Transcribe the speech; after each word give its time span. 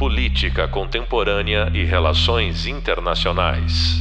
Política 0.00 0.66
Contemporânea 0.66 1.70
e 1.74 1.84
Relações 1.84 2.64
Internacionais. 2.64 3.98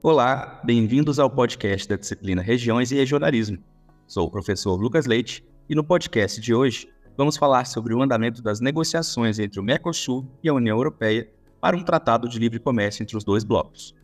Olá, 0.00 0.60
bem-vindos 0.62 1.18
ao 1.18 1.28
podcast 1.28 1.88
da 1.88 1.96
disciplina 1.96 2.40
Regiões 2.40 2.92
e 2.92 2.94
Regionalismo. 2.94 3.58
Sou 4.06 4.28
o 4.28 4.30
professor 4.30 4.80
Lucas 4.80 5.04
Leite 5.04 5.44
e 5.68 5.74
no 5.74 5.82
podcast 5.82 6.40
de 6.40 6.54
hoje 6.54 6.88
vamos 7.16 7.36
falar 7.36 7.64
sobre 7.64 7.92
o 7.92 8.00
andamento 8.00 8.40
das 8.40 8.60
negociações 8.60 9.40
entre 9.40 9.58
o 9.58 9.64
Mercosul 9.64 10.24
e 10.44 10.48
a 10.48 10.54
União 10.54 10.76
Europeia 10.76 11.28
para 11.60 11.76
um 11.76 11.82
tratado 11.82 12.28
de 12.28 12.38
livre 12.38 12.60
comércio 12.60 13.02
entre 13.02 13.16
os 13.16 13.24
dois 13.24 13.42
blocos. 13.42 13.96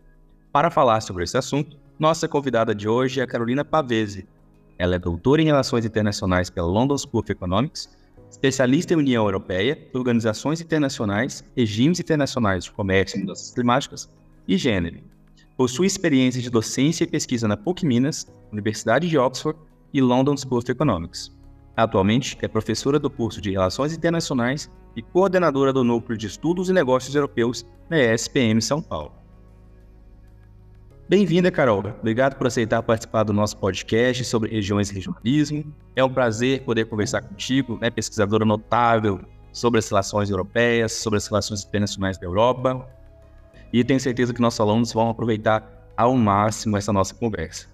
Para 0.51 0.73
falar 0.73 1.01
sobre 1.03 1.23
esse 1.23 1.39
assunto, 1.39 1.79
nossa 2.01 2.27
convidada 2.27 2.75
de 2.75 2.89
hoje 2.89 3.21
é 3.21 3.23
a 3.23 3.29
Carolina 3.29 3.65
Pavese. 3.65 4.27
Ela 4.79 4.95
é 4.95 4.99
doutora 4.99 5.43
em 5.43 5.47
Relações 5.47 5.85
Internacionais 5.85 6.49
pela 6.49 6.69
London 6.69 6.97
School 6.97 7.21
of 7.21 7.33
Economics, 7.33 7.89
especialista 8.31 8.95
em 8.95 8.97
União 8.97 9.25
Europeia, 9.25 9.89
organizações 9.93 10.61
internacionais, 10.61 11.43
regimes 11.57 11.99
internacionais 11.99 12.65
de 12.65 12.73
comércio 12.73 13.19
e 13.19 13.21
mudanças 13.21 13.51
climáticas 13.51 14.09
e 14.47 14.57
gênero. 14.57 15.01
Possui 15.57 15.89
experiência 15.89 16.41
de 16.41 16.49
docência 16.49 17.03
e 17.03 17.09
pesquisa 17.09 17.49
na 17.49 17.57
PUC 17.57 17.85
Minas, 17.85 18.27
Universidade 18.53 19.09
de 19.09 19.19
Oxford 19.19 19.59
e 19.93 20.01
London 20.01 20.37
School 20.37 20.59
of 20.59 20.71
Economics. 20.71 21.37
Atualmente 21.77 22.39
é 22.41 22.47
professora 22.47 22.99
do 22.99 23.11
curso 23.11 23.41
de 23.41 23.51
Relações 23.51 23.93
Internacionais 23.93 24.71
e 24.95 25.03
coordenadora 25.03 25.73
do 25.73 25.83
Núcleo 25.83 26.17
de 26.17 26.27
Estudos 26.27 26.69
e 26.69 26.73
Negócios 26.73 27.15
Europeus 27.15 27.67
na 27.91 27.99
ESPM 27.99 28.61
São 28.61 28.81
Paulo. 28.81 29.13
Bem-vinda, 31.09 31.51
Carol. 31.51 31.79
Obrigado 31.79 32.37
por 32.37 32.47
aceitar 32.47 32.83
participar 32.83 33.23
do 33.23 33.33
nosso 33.33 33.57
podcast 33.57 34.23
sobre 34.27 34.51
regiões 34.51 34.91
e 34.91 34.95
regionalismo. 34.95 35.73
É 35.97 36.05
um 36.05 36.13
prazer 36.13 36.65
poder 36.65 36.85
conversar 36.85 37.23
contigo, 37.23 37.79
né, 37.81 37.89
pesquisadora 37.89 38.45
notável 38.45 39.19
sobre 39.51 39.79
as 39.79 39.89
relações 39.89 40.29
europeias, 40.29 40.93
sobre 40.93 41.17
as 41.17 41.27
relações 41.27 41.65
internacionais 41.65 42.19
da 42.19 42.27
Europa. 42.27 42.87
E 43.73 43.83
tenho 43.83 43.99
certeza 43.99 44.35
que 44.35 44.41
nossos 44.43 44.61
alunos 44.61 44.93
vão 44.93 45.09
aproveitar 45.09 45.67
ao 45.97 46.15
máximo 46.15 46.77
essa 46.77 46.93
nossa 46.93 47.15
conversa. 47.15 47.69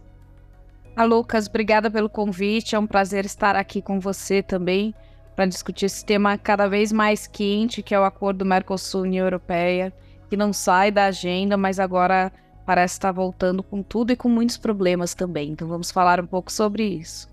A 0.95 1.03
Lucas, 1.03 1.49
obrigada 1.49 1.91
pelo 1.91 2.09
convite. 2.09 2.77
É 2.77 2.79
um 2.79 2.87
prazer 2.87 3.25
estar 3.25 3.57
aqui 3.57 3.83
com 3.83 3.99
você 3.99 4.45
também 4.45 4.95
para 5.35 5.47
discutir 5.47 5.87
esse 5.87 6.05
tema 6.05 6.39
cada 6.39 6.69
vez 6.69 6.93
mais 6.93 7.27
quente, 7.27 7.83
que 7.83 7.97
é 7.97 7.99
o 7.99 8.05
acordo 8.05 8.45
Mercosul-União 8.45 9.27
Europeia, 9.27 9.93
que 10.31 10.37
não 10.37 10.53
sai 10.53 10.93
da 10.93 11.07
agenda, 11.07 11.57
mas 11.57 11.81
agora 11.81 12.31
parece 12.65 12.95
estar 12.95 13.13
voltando 13.13 13.63
com 13.63 13.83
tudo 13.83 14.13
e 14.13 14.17
com 14.17 14.29
muitos 14.29 14.57
problemas 14.57 15.15
também. 15.15 15.51
Então 15.51 15.69
vamos 15.69 15.91
falar 15.91 16.21
um 16.21 16.27
pouco 16.27 16.51
sobre 16.51 16.85
isso. 16.85 17.29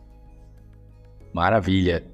Maravilha. 1.34 2.06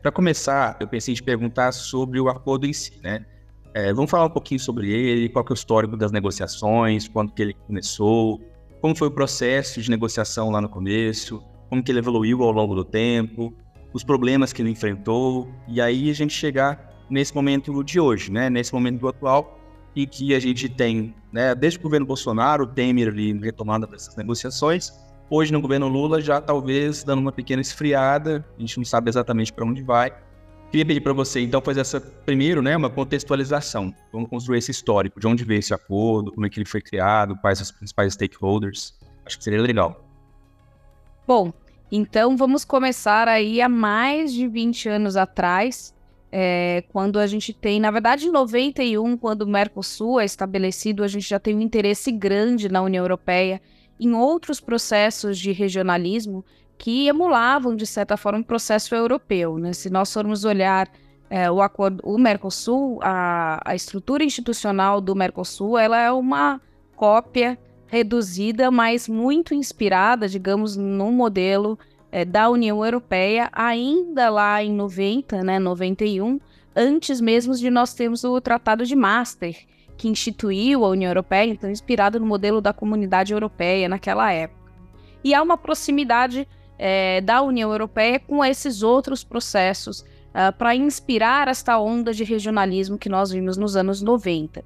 Para 0.00 0.10
começar, 0.10 0.76
eu 0.80 0.88
pensei 0.88 1.12
em 1.12 1.14
te 1.14 1.22
perguntar 1.22 1.72
sobre 1.72 2.20
o 2.20 2.28
acordo 2.28 2.66
em 2.66 2.72
si, 2.72 2.98
né? 3.02 3.26
É, 3.74 3.92
vamos 3.92 4.10
falar 4.10 4.24
um 4.24 4.30
pouquinho 4.30 4.58
sobre 4.58 4.90
ele, 4.90 5.28
qual 5.28 5.44
é 5.48 5.52
o 5.52 5.54
histórico 5.54 5.96
das 5.96 6.10
negociações, 6.10 7.06
quando 7.06 7.32
que 7.32 7.42
ele 7.42 7.54
começou, 7.54 8.40
como 8.80 8.96
foi 8.96 9.08
o 9.08 9.10
processo 9.10 9.80
de 9.80 9.90
negociação 9.90 10.50
lá 10.50 10.60
no 10.60 10.68
começo, 10.68 11.42
como 11.68 11.82
que 11.82 11.92
ele 11.92 11.98
evoluiu 11.98 12.42
ao 12.42 12.50
longo 12.50 12.74
do 12.74 12.84
tempo, 12.84 13.54
os 13.92 14.02
problemas 14.02 14.52
que 14.52 14.62
ele 14.62 14.70
enfrentou, 14.70 15.48
e 15.68 15.80
aí 15.80 16.10
a 16.10 16.14
gente 16.14 16.32
chegar 16.32 17.04
nesse 17.08 17.34
momento 17.34 17.84
de 17.84 18.00
hoje, 18.00 18.32
né? 18.32 18.48
Nesse 18.48 18.72
momento 18.72 19.06
atual, 19.06 19.59
e 19.94 20.06
que 20.06 20.34
a 20.34 20.40
gente 20.40 20.68
tem, 20.68 21.14
né, 21.32 21.54
desde 21.54 21.78
o 21.78 21.82
governo 21.82 22.06
Bolsonaro, 22.06 22.66
Temer 22.66 23.08
ali 23.08 23.32
retomada 23.38 23.86
dessas 23.86 24.16
negociações, 24.16 24.92
hoje 25.28 25.52
no 25.52 25.60
governo 25.60 25.88
Lula 25.88 26.20
já 26.20 26.40
talvez 26.40 27.04
dando 27.04 27.20
uma 27.20 27.32
pequena 27.32 27.60
esfriada, 27.60 28.44
a 28.56 28.60
gente 28.60 28.76
não 28.78 28.84
sabe 28.84 29.08
exatamente 29.08 29.52
para 29.52 29.64
onde 29.64 29.82
vai. 29.82 30.12
Queria 30.70 30.86
pedir 30.86 31.00
para 31.00 31.12
você, 31.12 31.40
então, 31.40 31.60
fazer 31.60 31.80
essa, 31.80 32.00
primeiro, 32.00 32.62
né, 32.62 32.76
uma 32.76 32.88
contextualização. 32.88 33.92
Vamos 34.12 34.30
construir 34.30 34.58
esse 34.58 34.70
histórico, 34.70 35.18
de 35.18 35.26
onde 35.26 35.42
veio 35.42 35.58
esse 35.58 35.74
acordo, 35.74 36.30
como 36.30 36.46
é 36.46 36.48
que 36.48 36.60
ele 36.60 36.68
foi 36.68 36.80
criado, 36.80 37.36
quais 37.40 37.60
os 37.60 37.72
principais 37.72 38.14
stakeholders. 38.14 38.96
Acho 39.26 39.36
que 39.38 39.42
seria 39.42 39.60
legal. 39.60 40.04
Bom, 41.26 41.52
então 41.90 42.36
vamos 42.36 42.64
começar 42.64 43.26
aí 43.26 43.60
há 43.60 43.68
mais 43.68 44.32
de 44.32 44.46
20 44.46 44.88
anos 44.88 45.16
atrás, 45.16 45.92
é, 46.32 46.84
quando 46.92 47.18
a 47.18 47.26
gente 47.26 47.52
tem, 47.52 47.80
na 47.80 47.90
verdade, 47.90 48.26
em 48.26 48.30
91, 48.30 49.16
quando 49.16 49.42
o 49.42 49.46
Mercosul 49.48 50.20
é 50.20 50.24
estabelecido, 50.24 51.02
a 51.02 51.08
gente 51.08 51.28
já 51.28 51.38
tem 51.38 51.56
um 51.56 51.60
interesse 51.60 52.12
grande 52.12 52.68
na 52.68 52.82
União 52.82 53.02
Europeia 53.02 53.60
em 53.98 54.14
outros 54.14 54.60
processos 54.60 55.38
de 55.38 55.52
regionalismo 55.52 56.44
que 56.78 57.08
emulavam, 57.08 57.76
de 57.76 57.86
certa 57.86 58.16
forma, 58.16 58.38
um 58.38 58.42
processo 58.42 58.94
europeu. 58.94 59.58
Né? 59.58 59.72
Se 59.72 59.90
nós 59.90 60.12
formos 60.12 60.44
olhar 60.44 60.90
é, 61.28 61.50
o 61.50 61.60
acordo, 61.60 62.00
o 62.04 62.16
Mercosul, 62.16 62.98
a, 63.02 63.60
a 63.64 63.74
estrutura 63.74 64.24
institucional 64.24 65.00
do 65.00 65.14
Mercosul, 65.14 65.76
ela 65.76 66.00
é 66.00 66.10
uma 66.10 66.60
cópia 66.96 67.58
reduzida, 67.86 68.70
mas 68.70 69.08
muito 69.08 69.52
inspirada, 69.52 70.28
digamos, 70.28 70.76
num 70.76 71.12
modelo 71.12 71.78
é, 72.12 72.24
da 72.24 72.48
União 72.48 72.84
Europeia 72.84 73.48
ainda 73.52 74.28
lá 74.30 74.62
em 74.62 74.72
90, 74.72 75.42
né, 75.42 75.58
91, 75.58 76.40
antes 76.74 77.20
mesmo 77.20 77.54
de 77.54 77.70
nós 77.70 77.94
termos 77.94 78.24
o 78.24 78.40
Tratado 78.40 78.84
de 78.84 78.96
Maastricht, 78.96 79.68
que 79.96 80.08
instituiu 80.08 80.84
a 80.84 80.88
União 80.88 81.10
Europeia, 81.10 81.50
então 81.50 81.70
inspirado 81.70 82.18
no 82.18 82.26
modelo 82.26 82.60
da 82.60 82.72
Comunidade 82.72 83.32
Europeia 83.32 83.88
naquela 83.88 84.32
época. 84.32 84.72
E 85.22 85.34
há 85.34 85.42
uma 85.42 85.58
proximidade 85.58 86.48
é, 86.78 87.20
da 87.20 87.42
União 87.42 87.70
Europeia 87.70 88.18
com 88.18 88.42
esses 88.42 88.82
outros 88.82 89.22
processos 89.22 90.00
uh, 90.00 90.56
para 90.56 90.74
inspirar 90.74 91.48
esta 91.48 91.78
onda 91.78 92.12
de 92.14 92.24
regionalismo 92.24 92.96
que 92.96 93.08
nós 93.08 93.30
vimos 93.30 93.58
nos 93.58 93.76
anos 93.76 94.00
90. 94.00 94.64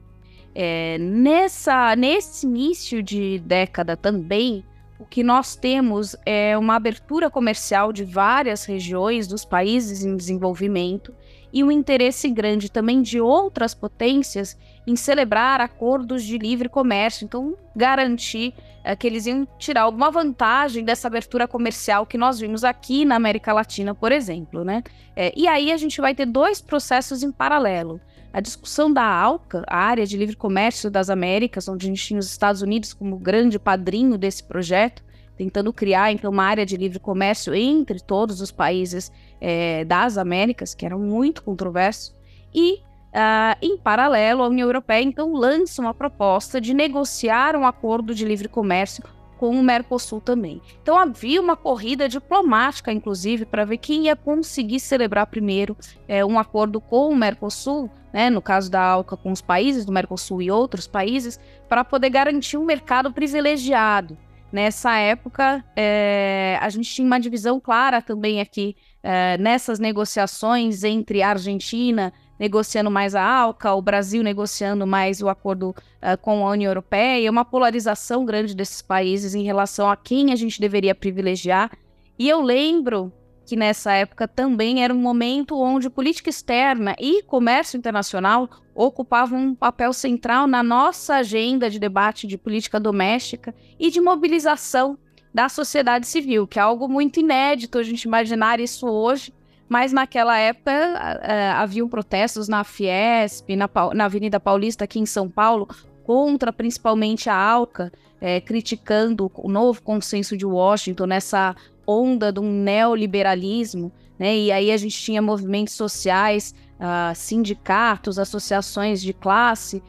É, 0.55 0.97
nessa, 0.99 1.97
nesse 1.97 2.47
início 2.47 3.03
de 3.03 3.41
década 3.41 3.97
também, 3.97 4.65
o 4.99 5.05
que 5.05 5.23
nós 5.23 5.57
temos 5.57 6.17
é 6.25 6.57
uma 6.57 6.77
abertura 6.77 7.29
comercial 7.29 7.93
de 7.93 8.05
várias 8.05 8.65
regiões 8.65 9.27
dos 9.27 9.45
países 9.45 10.05
em 10.05 10.17
desenvolvimento 10.17 11.15
e 11.53 11.63
um 11.63 11.71
interesse 11.71 12.29
grande 12.31 12.71
também 12.71 13.03
de 13.03 13.21
outras 13.21 13.75
potências 13.75 14.57
em 14.87 14.97
celebrar 14.97 15.61
acordos 15.61 16.25
de 16.25 16.37
livre 16.37 16.69
comércio, 16.69 17.25
então 17.25 17.57
garantir 17.75 18.53
é, 18.83 18.95
que 18.95 19.07
eles 19.07 19.25
iam 19.27 19.47
tirar 19.59 19.83
alguma 19.83 20.11
vantagem 20.11 20.85
dessa 20.85 21.09
abertura 21.09 21.49
comercial 21.49 22.05
que 22.07 22.19
nós 22.19 22.39
vimos 22.39 22.65
aqui 22.65 23.05
na 23.05 23.17
América 23.17 23.53
Latina, 23.53 23.95
por 23.95 24.13
exemplo, 24.13 24.65
né? 24.65 24.83
É, 25.17 25.33
e 25.37 25.47
aí 25.49 25.73
a 25.73 25.77
gente 25.77 26.01
vai 26.01 26.15
ter 26.15 26.27
dois 26.27 26.61
processos 26.61 27.23
em 27.23 27.33
paralelo. 27.33 28.01
A 28.35 28.41
discussão 28.41 28.93
da 28.93 29.05
ALCA, 29.05 29.63
a 29.69 29.77
Área 29.77 30.05
de 30.05 30.17
Livre 30.17 30.35
Comércio 30.35 30.91
das 30.91 31.09
Américas, 31.09 31.69
onde 31.69 31.87
a 31.87 31.89
gente 31.89 32.05
tinha 32.05 32.19
os 32.19 32.29
Estados 32.29 32.63
Unidos 32.63 32.93
como 32.93 33.17
grande 33.17 33.61
padrinho 33.61 34.19
desse 34.19 34.43
projeto, 34.43 35.05
tentando 35.37 35.73
criar 35.73 36.11
então 36.11 36.33
uma 36.33 36.43
área 36.43 36.67
de 36.67 36.77
livre 36.77 36.99
comércio 36.99 37.55
entre 37.55 38.01
todos 38.01 38.41
os 38.41 38.51
países 38.51 39.13
é, 39.41 39.85
das 39.85 40.19
Américas, 40.19 40.75
que 40.75 40.85
era 40.85 40.99
muito 40.99 41.45
controverso, 41.45 42.13
e 42.53 42.75
uh, 43.15 43.57
em 43.63 43.79
paralelo 43.79 44.43
a 44.43 44.49
União 44.49 44.67
Europeia 44.67 45.05
então 45.05 45.33
lança 45.33 45.81
uma 45.81 45.95
proposta 45.95 46.61
de 46.61 46.75
negociar 46.75 47.55
um 47.55 47.65
acordo 47.65 48.13
de 48.13 48.25
livre 48.25 48.49
comércio 48.49 49.05
com 49.45 49.51
o 49.51 49.63
Mercosul 49.63 50.23
também. 50.23 50.63
Então 50.83 50.97
havia 50.97 51.39
uma 51.39 51.55
corrida 51.55 52.09
diplomática, 52.09 52.91
inclusive, 52.91 53.45
para 53.45 53.67
ver 53.67 53.77
quem 53.77 54.07
ia 54.07 54.17
conseguir 54.17 54.81
celebrar 54.81 55.27
primeiro 55.27 55.77
é, 56.09 56.25
um 56.25 56.39
acordo 56.39 56.81
com 56.81 57.11
o 57.11 57.15
Mercosul, 57.15 57.91
né, 58.11 58.31
no 58.31 58.41
caso 58.41 58.71
da 58.71 58.81
ALCA 58.81 59.19
com 59.19 59.31
os 59.31 59.43
países 59.43 59.85
do 59.85 59.93
Mercosul 59.93 60.41
e 60.41 60.51
outros 60.51 60.87
países, 60.87 61.39
para 61.69 61.85
poder 61.85 62.09
garantir 62.09 62.57
um 62.57 62.65
mercado 62.65 63.13
privilegiado. 63.13 64.17
Nessa 64.51 64.97
época, 64.97 65.63
é, 65.77 66.57
a 66.59 66.71
gente 66.71 66.89
tinha 66.89 67.07
uma 67.07 67.21
divisão 67.21 67.61
clara 67.61 68.01
também 68.01 68.41
aqui 68.41 68.75
é, 69.03 69.37
nessas 69.37 69.79
negociações 69.79 70.85
entre 70.85 71.23
Argentina, 71.23 72.15
negociando 72.39 72.91
mais 72.91 73.15
a 73.15 73.23
ALCA, 73.23 73.75
o 73.75 73.83
Brasil 73.83 74.23
negociando 74.23 74.87
mais 74.87 75.23
o 75.23 75.29
acordo 75.29 75.71
uh, 75.71 76.19
com 76.21 76.47
a 76.47 76.51
União 76.51 76.71
Europeia, 76.71 77.31
uma 77.31 77.45
polarização 77.45 78.25
grande 78.25 78.55
desses 78.55 78.83
países 78.83 79.35
em 79.35 79.43
relação 79.43 79.91
a 79.91 79.97
quem 79.97 80.33
a 80.33 80.37
gente 80.37 80.61
deveria 80.61 80.95
privilegiar. 80.95 81.71
E 82.19 82.29
eu 82.29 82.41
lembro 82.41 83.13
que 83.45 83.57
nessa 83.57 83.93
época 83.93 84.27
também 84.27 84.83
era 84.83 84.95
um 84.95 84.99
momento 84.99 85.61
onde 85.61 85.91
política 85.91 86.31
externa 86.31 86.97
e 86.99 87.23
comércio 87.23 87.77
internacional 87.77 88.49
ocupavam 88.75 89.39
um 89.39 89.55
papel 89.55 89.93
central 89.93 90.47
na 90.47 90.63
nossa 90.63 91.17
agenda 91.17 91.69
de 91.69 91.79
debate 91.79 92.27
de 92.27 92.39
política 92.39 92.81
doméstica 92.81 93.55
e 93.79 93.91
de 93.91 94.01
mobilização 94.01 94.99
da 95.33 95.49
sociedade 95.49 96.07
civil, 96.07 96.47
que 96.47 96.59
é 96.59 96.63
algo 96.63 96.89
muito 96.89 97.21
inédito 97.21 97.79
a 97.79 97.83
gente 97.83 98.05
imaginar 98.05 98.61
isso 98.61 98.87
hoje, 98.87 99.33
mas 99.69 99.93
naquela 99.93 100.39
época 100.39 100.73
uh, 100.73 101.61
haviam 101.61 101.89
protestos 101.89 102.49
na 102.49 102.65
Fiesp, 102.65 103.57
na, 103.57 103.69
na, 103.95 104.05
Avenida 104.05 104.39
Paulista, 104.39 104.85
aqui 104.85 104.99
em 104.99 105.07
São 105.07 105.29
Paulo, 105.29 105.69
contra 106.05 106.53
principalmente 106.53 107.31
a 107.31 107.35
ALCA, 107.35 107.91
é, 108.21 108.41
criticando 108.41 109.31
o 109.35 109.51
novo 109.51 109.83
consenso 109.83 110.37
de 110.37 110.45
Washington 110.45 111.07
nessa 111.07 111.57
onda 111.87 112.33
de 112.33 112.41
um 112.41 112.51
neoliberalismo, 112.51 113.91
né? 114.19 114.37
E 114.37 114.53
aí 114.53 114.71
a 114.71 114.77
gente 114.77 114.97
tinha 114.99 115.21
movimentos 115.21 115.75
sociais, 115.75 116.55
uh, 116.79 117.15
sindicatos, 117.15 118.19
associações 118.19 119.03
de 119.03 119.13
classe 119.13 119.83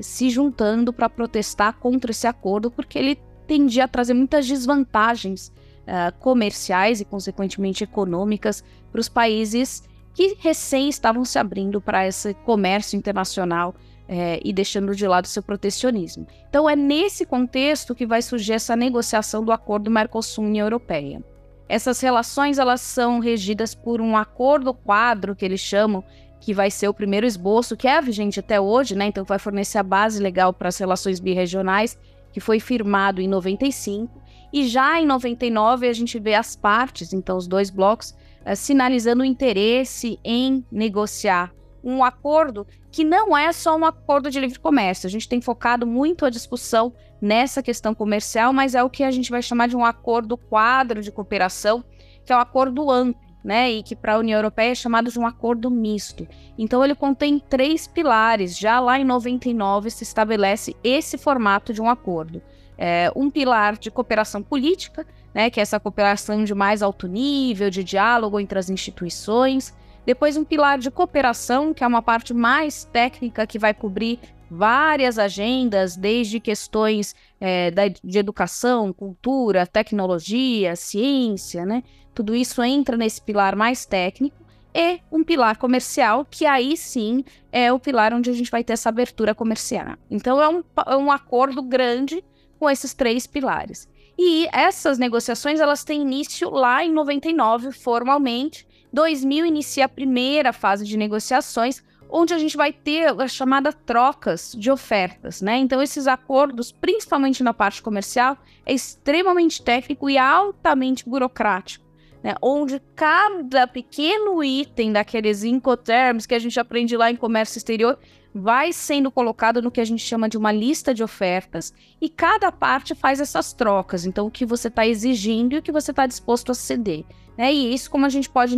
se 0.00 0.30
juntando 0.30 0.92
para 0.92 1.10
protestar 1.10 1.72
contra 1.80 2.12
esse 2.12 2.24
acordo, 2.24 2.70
porque 2.70 2.96
ele 2.96 3.18
tendia 3.46 3.84
a 3.84 3.88
trazer 3.88 4.14
muitas 4.14 4.46
desvantagens 4.46 5.52
uh, 5.86 6.16
comerciais 6.18 7.00
e, 7.00 7.04
consequentemente, 7.04 7.84
econômicas 7.84 8.62
para 8.96 9.00
os 9.02 9.08
países 9.10 9.82
que 10.14 10.38
recém 10.40 10.88
estavam 10.88 11.22
se 11.22 11.38
abrindo 11.38 11.82
para 11.82 12.06
esse 12.06 12.32
comércio 12.32 12.96
internacional 12.96 13.74
é, 14.08 14.40
e 14.42 14.54
deixando 14.54 14.96
de 14.96 15.06
lado 15.06 15.26
seu 15.26 15.42
protecionismo. 15.42 16.26
Então, 16.48 16.70
é 16.70 16.74
nesse 16.74 17.26
contexto 17.26 17.94
que 17.94 18.06
vai 18.06 18.22
surgir 18.22 18.54
essa 18.54 18.74
negociação 18.74 19.44
do 19.44 19.52
acordo 19.52 19.90
Mercosul-União 19.90 20.64
Europeia. 20.64 21.22
Essas 21.68 22.00
relações 22.00 22.58
elas 22.58 22.80
são 22.80 23.18
regidas 23.18 23.74
por 23.74 24.00
um 24.00 24.16
acordo 24.16 24.72
quadro 24.72 25.36
que 25.36 25.44
eles 25.44 25.60
chamam, 25.60 26.02
que 26.40 26.54
vai 26.54 26.70
ser 26.70 26.88
o 26.88 26.94
primeiro 26.94 27.26
esboço, 27.26 27.76
que 27.76 27.86
é 27.86 28.00
vigente 28.00 28.40
até 28.40 28.58
hoje, 28.58 28.94
né? 28.94 29.08
Então 29.08 29.24
vai 29.26 29.38
fornecer 29.38 29.76
a 29.76 29.82
base 29.82 30.22
legal 30.22 30.54
para 30.54 30.68
as 30.68 30.78
relações 30.78 31.20
birregionais, 31.20 31.98
que 32.32 32.40
foi 32.40 32.60
firmado 32.60 33.20
em 33.20 33.28
95, 33.28 34.22
e 34.50 34.66
já 34.66 34.98
em 34.98 35.04
99 35.04 35.86
a 35.86 35.92
gente 35.92 36.18
vê 36.18 36.34
as 36.34 36.56
partes, 36.56 37.12
então 37.12 37.36
os 37.36 37.46
dois 37.46 37.68
blocos, 37.68 38.14
sinalizando 38.54 39.22
o 39.22 39.26
interesse 39.26 40.20
em 40.24 40.64
negociar 40.70 41.52
um 41.86 42.02
acordo 42.02 42.66
que 42.90 43.04
não 43.04 43.36
é 43.36 43.52
só 43.52 43.76
um 43.76 43.84
acordo 43.84 44.28
de 44.28 44.40
livre 44.40 44.58
comércio. 44.58 45.06
A 45.06 45.10
gente 45.10 45.28
tem 45.28 45.40
focado 45.40 45.86
muito 45.86 46.26
a 46.26 46.30
discussão 46.30 46.92
nessa 47.20 47.62
questão 47.62 47.94
comercial, 47.94 48.52
mas 48.52 48.74
é 48.74 48.82
o 48.82 48.90
que 48.90 49.04
a 49.04 49.10
gente 49.10 49.30
vai 49.30 49.40
chamar 49.40 49.68
de 49.68 49.76
um 49.76 49.84
acordo 49.84 50.36
quadro 50.36 51.00
de 51.00 51.12
cooperação, 51.12 51.84
que 52.24 52.32
é 52.32 52.36
um 52.36 52.40
acordo 52.40 52.90
amplo, 52.90 53.20
né? 53.44 53.70
E 53.70 53.82
que 53.84 53.94
para 53.94 54.14
a 54.14 54.18
União 54.18 54.36
Europeia 54.36 54.72
é 54.72 54.74
chamado 54.74 55.12
de 55.12 55.18
um 55.18 55.26
acordo 55.26 55.70
misto. 55.70 56.26
Então 56.58 56.84
ele 56.84 56.94
contém 56.94 57.38
três 57.38 57.86
pilares. 57.86 58.58
Já 58.58 58.80
lá 58.80 58.98
em 58.98 59.04
99 59.04 59.90
se 59.90 60.02
estabelece 60.02 60.74
esse 60.82 61.16
formato 61.16 61.72
de 61.72 61.80
um 61.80 61.88
acordo. 61.88 62.42
É, 62.76 63.10
um 63.14 63.30
pilar 63.30 63.78
de 63.78 63.90
cooperação 63.90 64.42
política, 64.42 65.06
né, 65.36 65.50
que 65.50 65.60
é 65.60 65.62
essa 65.62 65.78
cooperação 65.78 66.44
de 66.44 66.54
mais 66.54 66.82
alto 66.82 67.06
nível, 67.06 67.68
de 67.68 67.84
diálogo 67.84 68.40
entre 68.40 68.58
as 68.58 68.70
instituições. 68.70 69.74
Depois, 70.06 70.34
um 70.34 70.44
pilar 70.44 70.78
de 70.78 70.90
cooperação, 70.90 71.74
que 71.74 71.84
é 71.84 71.86
uma 71.86 72.00
parte 72.00 72.32
mais 72.32 72.84
técnica 72.84 73.46
que 73.46 73.58
vai 73.58 73.74
cobrir 73.74 74.18
várias 74.50 75.18
agendas, 75.18 75.94
desde 75.94 76.40
questões 76.40 77.14
é, 77.38 77.70
da, 77.70 77.86
de 77.86 78.18
educação, 78.18 78.94
cultura, 78.94 79.66
tecnologia, 79.66 80.74
ciência, 80.74 81.66
né? 81.66 81.82
Tudo 82.14 82.34
isso 82.34 82.62
entra 82.62 82.96
nesse 82.96 83.20
pilar 83.20 83.54
mais 83.54 83.84
técnico. 83.84 84.42
E 84.72 85.00
um 85.12 85.22
pilar 85.22 85.58
comercial, 85.58 86.24
que 86.24 86.46
aí 86.46 86.78
sim 86.78 87.22
é 87.52 87.70
o 87.70 87.78
pilar 87.78 88.14
onde 88.14 88.30
a 88.30 88.32
gente 88.32 88.50
vai 88.50 88.64
ter 88.64 88.72
essa 88.72 88.88
abertura 88.88 89.34
comercial. 89.34 89.98
Então, 90.10 90.40
é 90.40 90.48
um, 90.48 90.64
é 90.86 90.96
um 90.96 91.12
acordo 91.12 91.60
grande 91.60 92.24
com 92.58 92.70
esses 92.70 92.94
três 92.94 93.26
pilares. 93.26 93.86
E 94.18 94.48
essas 94.52 94.98
negociações 94.98 95.60
elas 95.60 95.84
têm 95.84 96.02
início 96.02 96.48
lá 96.50 96.84
em 96.84 96.92
99, 96.92 97.72
formalmente, 97.72 98.66
2000 98.92 99.44
inicia 99.44 99.84
a 99.84 99.88
primeira 99.88 100.52
fase 100.52 100.84
de 100.84 100.96
negociações, 100.96 101.82
onde 102.08 102.32
a 102.32 102.38
gente 102.38 102.56
vai 102.56 102.72
ter 102.72 103.08
a 103.20 103.28
chamada 103.28 103.72
trocas 103.72 104.54
de 104.56 104.70
ofertas, 104.70 105.42
né? 105.42 105.58
Então 105.58 105.82
esses 105.82 106.06
acordos, 106.06 106.72
principalmente 106.72 107.42
na 107.42 107.52
parte 107.52 107.82
comercial, 107.82 108.38
é 108.64 108.72
extremamente 108.72 109.62
técnico 109.62 110.08
e 110.08 110.16
altamente 110.16 111.06
burocrático. 111.08 111.84
Né, 112.22 112.34
onde 112.42 112.80
cada 112.96 113.68
pequeno 113.68 114.42
item 114.42 114.90
daqueles 114.90 115.44
incoterms 115.44 116.26
que 116.26 116.34
a 116.34 116.38
gente 116.38 116.58
aprende 116.58 116.96
lá 116.96 117.08
em 117.08 117.14
comércio 117.14 117.58
exterior 117.58 117.98
vai 118.38 118.70
sendo 118.70 119.10
colocado 119.10 119.62
no 119.62 119.70
que 119.70 119.80
a 119.80 119.84
gente 119.84 120.02
chama 120.02 120.28
de 120.28 120.36
uma 120.36 120.52
lista 120.52 120.92
de 120.92 121.02
ofertas 121.02 121.72
e 121.98 122.08
cada 122.10 122.52
parte 122.52 122.94
faz 122.94 123.18
essas 123.18 123.54
trocas. 123.54 124.04
Então, 124.04 124.26
o 124.26 124.30
que 124.30 124.44
você 124.44 124.68
está 124.68 124.86
exigindo 124.86 125.54
e 125.54 125.58
o 125.58 125.62
que 125.62 125.72
você 125.72 125.90
está 125.90 126.06
disposto 126.06 126.52
a 126.52 126.54
ceder. 126.54 127.04
Né? 127.36 127.52
E 127.54 127.72
isso, 127.72 127.90
como 127.90 128.04
a 128.04 128.10
gente 128.10 128.28
pode 128.28 128.54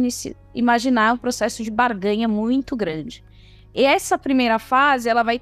imaginar, 0.52 1.10
é 1.10 1.12
um 1.12 1.16
processo 1.16 1.62
de 1.62 1.70
barganha 1.70 2.26
muito 2.26 2.74
grande. 2.74 3.22
E 3.72 3.84
essa 3.84 4.18
primeira 4.18 4.58
fase, 4.58 5.08
ela 5.08 5.22
vai 5.22 5.40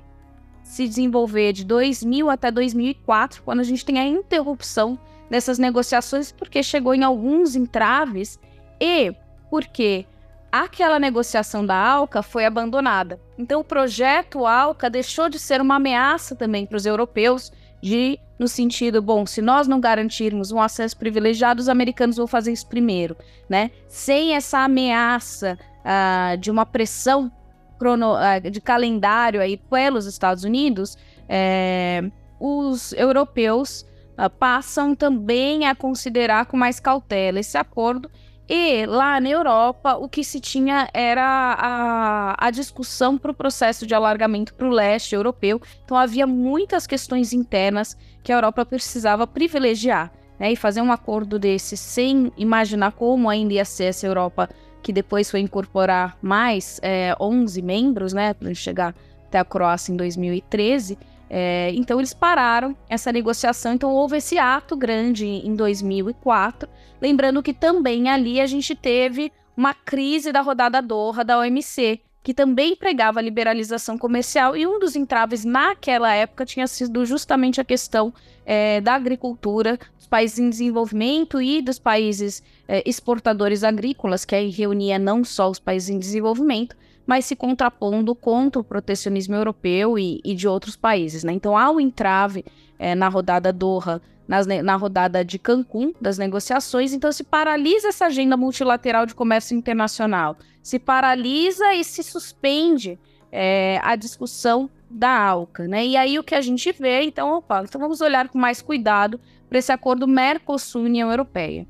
se 0.63 0.87
desenvolver 0.87 1.55
de 1.55 1.65
2000 1.65 2.29
até 2.29 2.51
2004, 2.51 3.43
quando 3.43 3.61
a 3.61 3.65
gente 3.65 3.87
tem 3.87 3.99
a 3.99 4.07
interrupção 4.07 4.99
dessas 5.31 5.59
negociações, 5.59 6.31
porque 6.31 6.63
chegou 6.63 6.95
em 6.95 7.05
alguns 7.05 7.57
entraves 7.57 8.39
e 8.79 9.15
porque 9.49 10.05
aquela 10.51 10.99
negociação 10.99 11.65
da 11.65 11.75
ALCA 11.75 12.23
foi 12.23 12.45
abandonada. 12.45 13.21
Então, 13.39 13.61
o 13.61 13.65
projeto 13.65 14.47
ALCA 14.47 14.89
deixou 14.89 15.29
de 15.29 15.39
ser 15.39 15.61
uma 15.61 15.77
ameaça 15.77 16.35
também 16.35 16.67
para 16.67 16.77
os 16.77 16.87
europeus, 16.87 17.53
de 17.83 18.19
no 18.39 18.49
sentido, 18.49 19.01
bom, 19.01 19.25
se 19.25 19.41
nós 19.41 19.67
não 19.67 19.81
garantirmos 19.81 20.53
um 20.53 20.61
acesso 20.61 20.97
privilegiado, 20.97 21.61
os 21.61 21.69
americanos 21.69 22.17
vão 22.17 22.27
fazer 22.27 22.53
isso 22.53 22.67
primeiro, 22.67 23.17
né? 23.49 23.71
Sem 23.89 24.35
essa 24.35 24.59
ameaça 24.59 25.59
uh, 25.81 26.37
de 26.37 26.51
uma 26.51 26.67
pressão 26.67 27.33
crono, 27.79 28.15
uh, 28.15 28.51
de 28.51 28.61
calendário 28.61 29.41
aí 29.41 29.57
pelos 29.57 30.05
Estados 30.05 30.45
Unidos, 30.45 30.99
é, 31.29 32.05
os 32.39 32.93
europeus 32.93 33.87
uh, 34.19 34.29
passam 34.29 34.95
também 34.95 35.67
a 35.67 35.75
considerar 35.75 36.47
com 36.47 36.59
mais 36.59 36.79
cautela 36.79 37.41
esse 37.41 37.57
acordo 37.57 38.11
e 38.49 38.87
lá 38.87 39.21
na 39.21 39.29
Europa, 39.29 39.97
o 39.97 40.09
que 40.09 40.23
se 40.23 40.39
tinha 40.39 40.89
era 40.95 41.57
a, 41.59 42.47
a 42.47 42.51
discussão 42.51 43.19
para 43.19 43.33
o 43.33 43.35
processo 43.35 43.87
de 43.87 43.95
alargamento 43.95 44.55
para 44.55 44.69
o 44.69 44.71
leste 44.71 45.15
europeu. 45.15 45.61
Então 45.85 45.97
havia 45.97 46.27
muitas 46.27 46.87
questões 46.87 47.33
internas 47.33 47.97
que 48.23 48.33
a 48.33 48.37
Europa 48.37 48.65
precisava 48.65 49.27
privilegiar. 49.27 50.13
Né, 50.39 50.53
e 50.53 50.57
fazer 50.57 50.83
um 50.83 50.93
acordo 50.93 51.39
desse 51.39 51.79
sem 51.79 52.31
imaginar 52.37 52.93
como 52.93 53.31
ainda 53.31 53.55
ia 53.55 53.65
ser 53.65 53.85
essa 53.85 54.07
Europa 54.07 54.51
que 54.83 54.93
depois 54.93 55.31
foi 55.31 55.41
incorporar 55.41 56.19
mais 56.21 56.79
é, 56.83 57.17
11 57.19 57.63
membros, 57.63 58.13
né, 58.13 58.35
para 58.35 58.53
chegar 58.53 58.95
até 59.27 59.39
a 59.39 59.45
Croácia 59.47 59.93
em 59.93 59.97
2013. 59.97 60.99
É, 61.29 61.73
então 61.75 61.99
eles 61.99 62.15
pararam 62.15 62.77
essa 62.89 63.13
negociação, 63.13 63.73
então 63.73 63.91
houve 63.91 64.19
esse 64.19 64.39
ato 64.39 64.77
grande 64.77 65.27
em 65.27 65.55
2004, 65.55 66.69
lembrando 67.01 67.43
que 67.43 67.53
também 67.53 68.09
ali 68.09 68.41
a 68.41 68.47
gente 68.47 68.75
teve 68.75 69.33
uma 69.57 69.75
crise 69.75 70.31
da 70.31 70.41
rodada 70.41 70.81
Doha 70.81 71.25
da 71.25 71.39
OMC, 71.39 72.01
que 72.23 72.35
também 72.35 72.75
pregava 72.75 73.21
a 73.21 73.23
liberalização 73.23 73.97
comercial, 73.97 74.57
e 74.57 74.67
um 74.67 74.79
dos 74.79 74.97
entraves 74.97 75.45
naquela 75.45 76.13
época 76.13 76.45
tinha 76.45 76.67
sido 76.67 77.07
justamente 77.07 77.61
a 77.61 77.65
questão 77.65 78.13
é, 78.45 78.81
da 78.81 78.95
agricultura 78.95 79.79
dos 79.97 80.07
países 80.07 80.39
em 80.39 80.51
desenvolvimento 80.51 81.41
e 81.41 81.63
dos 81.63 81.79
países 81.79 82.43
é, 82.67 82.83
exportadores 82.85 83.63
agrícolas, 83.65 84.25
que 84.25 84.35
aí 84.35 84.51
reunia 84.51 84.99
não 84.99 85.25
só 85.25 85.49
os 85.49 85.59
países 85.59 85.89
em 85.89 85.99
desenvolvimento, 85.99 86.77
mas 87.07 87.25
se 87.25 87.37
contrapondo 87.37 88.15
contra 88.15 88.61
o 88.61 88.65
protecionismo 88.65 89.35
europeu 89.35 89.99
e, 89.99 90.21
e 90.25 90.35
de 90.35 90.49
outros 90.49 90.77
países. 90.77 91.23
Né? 91.23 91.33
Então 91.33 91.57
há 91.57 91.71
um 91.71 91.79
entrave 91.79 92.45
é, 92.79 92.95
na 92.95 93.09
rodada 93.09 93.53
Doha, 93.53 94.03
nas, 94.27 94.47
na 94.47 94.75
rodada 94.75 95.25
de 95.25 95.39
Cancún 95.39 95.93
das 96.01 96.19
negociações, 96.19 96.93
então 96.93 97.13
se 97.13 97.23
paralisa 97.23 97.89
essa 97.89 98.07
agenda 98.07 98.37
multilateral 98.37 99.07
de 99.07 99.15
comércio 99.15 99.57
internacional, 99.57 100.37
se 100.61 100.81
paralisa 100.81 101.75
e 101.75 101.85
se 101.85 102.03
suspende 102.03 102.99
é, 103.31 103.79
a 103.83 103.95
discussão 103.95 104.69
da 104.91 105.11
ALCA, 105.11 105.67
né? 105.69 105.87
E 105.87 105.97
aí 105.97 106.19
o 106.19 106.25
que 106.25 106.35
a 106.35 106.41
gente 106.41 106.73
vê, 106.73 107.03
então, 107.03 107.35
opa, 107.35 107.63
então 107.63 107.81
vamos 107.81 108.01
olhar 108.01 108.29
com 108.29 108.39
mais 108.39 108.63
cuidado 108.63 109.21
para 109.49 109.59
esse 109.59 109.71
acordo 109.71 110.09
Mercosul-União 110.09 111.11
Europeia. 111.11 111.67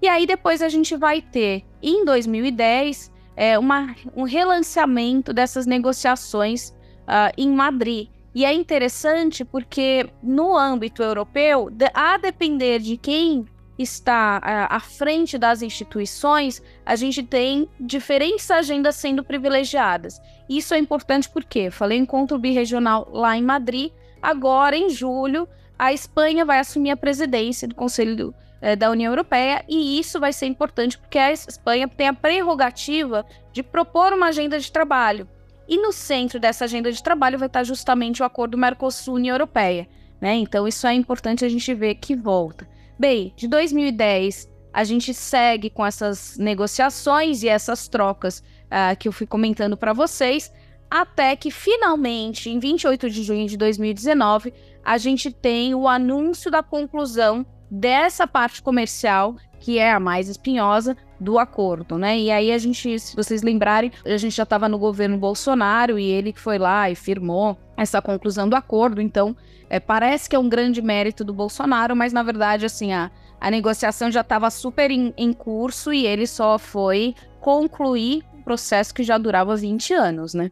E 0.00 0.08
aí 0.08 0.26
depois 0.26 0.62
a 0.62 0.68
gente 0.68 0.94
vai 0.96 1.20
ter, 1.20 1.64
em 1.82 2.04
2010, 2.04 3.10
é, 3.36 3.58
uma, 3.58 3.94
um 4.16 4.24
relançamento 4.24 5.32
dessas 5.32 5.66
negociações 5.66 6.70
uh, 6.70 7.32
em 7.36 7.50
Madrid. 7.50 8.08
E 8.34 8.44
é 8.44 8.52
interessante 8.52 9.44
porque 9.44 10.08
no 10.22 10.56
âmbito 10.56 11.02
europeu, 11.02 11.70
a 11.94 12.18
depender 12.18 12.80
de 12.80 12.96
quem 12.96 13.46
está 13.78 14.38
uh, 14.38 14.74
à 14.74 14.80
frente 14.80 15.38
das 15.38 15.62
instituições, 15.62 16.62
a 16.84 16.96
gente 16.96 17.22
tem 17.22 17.68
diferentes 17.78 18.50
agendas 18.50 18.96
sendo 18.96 19.22
privilegiadas. 19.22 20.20
Isso 20.48 20.74
é 20.74 20.78
importante 20.78 21.28
porque 21.28 21.70
falei 21.70 21.98
encontro 21.98 22.38
birregional 22.38 23.08
lá 23.12 23.36
em 23.36 23.42
Madrid, 23.42 23.92
agora 24.22 24.76
em 24.76 24.88
julho 24.88 25.48
a 25.78 25.92
Espanha 25.92 26.44
vai 26.44 26.58
assumir 26.58 26.90
a 26.90 26.96
presidência 26.96 27.68
do 27.68 27.74
Conselho 27.74 28.34
é, 28.60 28.74
da 28.74 28.90
União 28.90 29.12
Europeia, 29.12 29.64
e 29.68 29.98
isso 29.98 30.18
vai 30.18 30.32
ser 30.32 30.46
importante 30.46 30.98
porque 30.98 31.18
a 31.18 31.32
Espanha 31.32 31.88
tem 31.88 32.08
a 32.08 32.14
prerrogativa 32.14 33.24
de 33.52 33.62
propor 33.62 34.12
uma 34.12 34.26
agenda 34.26 34.58
de 34.58 34.70
trabalho. 34.70 35.28
E 35.68 35.76
no 35.78 35.92
centro 35.92 36.38
dessa 36.38 36.64
agenda 36.64 36.92
de 36.92 37.02
trabalho 37.02 37.38
vai 37.38 37.46
estar 37.46 37.64
justamente 37.64 38.22
o 38.22 38.24
acordo 38.24 38.56
Mercosul-União 38.56 39.34
Europeia. 39.34 39.88
Né? 40.20 40.34
Então, 40.36 40.66
isso 40.66 40.86
é 40.86 40.94
importante 40.94 41.44
a 41.44 41.48
gente 41.48 41.74
ver 41.74 41.96
que 41.96 42.14
volta. 42.14 42.68
Bem, 42.98 43.32
de 43.36 43.48
2010 43.48 44.48
a 44.72 44.84
gente 44.84 45.14
segue 45.14 45.70
com 45.70 45.84
essas 45.84 46.36
negociações 46.36 47.42
e 47.42 47.48
essas 47.48 47.88
trocas 47.88 48.40
uh, 48.66 48.94
que 48.98 49.08
eu 49.08 49.12
fui 49.12 49.26
comentando 49.26 49.74
para 49.74 49.94
vocês, 49.94 50.52
até 50.90 51.34
que 51.34 51.50
finalmente, 51.50 52.50
em 52.50 52.58
28 52.58 53.08
de 53.08 53.22
junho 53.22 53.48
de 53.48 53.56
2019, 53.56 54.52
a 54.84 54.98
gente 54.98 55.30
tem 55.30 55.74
o 55.74 55.88
anúncio 55.88 56.50
da 56.50 56.62
conclusão 56.62 57.44
dessa 57.70 58.26
parte 58.26 58.62
comercial, 58.62 59.36
que 59.58 59.78
é 59.78 59.92
a 59.92 60.00
mais 60.00 60.28
espinhosa, 60.28 60.96
do 61.18 61.38
acordo, 61.38 61.96
né? 61.98 62.18
E 62.18 62.30
aí 62.30 62.52
a 62.52 62.58
gente, 62.58 62.98
se 62.98 63.16
vocês 63.16 63.42
lembrarem, 63.42 63.90
a 64.04 64.16
gente 64.16 64.36
já 64.36 64.42
estava 64.42 64.68
no 64.68 64.78
governo 64.78 65.16
Bolsonaro 65.16 65.98
e 65.98 66.04
ele 66.04 66.32
foi 66.32 66.58
lá 66.58 66.90
e 66.90 66.94
firmou 66.94 67.56
essa 67.76 68.02
conclusão 68.02 68.48
do 68.48 68.54
acordo. 68.54 69.00
Então, 69.00 69.34
é, 69.68 69.80
parece 69.80 70.28
que 70.28 70.36
é 70.36 70.38
um 70.38 70.48
grande 70.48 70.82
mérito 70.82 71.24
do 71.24 71.32
Bolsonaro, 71.32 71.96
mas 71.96 72.12
na 72.12 72.22
verdade, 72.22 72.66
assim, 72.66 72.92
a, 72.92 73.10
a 73.40 73.50
negociação 73.50 74.10
já 74.10 74.20
estava 74.20 74.50
super 74.50 74.90
em, 74.90 75.12
em 75.16 75.32
curso 75.32 75.92
e 75.92 76.06
ele 76.06 76.26
só 76.26 76.58
foi 76.58 77.14
concluir 77.40 78.22
um 78.34 78.42
processo 78.42 78.94
que 78.94 79.02
já 79.02 79.16
durava 79.18 79.56
20 79.56 79.94
anos, 79.94 80.34
né? 80.34 80.50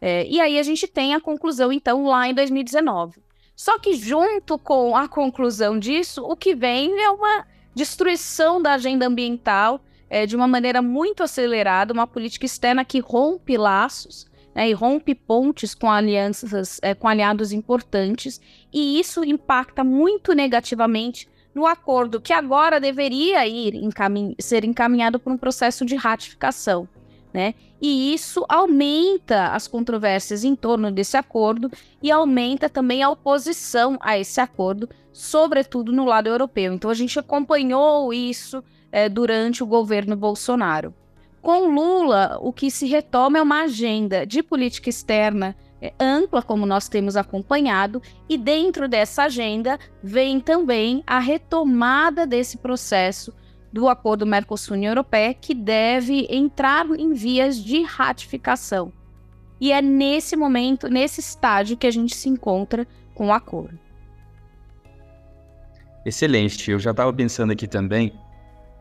É, 0.00 0.26
e 0.26 0.40
aí 0.40 0.58
a 0.58 0.62
gente 0.62 0.86
tem 0.86 1.14
a 1.14 1.20
conclusão, 1.20 1.72
então, 1.72 2.04
lá 2.06 2.28
em 2.28 2.34
2019. 2.34 3.23
Só 3.56 3.78
que 3.78 3.94
junto 3.94 4.58
com 4.58 4.96
a 4.96 5.08
conclusão 5.08 5.78
disso, 5.78 6.22
o 6.24 6.36
que 6.36 6.54
vem 6.54 7.00
é 7.00 7.10
uma 7.10 7.46
destruição 7.74 8.60
da 8.60 8.74
agenda 8.74 9.06
ambiental 9.06 9.80
é, 10.08 10.26
de 10.26 10.36
uma 10.36 10.46
maneira 10.46 10.82
muito 10.82 11.22
acelerada, 11.22 11.92
uma 11.92 12.06
política 12.06 12.46
externa 12.46 12.84
que 12.84 13.00
rompe 13.00 13.56
laços 13.56 14.26
né, 14.54 14.68
e 14.68 14.72
rompe 14.72 15.14
pontes 15.14 15.74
com 15.74 15.90
alianças, 15.90 16.78
é, 16.82 16.94
com 16.94 17.08
aliados 17.08 17.52
importantes, 17.52 18.40
e 18.72 18.98
isso 19.00 19.24
impacta 19.24 19.82
muito 19.82 20.32
negativamente 20.32 21.28
no 21.54 21.66
acordo 21.66 22.20
que 22.20 22.32
agora 22.32 22.80
deveria 22.80 23.46
ir 23.46 23.74
encamin 23.74 24.34
ser 24.40 24.64
encaminhado 24.64 25.18
por 25.20 25.32
um 25.32 25.38
processo 25.38 25.84
de 25.84 25.94
ratificação 25.94 26.88
né? 27.34 27.54
E 27.82 28.14
isso 28.14 28.46
aumenta 28.48 29.48
as 29.48 29.66
controvérsias 29.66 30.44
em 30.44 30.54
torno 30.54 30.92
desse 30.92 31.16
acordo 31.16 31.68
e 32.00 32.10
aumenta 32.10 32.68
também 32.70 33.02
a 33.02 33.10
oposição 33.10 33.98
a 34.00 34.16
esse 34.16 34.40
acordo, 34.40 34.88
sobretudo 35.12 35.92
no 35.92 36.04
lado 36.04 36.28
europeu. 36.28 36.72
Então 36.72 36.88
a 36.88 36.94
gente 36.94 37.18
acompanhou 37.18 38.14
isso 38.14 38.62
é, 38.92 39.08
durante 39.08 39.64
o 39.64 39.66
governo 39.66 40.14
Bolsonaro. 40.14 40.94
Com 41.42 41.68
Lula, 41.68 42.38
o 42.40 42.52
que 42.52 42.70
se 42.70 42.86
retoma 42.86 43.38
é 43.38 43.42
uma 43.42 43.62
agenda 43.62 44.24
de 44.24 44.40
política 44.42 44.88
externa 44.88 45.56
é, 45.82 45.92
ampla, 46.00 46.40
como 46.40 46.64
nós 46.64 46.88
temos 46.88 47.16
acompanhado, 47.16 48.00
e 48.28 48.38
dentro 48.38 48.88
dessa 48.88 49.24
agenda 49.24 49.78
vem 50.02 50.38
também 50.38 51.02
a 51.04 51.18
retomada 51.18 52.26
desse 52.26 52.56
processo 52.58 53.34
do 53.74 53.88
acordo 53.88 54.24
Mercosul-União 54.24 54.92
Europeia, 54.92 55.34
que 55.34 55.52
deve 55.52 56.28
entrar 56.30 56.86
em 56.96 57.12
vias 57.12 57.56
de 57.56 57.82
ratificação. 57.82 58.92
E 59.60 59.72
é 59.72 59.82
nesse 59.82 60.36
momento, 60.36 60.88
nesse 60.88 61.18
estágio, 61.18 61.76
que 61.76 61.84
a 61.84 61.90
gente 61.90 62.14
se 62.14 62.28
encontra 62.28 62.86
com 63.16 63.26
o 63.26 63.32
acordo. 63.32 63.76
Excelente. 66.06 66.70
Eu 66.70 66.78
já 66.78 66.92
estava 66.92 67.12
pensando 67.12 67.50
aqui 67.50 67.66
também 67.66 68.12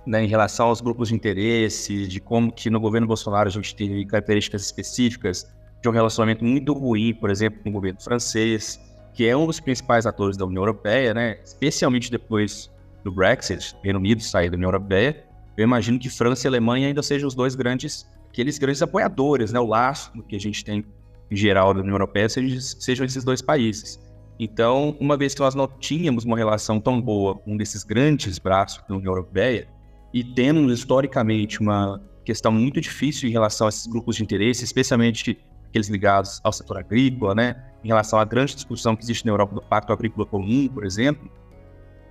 né, 0.05 0.23
em 0.23 0.27
relação 0.27 0.67
aos 0.67 0.79
grupos 0.79 1.09
de 1.09 1.15
interesse, 1.15 2.05
de 2.05 2.19
como 2.19 2.51
que 2.51 2.69
no 2.69 2.79
governo 2.79 3.07
Bolsonaro 3.07 3.49
a 3.49 3.51
gente 3.51 3.75
teve 3.75 4.05
características 4.05 4.61
específicas 4.61 5.51
de 5.81 5.89
um 5.89 5.91
relacionamento 5.91 6.45
muito 6.45 6.71
ruim, 6.71 7.15
por 7.15 7.31
exemplo, 7.31 7.63
com 7.63 7.69
o 7.69 7.73
governo 7.73 7.99
francês, 7.99 8.79
que 9.11 9.25
é 9.25 9.35
um 9.35 9.47
dos 9.47 9.59
principais 9.59 10.05
atores 10.05 10.37
da 10.37 10.45
União 10.45 10.61
Europeia, 10.61 11.15
né, 11.15 11.39
especialmente 11.43 12.11
depois 12.11 12.71
do 13.03 13.11
Brexit, 13.11 13.75
Reino 13.83 13.99
Unido 13.99 14.21
sair 14.21 14.49
da 14.49 14.55
União 14.55 14.69
Europeia, 14.69 15.25
eu 15.57 15.63
imagino 15.63 15.99
que 15.99 16.09
França 16.09 16.47
e 16.47 16.49
Alemanha 16.49 16.87
ainda 16.87 17.03
sejam 17.03 17.27
os 17.27 17.35
dois 17.35 17.55
grandes, 17.55 18.09
aqueles 18.29 18.57
grandes 18.57 18.81
apoiadores, 18.81 19.51
né? 19.51 19.59
O 19.59 19.67
laço 19.67 20.11
que 20.27 20.35
a 20.35 20.39
gente 20.39 20.63
tem 20.63 20.83
em 21.29 21.35
geral 21.35 21.73
da 21.73 21.81
União 21.81 21.93
Europeia 21.93 22.27
sejam, 22.27 22.59
sejam 22.59 23.05
esses 23.05 23.23
dois 23.23 23.41
países. 23.41 23.99
Então, 24.39 24.97
uma 24.99 25.15
vez 25.15 25.35
que 25.35 25.41
nós 25.41 25.53
não 25.53 25.67
tínhamos 25.67 26.25
uma 26.25 26.35
relação 26.35 26.79
tão 26.79 26.99
boa 26.99 27.35
com 27.35 27.53
um 27.53 27.57
desses 27.57 27.83
grandes 27.83 28.39
braços 28.39 28.83
da 28.87 28.95
União 28.95 29.11
Europeia 29.11 29.67
e 30.11 30.23
temos 30.23 30.71
historicamente 30.73 31.59
uma 31.59 32.01
questão 32.25 32.51
muito 32.51 32.81
difícil 32.81 33.29
em 33.29 33.31
relação 33.31 33.67
a 33.67 33.69
esses 33.69 33.85
grupos 33.85 34.15
de 34.15 34.23
interesse, 34.23 34.63
especialmente 34.63 35.37
aqueles 35.67 35.87
ligados 35.87 36.39
ao 36.43 36.51
setor 36.51 36.77
agrícola, 36.77 37.35
né? 37.35 37.63
Em 37.83 37.87
relação 37.87 38.17
à 38.17 38.25
grande 38.25 38.55
discussão 38.55 38.95
que 38.95 39.03
existe 39.03 39.25
na 39.25 39.31
Europa 39.31 39.55
do 39.55 39.61
Pacto 39.61 39.91
Agrícola 39.91 40.25
Comum, 40.25 40.67
por 40.67 40.85
exemplo, 40.85 41.29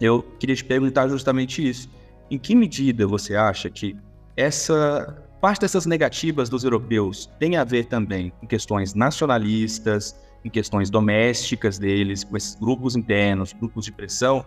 eu 0.05 0.23
queria 0.39 0.57
te 0.57 0.65
perguntar 0.65 1.09
justamente 1.09 1.67
isso. 1.67 1.89
Em 2.31 2.39
que 2.39 2.55
medida 2.55 3.07
você 3.07 3.35
acha 3.37 3.69
que 3.71 3.97
essa 4.37 5.23
parte 5.41 5.63
dessas 5.63 5.87
negativas 5.87 6.49
dos 6.49 6.65
europeus 6.65 7.31
tem 7.39 7.57
a 7.57 7.65
ver 7.65 7.87
também 7.87 8.31
com 8.41 8.47
questões 8.47 8.95
nacionalistas, 8.95 10.17
em 10.45 10.49
questões 10.49 10.91
domésticas 10.91 11.79
deles, 11.79 12.25
com 12.25 12.37
esses 12.37 12.55
grupos 12.55 12.97
internos, 12.97 13.53
grupos 13.53 13.85
de 13.85 13.93
pressão, 13.93 14.45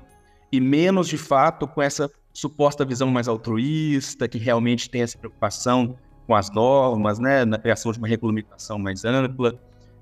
e 0.52 0.60
menos 0.60 1.08
de 1.08 1.18
fato 1.18 1.68
com 1.68 1.82
essa 1.82 2.10
suposta 2.34 2.84
visão 2.84 3.10
mais 3.10 3.28
altruísta, 3.28 4.28
que 4.28 4.38
realmente 4.38 4.90
tem 4.90 5.02
essa 5.02 5.18
preocupação 5.18 5.96
com 6.28 6.36
as 6.36 6.50
normas, 6.52 7.20
né, 7.20 7.46
na 7.46 7.58
criação 7.58 7.92
de 7.92 7.98
uma 7.98 8.08
regulamentação 8.08 8.80
mais 8.80 9.06
ampla, 9.06 9.60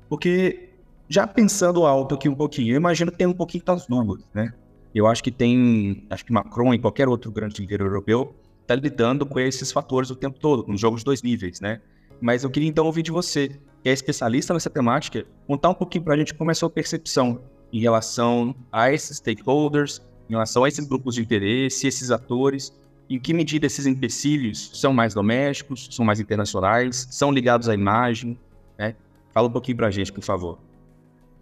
porque 0.09 0.69
já 1.09 1.27
pensando 1.27 1.85
alto 1.85 2.15
aqui 2.15 2.29
um 2.29 2.35
pouquinho, 2.35 2.73
eu 2.73 2.77
imagino 2.77 3.11
que 3.11 3.17
tem 3.17 3.27
um 3.27 3.33
pouquinho 3.33 3.63
das 3.63 3.85
duas, 3.85 4.23
né? 4.33 4.53
Eu 4.93 5.07
acho 5.07 5.23
que 5.23 5.31
tem, 5.31 6.05
acho 6.09 6.23
que 6.23 6.31
Macron 6.31 6.73
e 6.73 6.79
qualquer 6.79 7.07
outro 7.07 7.31
grande 7.31 7.59
líder 7.59 7.81
europeu 7.81 8.35
está 8.61 8.75
lidando 8.75 9.25
com 9.25 9.39
esses 9.39 9.71
fatores 9.71 10.09
o 10.09 10.15
tempo 10.15 10.39
todo, 10.39 10.63
com 10.63 10.77
jogos 10.77 11.01
de 11.01 11.05
dois 11.05 11.21
níveis, 11.21 11.59
né? 11.59 11.81
Mas 12.21 12.43
eu 12.43 12.49
queria 12.49 12.69
então 12.69 12.85
ouvir 12.85 13.01
de 13.01 13.11
você, 13.11 13.59
que 13.81 13.89
é 13.89 13.91
especialista 13.91 14.53
nessa 14.53 14.69
temática, 14.69 15.25
contar 15.47 15.69
um 15.69 15.73
pouquinho 15.73 16.03
para 16.03 16.13
a 16.13 16.17
gente 16.17 16.33
como 16.33 16.51
é 16.51 16.53
a 16.53 16.55
sua 16.55 16.69
percepção 16.69 17.41
em 17.71 17.79
relação 17.79 18.55
a 18.71 18.91
esses 18.91 19.17
stakeholders, 19.17 19.99
em 20.29 20.33
relação 20.33 20.63
a 20.63 20.67
esses 20.67 20.85
grupos 20.87 21.15
de 21.15 21.21
interesse, 21.21 21.87
esses 21.87 22.11
atores, 22.11 22.71
em 23.09 23.19
que 23.19 23.33
medida 23.33 23.65
esses 23.65 23.85
empecilhos 23.85 24.71
são 24.73 24.93
mais 24.93 25.13
domésticos, 25.13 25.89
são 25.91 26.05
mais 26.05 26.19
internacionais, 26.19 27.07
são 27.11 27.31
ligados 27.31 27.67
à 27.67 27.73
imagem, 27.73 28.37
né? 28.77 28.95
Fala 29.33 29.47
um 29.47 29.51
pouquinho 29.51 29.77
para 29.77 29.87
a 29.87 29.91
gente, 29.91 30.13
por 30.13 30.23
favor. 30.23 30.59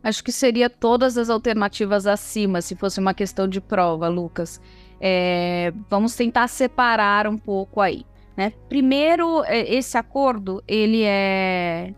Acho 0.04 0.24
que 0.24 0.32
seria 0.32 0.70
todas 0.70 1.18
as 1.18 1.30
alternativas 1.30 2.08
acima, 2.08 2.62
se 2.62 2.76
fosse 2.76 3.00
uma 3.00 3.14
questão 3.14 3.48
de 3.48 3.62
prova, 3.62 4.08
Lucas. 4.08 4.60
É, 5.00 5.74
vamos 5.90 6.16
tentar 6.16 6.48
separar 6.48 7.28
um 7.28 7.38
pouco 7.38 7.82
aí. 7.82 8.06
Né? 8.36 8.54
Primeiro, 8.68 9.44
é, 9.46 9.74
esse 9.74 9.98
acordo 9.98 10.64
ele 10.68 11.04
é 11.04 11.94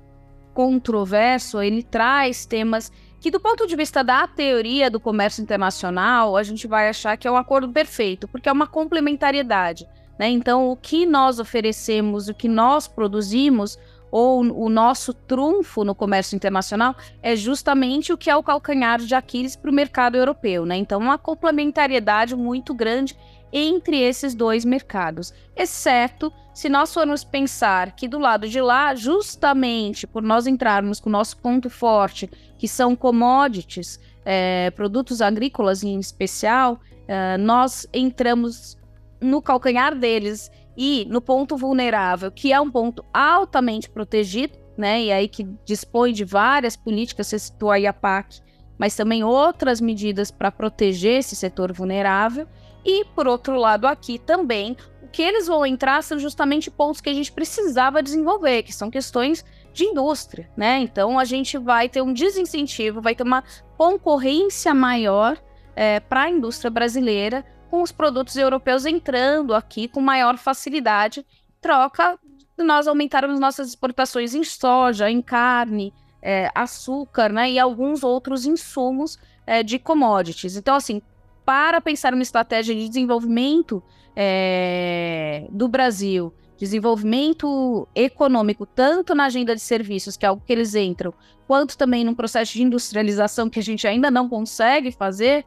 controverso, 0.53 1.61
ele 1.61 1.81
traz 1.81 2.45
temas 2.45 2.91
que, 3.19 3.31
do 3.31 3.39
ponto 3.39 3.65
de 3.65 3.75
vista 3.75 4.03
da 4.03 4.27
teoria 4.27 4.89
do 4.89 4.99
comércio 4.99 5.41
internacional, 5.41 6.35
a 6.35 6.43
gente 6.43 6.67
vai 6.67 6.89
achar 6.89 7.15
que 7.15 7.27
é 7.27 7.31
um 7.31 7.37
acordo 7.37 7.69
perfeito, 7.69 8.27
porque 8.27 8.49
é 8.49 8.51
uma 8.51 8.67
complementariedade. 8.67 9.87
Né? 10.19 10.29
Então, 10.29 10.69
o 10.69 10.75
que 10.75 11.05
nós 11.05 11.39
oferecemos, 11.39 12.27
o 12.27 12.33
que 12.33 12.47
nós 12.47 12.87
produzimos, 12.87 13.79
ou 14.13 14.41
o 14.41 14.69
nosso 14.69 15.11
trunfo 15.11 15.83
no 15.83 15.95
comércio 15.95 16.35
internacional 16.35 16.95
é 17.19 17.35
justamente 17.35 18.13
o 18.13 18.17
que 18.17 18.29
é 18.29 18.35
o 18.35 18.43
calcanhar 18.43 18.99
de 18.99 19.15
Aquiles 19.15 19.55
para 19.55 19.71
o 19.71 19.73
mercado 19.73 20.15
europeu, 20.15 20.67
né? 20.67 20.75
Então, 20.75 20.99
uma 20.99 21.17
complementariedade 21.17 22.35
muito 22.35 22.75
grande 22.75 23.17
entre 23.51 23.99
esses 23.99 24.35
dois 24.35 24.63
mercados, 24.63 25.33
exceto 25.55 26.31
se 26.53 26.69
nós 26.69 26.93
formos 26.93 27.23
pensar 27.23 27.95
que 27.95 28.07
do 28.07 28.19
lado 28.19 28.47
de 28.47 28.61
lá, 28.61 28.93
justamente 28.93 30.05
por 30.05 30.21
nós 30.21 30.45
entrarmos 30.45 30.99
com 30.99 31.09
o 31.09 31.11
nosso 31.11 31.35
ponto 31.37 31.67
forte, 31.67 32.29
que 32.55 32.67
são 32.67 32.95
commodities, 32.95 33.99
é, 34.23 34.69
produtos 34.75 35.23
agrícolas 35.23 35.83
em 35.83 35.99
especial, 35.99 36.79
é, 37.07 37.35
nós 37.39 37.87
entramos 37.91 38.77
no 39.19 39.41
calcanhar 39.41 39.97
deles 39.97 40.51
e 40.77 41.05
no 41.09 41.21
ponto 41.21 41.55
vulnerável, 41.55 42.31
que 42.31 42.51
é 42.51 42.59
um 42.59 42.71
ponto 42.71 43.05
altamente 43.13 43.89
protegido, 43.89 44.57
né? 44.77 45.03
E 45.03 45.11
aí 45.11 45.27
que 45.27 45.47
dispõe 45.65 46.13
de 46.13 46.25
várias 46.25 46.75
políticas, 46.75 47.27
você 47.27 47.39
citou 47.39 47.71
aí 47.71 47.85
a 47.85 47.93
PAC, 47.93 48.41
mas 48.77 48.95
também 48.95 49.23
outras 49.23 49.79
medidas 49.79 50.31
para 50.31 50.51
proteger 50.51 51.19
esse 51.19 51.35
setor 51.35 51.71
vulnerável. 51.71 52.47
E 52.83 53.05
por 53.15 53.27
outro 53.27 53.55
lado, 53.55 53.87
aqui 53.87 54.17
também, 54.17 54.75
o 55.01 55.07
que 55.07 55.21
eles 55.21 55.47
vão 55.47 55.65
entrar 55.65 56.03
são 56.03 56.17
justamente 56.19 56.71
pontos 56.71 56.99
que 56.99 57.09
a 57.09 57.13
gente 57.13 57.31
precisava 57.31 58.03
desenvolver, 58.03 58.63
que 58.63 58.73
são 58.73 58.89
questões 58.89 59.45
de 59.71 59.85
indústria, 59.85 60.49
né? 60.55 60.79
Então 60.79 61.17
a 61.17 61.25
gente 61.25 61.57
vai 61.57 61.87
ter 61.87 62.01
um 62.01 62.13
desincentivo, 62.13 63.01
vai 63.01 63.15
ter 63.15 63.23
uma 63.23 63.43
concorrência 63.77 64.73
maior 64.73 65.37
é, 65.75 65.99
para 65.99 66.23
a 66.23 66.29
indústria 66.29 66.69
brasileira 66.69 67.45
com 67.73 67.81
os 67.81 67.91
produtos 67.91 68.35
europeus 68.35 68.85
entrando 68.85 69.51
aqui 69.51 69.87
com 69.87 69.99
maior 69.99 70.37
facilidade, 70.37 71.25
troca 71.59 72.19
nós 72.55 72.85
aumentarmos 72.85 73.39
nossas 73.39 73.69
exportações 73.69 74.35
em 74.35 74.43
soja, 74.43 75.09
em 75.09 75.23
carne, 75.23 75.91
é, 76.21 76.51
açúcar, 76.53 77.33
né, 77.33 77.49
e 77.49 77.57
alguns 77.57 78.03
outros 78.03 78.45
insumos 78.45 79.17
é, 79.47 79.63
de 79.63 79.79
commodities. 79.79 80.55
Então, 80.55 80.75
assim, 80.75 81.01
para 81.43 81.81
pensar 81.81 82.13
uma 82.13 82.21
estratégia 82.21 82.75
de 82.75 82.87
desenvolvimento 82.87 83.81
é, 84.15 85.47
do 85.49 85.67
Brasil, 85.67 86.31
desenvolvimento 86.55 87.87
econômico, 87.95 88.67
tanto 88.67 89.15
na 89.15 89.25
agenda 89.25 89.55
de 89.55 89.61
serviços, 89.61 90.15
que 90.15 90.27
é 90.27 90.29
algo 90.29 90.43
que 90.45 90.53
eles 90.53 90.75
entram, 90.75 91.11
quanto 91.47 91.75
também 91.75 92.03
num 92.03 92.13
processo 92.13 92.53
de 92.53 92.61
industrialização 92.61 93.49
que 93.49 93.57
a 93.57 93.63
gente 93.63 93.87
ainda 93.87 94.11
não 94.11 94.29
consegue 94.29 94.91
fazer, 94.91 95.43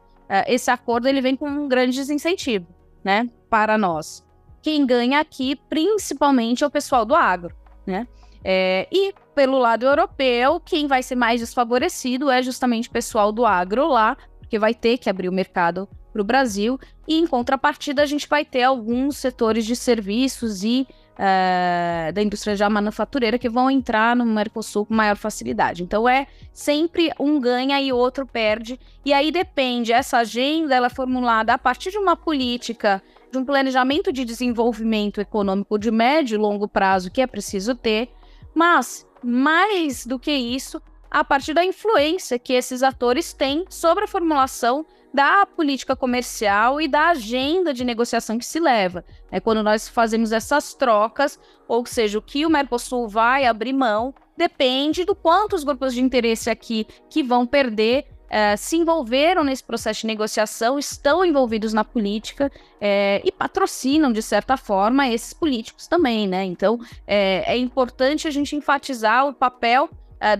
esse 0.47 0.69
acordo 0.69 1.07
ele 1.07 1.21
vem 1.21 1.35
com 1.35 1.49
um 1.49 1.67
grande 1.67 1.95
desincentivo, 1.97 2.67
né, 3.03 3.29
para 3.49 3.77
nós. 3.77 4.25
Quem 4.61 4.85
ganha 4.85 5.19
aqui, 5.19 5.55
principalmente, 5.69 6.63
é 6.63 6.67
o 6.67 6.71
pessoal 6.71 7.05
do 7.05 7.15
agro, 7.15 7.55
né? 7.85 8.07
É, 8.43 8.87
e 8.91 9.13
pelo 9.33 9.57
lado 9.57 9.85
europeu, 9.85 10.59
quem 10.59 10.87
vai 10.87 11.03
ser 11.03 11.15
mais 11.15 11.39
desfavorecido 11.39 12.29
é 12.29 12.41
justamente 12.41 12.89
o 12.89 12.91
pessoal 12.91 13.31
do 13.31 13.45
agro 13.45 13.87
lá, 13.87 14.17
porque 14.39 14.57
vai 14.57 14.73
ter 14.73 14.97
que 14.97 15.09
abrir 15.09 15.29
o 15.29 15.33
mercado 15.33 15.87
para 16.11 16.21
o 16.21 16.25
Brasil, 16.25 16.79
e 17.07 17.19
em 17.19 17.27
contrapartida 17.27 18.01
a 18.01 18.05
gente 18.05 18.27
vai 18.27 18.43
ter 18.43 18.63
alguns 18.63 19.17
setores 19.17 19.65
de 19.65 19.75
serviços 19.75 20.63
e 20.63 20.87
uh, 21.17 22.13
da 22.13 22.21
indústria 22.21 22.55
já 22.55 22.69
manufatureira 22.69 23.37
que 23.37 23.49
vão 23.49 23.69
entrar 23.69 24.15
no 24.15 24.25
Mercosul 24.25 24.85
com 24.85 24.93
maior 24.93 25.15
facilidade. 25.15 25.83
Então 25.83 26.07
é 26.07 26.27
sempre 26.53 27.11
um 27.19 27.39
ganha 27.39 27.81
e 27.81 27.91
outro 27.91 28.25
perde, 28.25 28.79
e 29.03 29.13
aí 29.13 29.31
depende, 29.31 29.91
essa 29.91 30.17
agenda 30.19 30.75
ela 30.75 30.87
é 30.87 30.89
formulada 30.89 31.53
a 31.53 31.57
partir 31.57 31.91
de 31.91 31.97
uma 31.97 32.15
política 32.15 33.01
de 33.31 33.37
um 33.37 33.45
planejamento 33.45 34.11
de 34.11 34.23
desenvolvimento 34.23 35.19
econômico 35.19 35.77
de 35.77 35.91
médio 35.91 36.35
e 36.35 36.37
longo 36.37 36.67
prazo 36.67 37.11
que 37.11 37.21
é 37.21 37.27
preciso 37.27 37.75
ter, 37.75 38.09
mas 38.53 39.05
mais 39.23 40.05
do 40.05 40.17
que 40.17 40.31
isso, 40.31 40.81
a 41.09 41.23
partir 41.23 41.53
da 41.53 41.65
influência 41.65 42.39
que 42.39 42.53
esses 42.53 42.83
atores 42.83 43.33
têm 43.33 43.65
sobre 43.69 44.03
a 44.03 44.07
formulação 44.07 44.85
da 45.17 45.47
política 45.47 45.95
comercial 45.95 46.79
e 46.79 46.87
da 46.87 47.07
agenda 47.07 47.73
de 47.73 47.83
negociação 47.83 48.37
que 48.37 48.45
se 48.45 48.59
leva. 48.59 49.03
É 49.31 49.39
quando 49.39 49.63
nós 49.63 49.89
fazemos 49.89 50.31
essas 50.31 50.75
trocas, 50.75 51.39
ou 51.67 51.83
seja, 51.87 52.19
o 52.19 52.21
que 52.21 52.45
o 52.45 52.49
Mercosul 52.51 53.07
vai 53.07 53.47
abrir 53.47 53.73
mão 53.73 54.13
depende 54.37 55.03
do 55.03 55.15
quanto 55.15 55.55
os 55.55 55.63
grupos 55.63 55.95
de 55.95 56.01
interesse 56.01 56.51
aqui 56.51 56.85
que 57.09 57.23
vão 57.23 57.47
perder 57.47 58.05
é, 58.29 58.55
se 58.55 58.77
envolveram 58.77 59.43
nesse 59.43 59.63
processo 59.63 60.01
de 60.01 60.07
negociação, 60.07 60.77
estão 60.77 61.25
envolvidos 61.25 61.73
na 61.73 61.83
política 61.83 62.51
é, 62.79 63.19
e 63.25 63.31
patrocinam, 63.31 64.11
de 64.11 64.21
certa 64.21 64.55
forma, 64.55 65.07
esses 65.07 65.33
políticos 65.33 65.87
também, 65.87 66.27
né? 66.27 66.43
Então, 66.45 66.79
é, 67.07 67.55
é 67.55 67.57
importante 67.57 68.27
a 68.27 68.31
gente 68.31 68.55
enfatizar 68.55 69.27
o 69.27 69.33
papel 69.33 69.89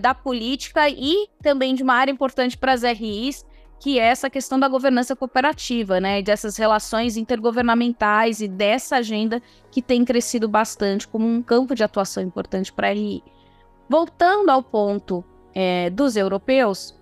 da 0.00 0.12
política 0.12 0.88
e 0.88 1.28
também 1.40 1.72
de 1.72 1.84
uma 1.84 1.94
área 1.94 2.10
importante 2.10 2.58
para 2.58 2.72
as 2.72 2.82
RIs, 2.82 3.46
que 3.80 3.98
é 3.98 4.04
essa 4.04 4.28
questão 4.28 4.58
da 4.58 4.68
governança 4.68 5.14
cooperativa, 5.14 6.00
né? 6.00 6.20
Dessas 6.22 6.56
relações 6.56 7.16
intergovernamentais 7.16 8.40
e 8.40 8.48
dessa 8.48 8.96
agenda 8.96 9.40
que 9.70 9.80
tem 9.80 10.04
crescido 10.04 10.48
bastante 10.48 11.06
como 11.06 11.26
um 11.26 11.42
campo 11.42 11.74
de 11.74 11.84
atuação 11.84 12.22
importante 12.22 12.72
para 12.72 12.88
a 12.88 12.92
RI. 12.92 13.22
Voltando 13.88 14.50
ao 14.50 14.62
ponto 14.62 15.24
dos 15.92 16.16
europeus, 16.16 16.94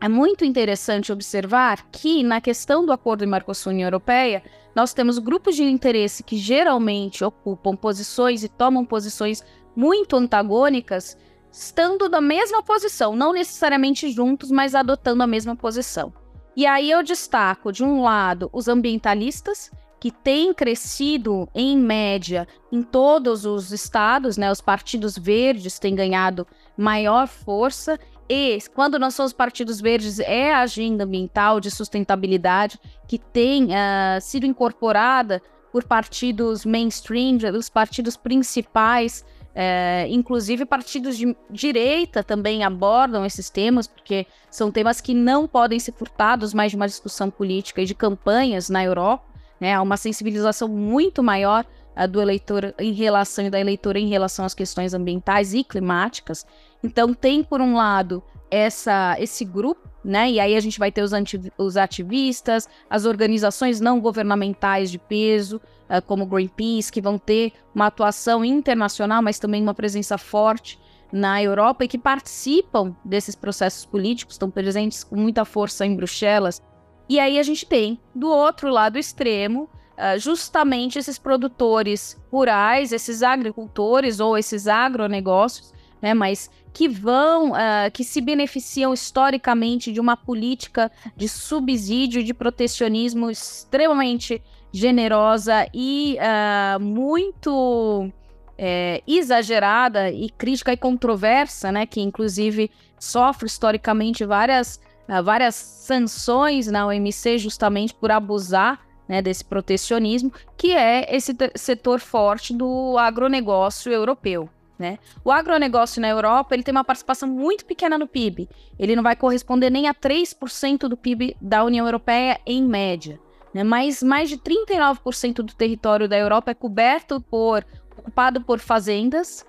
é 0.00 0.08
muito 0.08 0.44
interessante 0.44 1.12
observar 1.12 1.86
que, 1.90 2.22
na 2.22 2.40
questão 2.40 2.86
do 2.86 2.92
acordo 2.92 3.26
Mercosul-União 3.26 3.86
Europeia, 3.86 4.42
nós 4.74 4.94
temos 4.94 5.18
grupos 5.18 5.56
de 5.56 5.64
interesse 5.64 6.22
que 6.22 6.36
geralmente 6.36 7.24
ocupam 7.24 7.74
posições 7.74 8.44
e 8.44 8.48
tomam 8.48 8.84
posições 8.84 9.42
muito 9.74 10.14
antagônicas, 10.16 11.18
estando 11.52 12.08
na 12.08 12.20
mesma 12.20 12.62
posição, 12.62 13.14
não 13.16 13.32
necessariamente 13.32 14.10
juntos, 14.10 14.50
mas 14.50 14.74
adotando 14.74 15.22
a 15.22 15.26
mesma 15.26 15.56
posição. 15.56 16.12
E 16.56 16.66
aí 16.66 16.90
eu 16.90 17.02
destaco, 17.02 17.72
de 17.72 17.84
um 17.84 18.02
lado, 18.02 18.50
os 18.52 18.68
ambientalistas, 18.68 19.70
que 20.00 20.10
têm 20.10 20.54
crescido 20.54 21.46
em 21.54 21.76
média 21.76 22.48
em 22.72 22.82
todos 22.82 23.44
os 23.44 23.70
estados, 23.70 24.38
né? 24.38 24.50
Os 24.50 24.60
partidos 24.60 25.18
verdes 25.18 25.78
têm 25.78 25.94
ganhado 25.94 26.46
maior 26.76 27.28
força 27.28 27.98
e 28.32 28.58
quando 28.74 28.96
nós 28.96 29.14
somos 29.16 29.32
partidos 29.32 29.80
verdes, 29.80 30.20
é 30.20 30.54
a 30.54 30.60
agenda 30.60 31.02
ambiental 31.02 31.58
de 31.58 31.68
sustentabilidade 31.68 32.78
que 33.08 33.18
tem 33.18 33.64
uh, 33.64 34.20
sido 34.20 34.46
incorporada 34.46 35.42
por 35.72 35.82
partidos 35.82 36.64
mainstream, 36.64 37.38
os 37.58 37.68
partidos 37.68 38.16
principais, 38.16 39.24
uh, 39.60 40.08
inclusive 40.08 40.64
partidos 40.64 41.18
de 41.18 41.36
direita 41.50 42.24
também 42.24 42.64
abordam 42.64 43.26
esses 43.26 43.50
temas, 43.50 43.86
porque 43.86 44.26
são 44.50 44.70
temas 44.70 45.00
que 45.00 45.12
não 45.12 45.46
podem 45.46 45.78
ser 45.78 45.92
furtados 45.92 46.54
mais 46.54 46.72
de 46.72 46.76
uma 46.76 46.88
discussão 46.88 47.30
política 47.30 47.82
e 47.82 47.84
de 47.84 47.94
campanhas 47.94 48.70
na 48.70 48.82
Europa. 48.82 49.24
Né? 49.60 49.74
Há 49.74 49.82
uma 49.82 49.98
sensibilização 49.98 50.66
muito 50.66 51.22
maior 51.22 51.66
do 52.08 52.20
eleitor 52.22 52.74
em 52.78 52.92
relação 52.92 53.44
e 53.44 53.50
da 53.50 53.60
eleitora 53.60 53.98
em 53.98 54.08
relação 54.08 54.44
às 54.44 54.54
questões 54.54 54.94
ambientais 54.94 55.52
e 55.52 55.62
climáticas. 55.62 56.46
Então, 56.82 57.12
tem, 57.12 57.42
por 57.42 57.60
um 57.60 57.74
lado, 57.74 58.22
essa, 58.50 59.16
esse 59.18 59.44
grupo, 59.44 59.88
né? 60.02 60.30
E 60.30 60.40
aí 60.40 60.56
a 60.56 60.60
gente 60.60 60.78
vai 60.78 60.90
ter 60.90 61.02
os, 61.02 61.12
os 61.58 61.76
ativistas, 61.76 62.68
as 62.88 63.04
organizações 63.04 63.80
não 63.80 64.00
governamentais 64.00 64.90
de 64.90 64.98
peso, 64.98 65.60
uh, 65.90 66.00
como 66.06 66.26
Greenpeace, 66.26 66.92
que 66.92 67.00
vão 67.00 67.18
ter 67.18 67.52
uma 67.74 67.86
atuação 67.86 68.44
internacional, 68.44 69.20
mas 69.20 69.38
também 69.38 69.62
uma 69.62 69.74
presença 69.74 70.16
forte 70.16 70.78
na 71.12 71.42
Europa 71.42 71.84
e 71.84 71.88
que 71.88 71.98
participam 71.98 72.94
desses 73.04 73.34
processos 73.34 73.84
políticos, 73.84 74.36
estão 74.36 74.50
presentes 74.50 75.02
com 75.02 75.16
muita 75.16 75.44
força 75.44 75.84
em 75.84 75.96
Bruxelas. 75.96 76.62
E 77.08 77.18
aí 77.18 77.38
a 77.38 77.42
gente 77.42 77.66
tem, 77.66 77.98
do 78.14 78.28
outro 78.30 78.70
lado 78.70 78.96
extremo, 78.96 79.64
uh, 79.64 80.18
justamente 80.18 80.98
esses 80.98 81.18
produtores 81.18 82.16
rurais, 82.30 82.92
esses 82.92 83.22
agricultores 83.22 84.20
ou 84.20 84.38
esses 84.38 84.68
agronegócios 84.68 85.72
né, 86.00 86.14
mas 86.14 86.50
que 86.72 86.88
vão, 86.88 87.52
uh, 87.52 87.90
que 87.92 88.04
se 88.04 88.20
beneficiam 88.20 88.94
historicamente 88.94 89.92
de 89.92 90.00
uma 90.00 90.16
política 90.16 90.90
de 91.16 91.28
subsídio, 91.28 92.22
de 92.22 92.32
protecionismo 92.32 93.30
extremamente 93.30 94.42
generosa 94.72 95.66
e 95.74 96.16
uh, 96.18 96.80
muito 96.80 98.10
é, 98.56 99.02
exagerada 99.06 100.10
e 100.10 100.28
crítica 100.30 100.72
e 100.72 100.76
controversa, 100.76 101.72
né, 101.72 101.86
que 101.86 102.00
inclusive 102.00 102.70
sofre 102.98 103.46
historicamente 103.46 104.24
várias, 104.24 104.80
uh, 105.08 105.22
várias 105.22 105.54
sanções 105.54 106.66
na 106.66 106.86
OMC 106.86 107.38
justamente 107.38 107.94
por 107.94 108.10
abusar 108.10 108.80
né, 109.08 109.20
desse 109.20 109.44
protecionismo, 109.44 110.32
que 110.56 110.72
é 110.72 111.14
esse 111.14 111.36
setor 111.56 111.98
forte 111.98 112.54
do 112.54 112.96
agronegócio 112.96 113.90
europeu. 113.90 114.48
Né? 114.78 114.98
O 115.24 115.30
agronegócio 115.30 116.00
na 116.00 116.08
Europa 116.08 116.54
ele 116.54 116.62
tem 116.62 116.72
uma 116.72 116.84
participação 116.84 117.28
muito 117.28 117.66
pequena 117.66 117.98
no 117.98 118.06
PIB. 118.06 118.48
Ele 118.78 118.96
não 118.96 119.02
vai 119.02 119.14
corresponder 119.14 119.68
nem 119.68 119.88
a 119.88 119.94
3% 119.94 120.88
do 120.88 120.96
PIB 120.96 121.36
da 121.40 121.64
União 121.64 121.84
Europeia 121.84 122.40
em 122.46 122.62
média. 122.62 123.20
Né? 123.52 123.64
Mas 123.64 124.02
mais 124.02 124.28
de 124.28 124.36
39% 124.36 125.34
do 125.34 125.54
território 125.54 126.08
da 126.08 126.16
Europa 126.16 126.50
é 126.50 126.54
coberto 126.54 127.20
por 127.20 127.64
ocupado 127.96 128.40
por 128.40 128.58
fazendas 128.58 129.44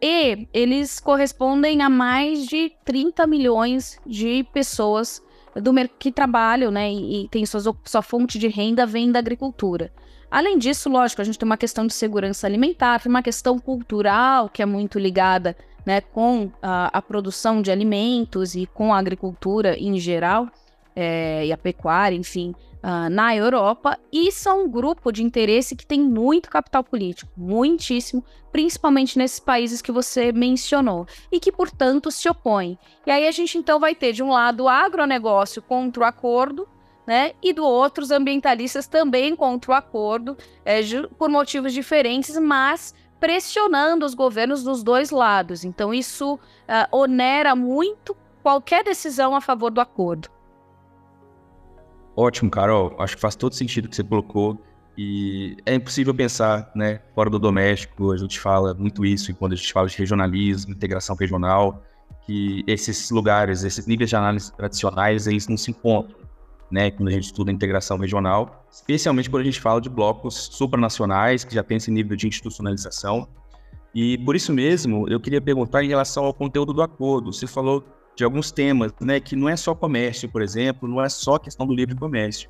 e 0.00 0.46
eles 0.52 1.00
correspondem 1.00 1.82
a 1.82 1.88
mais 1.88 2.46
de 2.46 2.72
30 2.84 3.26
milhões 3.26 3.98
de 4.06 4.44
pessoas 4.52 5.22
do 5.54 5.72
que 5.98 6.12
trabalham, 6.12 6.70
né, 6.70 6.92
e, 6.92 7.24
e 7.24 7.28
tem 7.28 7.46
suas, 7.46 7.64
sua 7.84 8.02
fonte 8.02 8.38
de 8.38 8.46
renda 8.46 8.84
vem 8.84 9.10
da 9.10 9.18
agricultura. 9.18 9.90
Além 10.30 10.58
disso, 10.58 10.90
lógico, 10.90 11.22
a 11.22 11.24
gente 11.24 11.38
tem 11.38 11.46
uma 11.46 11.56
questão 11.56 11.86
de 11.86 11.94
segurança 11.94 12.46
alimentar, 12.46 13.00
tem 13.00 13.08
uma 13.08 13.22
questão 13.22 13.58
cultural 13.58 14.50
que 14.50 14.60
é 14.60 14.66
muito 14.66 14.98
ligada 14.98 15.56
né, 15.84 16.00
com 16.00 16.50
a, 16.60 16.90
a 16.98 17.00
produção 17.00 17.62
de 17.62 17.70
alimentos 17.70 18.54
e 18.54 18.66
com 18.66 18.92
a 18.92 18.98
agricultura 18.98 19.78
em 19.78 19.98
geral, 19.98 20.48
é, 20.94 21.46
e 21.46 21.52
a 21.52 21.56
pecuária, 21.56 22.16
enfim, 22.16 22.54
uh, 22.86 23.10
na 23.10 23.34
Europa, 23.34 23.98
e 24.12 24.30
são 24.30 24.64
um 24.64 24.70
grupo 24.70 25.10
de 25.10 25.24
interesse 25.24 25.74
que 25.74 25.84
tem 25.84 26.00
muito 26.00 26.48
capital 26.48 26.84
político, 26.84 27.32
muitíssimo, 27.36 28.24
principalmente 28.52 29.18
nesses 29.18 29.40
países 29.40 29.82
que 29.82 29.90
você 29.90 30.30
mencionou, 30.30 31.04
e 31.32 31.40
que, 31.40 31.50
portanto, 31.50 32.12
se 32.12 32.28
opõem. 32.28 32.78
E 33.04 33.10
aí 33.10 33.26
a 33.26 33.32
gente 33.32 33.58
então 33.58 33.80
vai 33.80 33.94
ter, 33.96 34.12
de 34.12 34.22
um 34.22 34.30
lado, 34.30 34.64
o 34.64 34.68
agronegócio 34.68 35.60
contra 35.60 36.04
o 36.04 36.06
acordo, 36.06 36.68
né? 37.04 37.32
E 37.42 37.52
do 37.52 37.64
outro, 37.64 38.02
os 38.04 38.10
ambientalistas 38.10 38.86
também 38.86 39.34
contra 39.34 39.72
o 39.72 39.74
acordo, 39.74 40.36
é, 40.64 40.80
por 41.18 41.28
motivos 41.28 41.72
diferentes, 41.72 42.38
mas 42.38 42.94
pressionando 43.18 44.04
os 44.04 44.14
governos 44.14 44.62
dos 44.62 44.82
dois 44.82 45.10
lados. 45.10 45.64
Então, 45.64 45.92
isso 45.92 46.34
uh, 46.34 46.38
onera 46.96 47.56
muito 47.56 48.16
qualquer 48.42 48.84
decisão 48.84 49.34
a 49.34 49.40
favor 49.40 49.70
do 49.70 49.80
acordo. 49.80 50.35
Ótimo, 52.16 52.50
Carol. 52.50 52.96
Acho 52.98 53.14
que 53.14 53.20
faz 53.20 53.36
todo 53.36 53.54
sentido 53.54 53.84
o 53.84 53.88
que 53.88 53.96
você 53.96 54.02
colocou. 54.02 54.58
E 54.96 55.56
é 55.66 55.74
impossível 55.74 56.14
pensar, 56.14 56.72
né, 56.74 57.00
fora 57.14 57.28
do 57.28 57.38
doméstico. 57.38 58.12
A 58.12 58.16
gente 58.16 58.40
fala 58.40 58.72
muito 58.72 59.04
isso 59.04 59.34
quando 59.34 59.52
a 59.52 59.56
gente 59.56 59.70
fala 59.72 59.86
de 59.86 59.98
regionalismo, 59.98 60.72
integração 60.72 61.14
regional, 61.14 61.82
que 62.26 62.64
esses 62.66 63.10
lugares, 63.10 63.62
esses 63.62 63.86
níveis 63.86 64.08
de 64.08 64.16
análise 64.16 64.50
tradicionais, 64.56 65.26
eles 65.26 65.46
não 65.46 65.56
se 65.58 65.70
encontram. 65.70 66.16
né, 66.70 66.90
quando 66.90 67.08
a 67.08 67.12
gente 67.12 67.24
estuda 67.24 67.52
integração 67.52 67.96
regional, 67.98 68.66
especialmente 68.70 69.30
quando 69.30 69.42
a 69.42 69.44
gente 69.44 69.60
fala 69.60 69.80
de 69.80 69.88
blocos 69.88 70.34
supranacionais, 70.52 71.44
que 71.44 71.54
já 71.54 71.62
tem 71.62 71.76
esse 71.76 71.90
nível 71.90 72.16
de 72.16 72.26
institucionalização. 72.26 73.28
E 73.94 74.18
por 74.18 74.36
isso 74.36 74.52
mesmo, 74.52 75.08
eu 75.08 75.18
queria 75.20 75.40
perguntar 75.40 75.82
em 75.82 75.88
relação 75.88 76.24
ao 76.24 76.34
conteúdo 76.34 76.72
do 76.72 76.82
acordo. 76.82 77.32
Você 77.32 77.46
falou 77.46 77.84
de 78.16 78.24
alguns 78.24 78.50
temas, 78.50 78.92
né, 79.00 79.20
que 79.20 79.36
não 79.36 79.48
é 79.48 79.56
só 79.56 79.74
comércio, 79.74 80.28
por 80.28 80.40
exemplo, 80.40 80.88
não 80.88 81.02
é 81.02 81.08
só 81.08 81.38
questão 81.38 81.66
do 81.66 81.74
livre 81.74 81.94
comércio. 81.94 82.48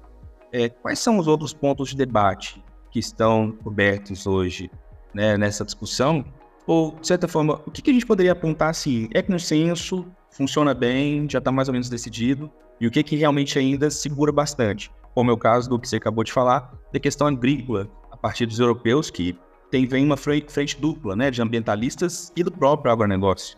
É, 0.52 0.68
quais 0.68 1.00
são 1.00 1.18
os 1.18 1.26
outros 1.26 1.52
pontos 1.52 1.90
de 1.90 1.96
debate 1.96 2.64
que 2.90 3.00
estão 3.00 3.50
cobertos 3.64 4.26
hoje 4.26 4.70
né, 5.12 5.37
nessa 5.37 5.64
discussão? 5.64 6.24
Ou, 6.66 6.92
de 7.00 7.07
certa 7.07 7.26
forma, 7.26 7.61
o 7.66 7.70
que, 7.70 7.83
que 7.83 7.90
a 7.90 7.92
gente 7.92 8.07
poderia 8.07 8.33
apontar 8.33 8.70
assim? 8.70 9.09
É 9.12 9.20
consenso, 9.20 10.07
funciona 10.31 10.72
bem, 10.72 11.29
já 11.29 11.38
está 11.38 11.50
mais 11.50 11.68
ou 11.68 11.72
menos 11.72 11.88
decidido, 11.88 12.50
e 12.81 12.87
o 12.87 12.90
que, 12.90 13.02
que 13.02 13.16
realmente 13.16 13.59
ainda 13.59 13.90
segura 13.90 14.31
bastante? 14.31 14.90
Como 15.14 15.31
é 15.31 15.35
o 15.35 15.38
caso 15.38 15.68
do 15.68 15.79
que 15.79 15.88
você 15.88 15.96
acabou 15.96 16.22
de 16.22 16.33
falar, 16.33 16.72
da 16.92 17.00
questão 17.00 17.26
agrícola, 17.26 17.88
a 18.11 18.16
partir 18.16 18.46
dos 18.46 18.61
europeus, 18.61 19.11
que 19.11 19.37
tem, 19.70 19.87
vem 19.87 20.05
uma 20.05 20.16
frente, 20.16 20.52
frente 20.52 20.81
dupla, 20.81 21.16
né, 21.16 21.31
de 21.31 21.42
ambientalistas 21.42 22.33
e 22.37 22.44
do 22.44 22.52
próprio 22.52 22.92
agronegócio, 22.92 23.57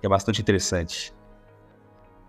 que 0.00 0.06
é 0.06 0.08
bastante 0.08 0.40
interessante. 0.40 1.12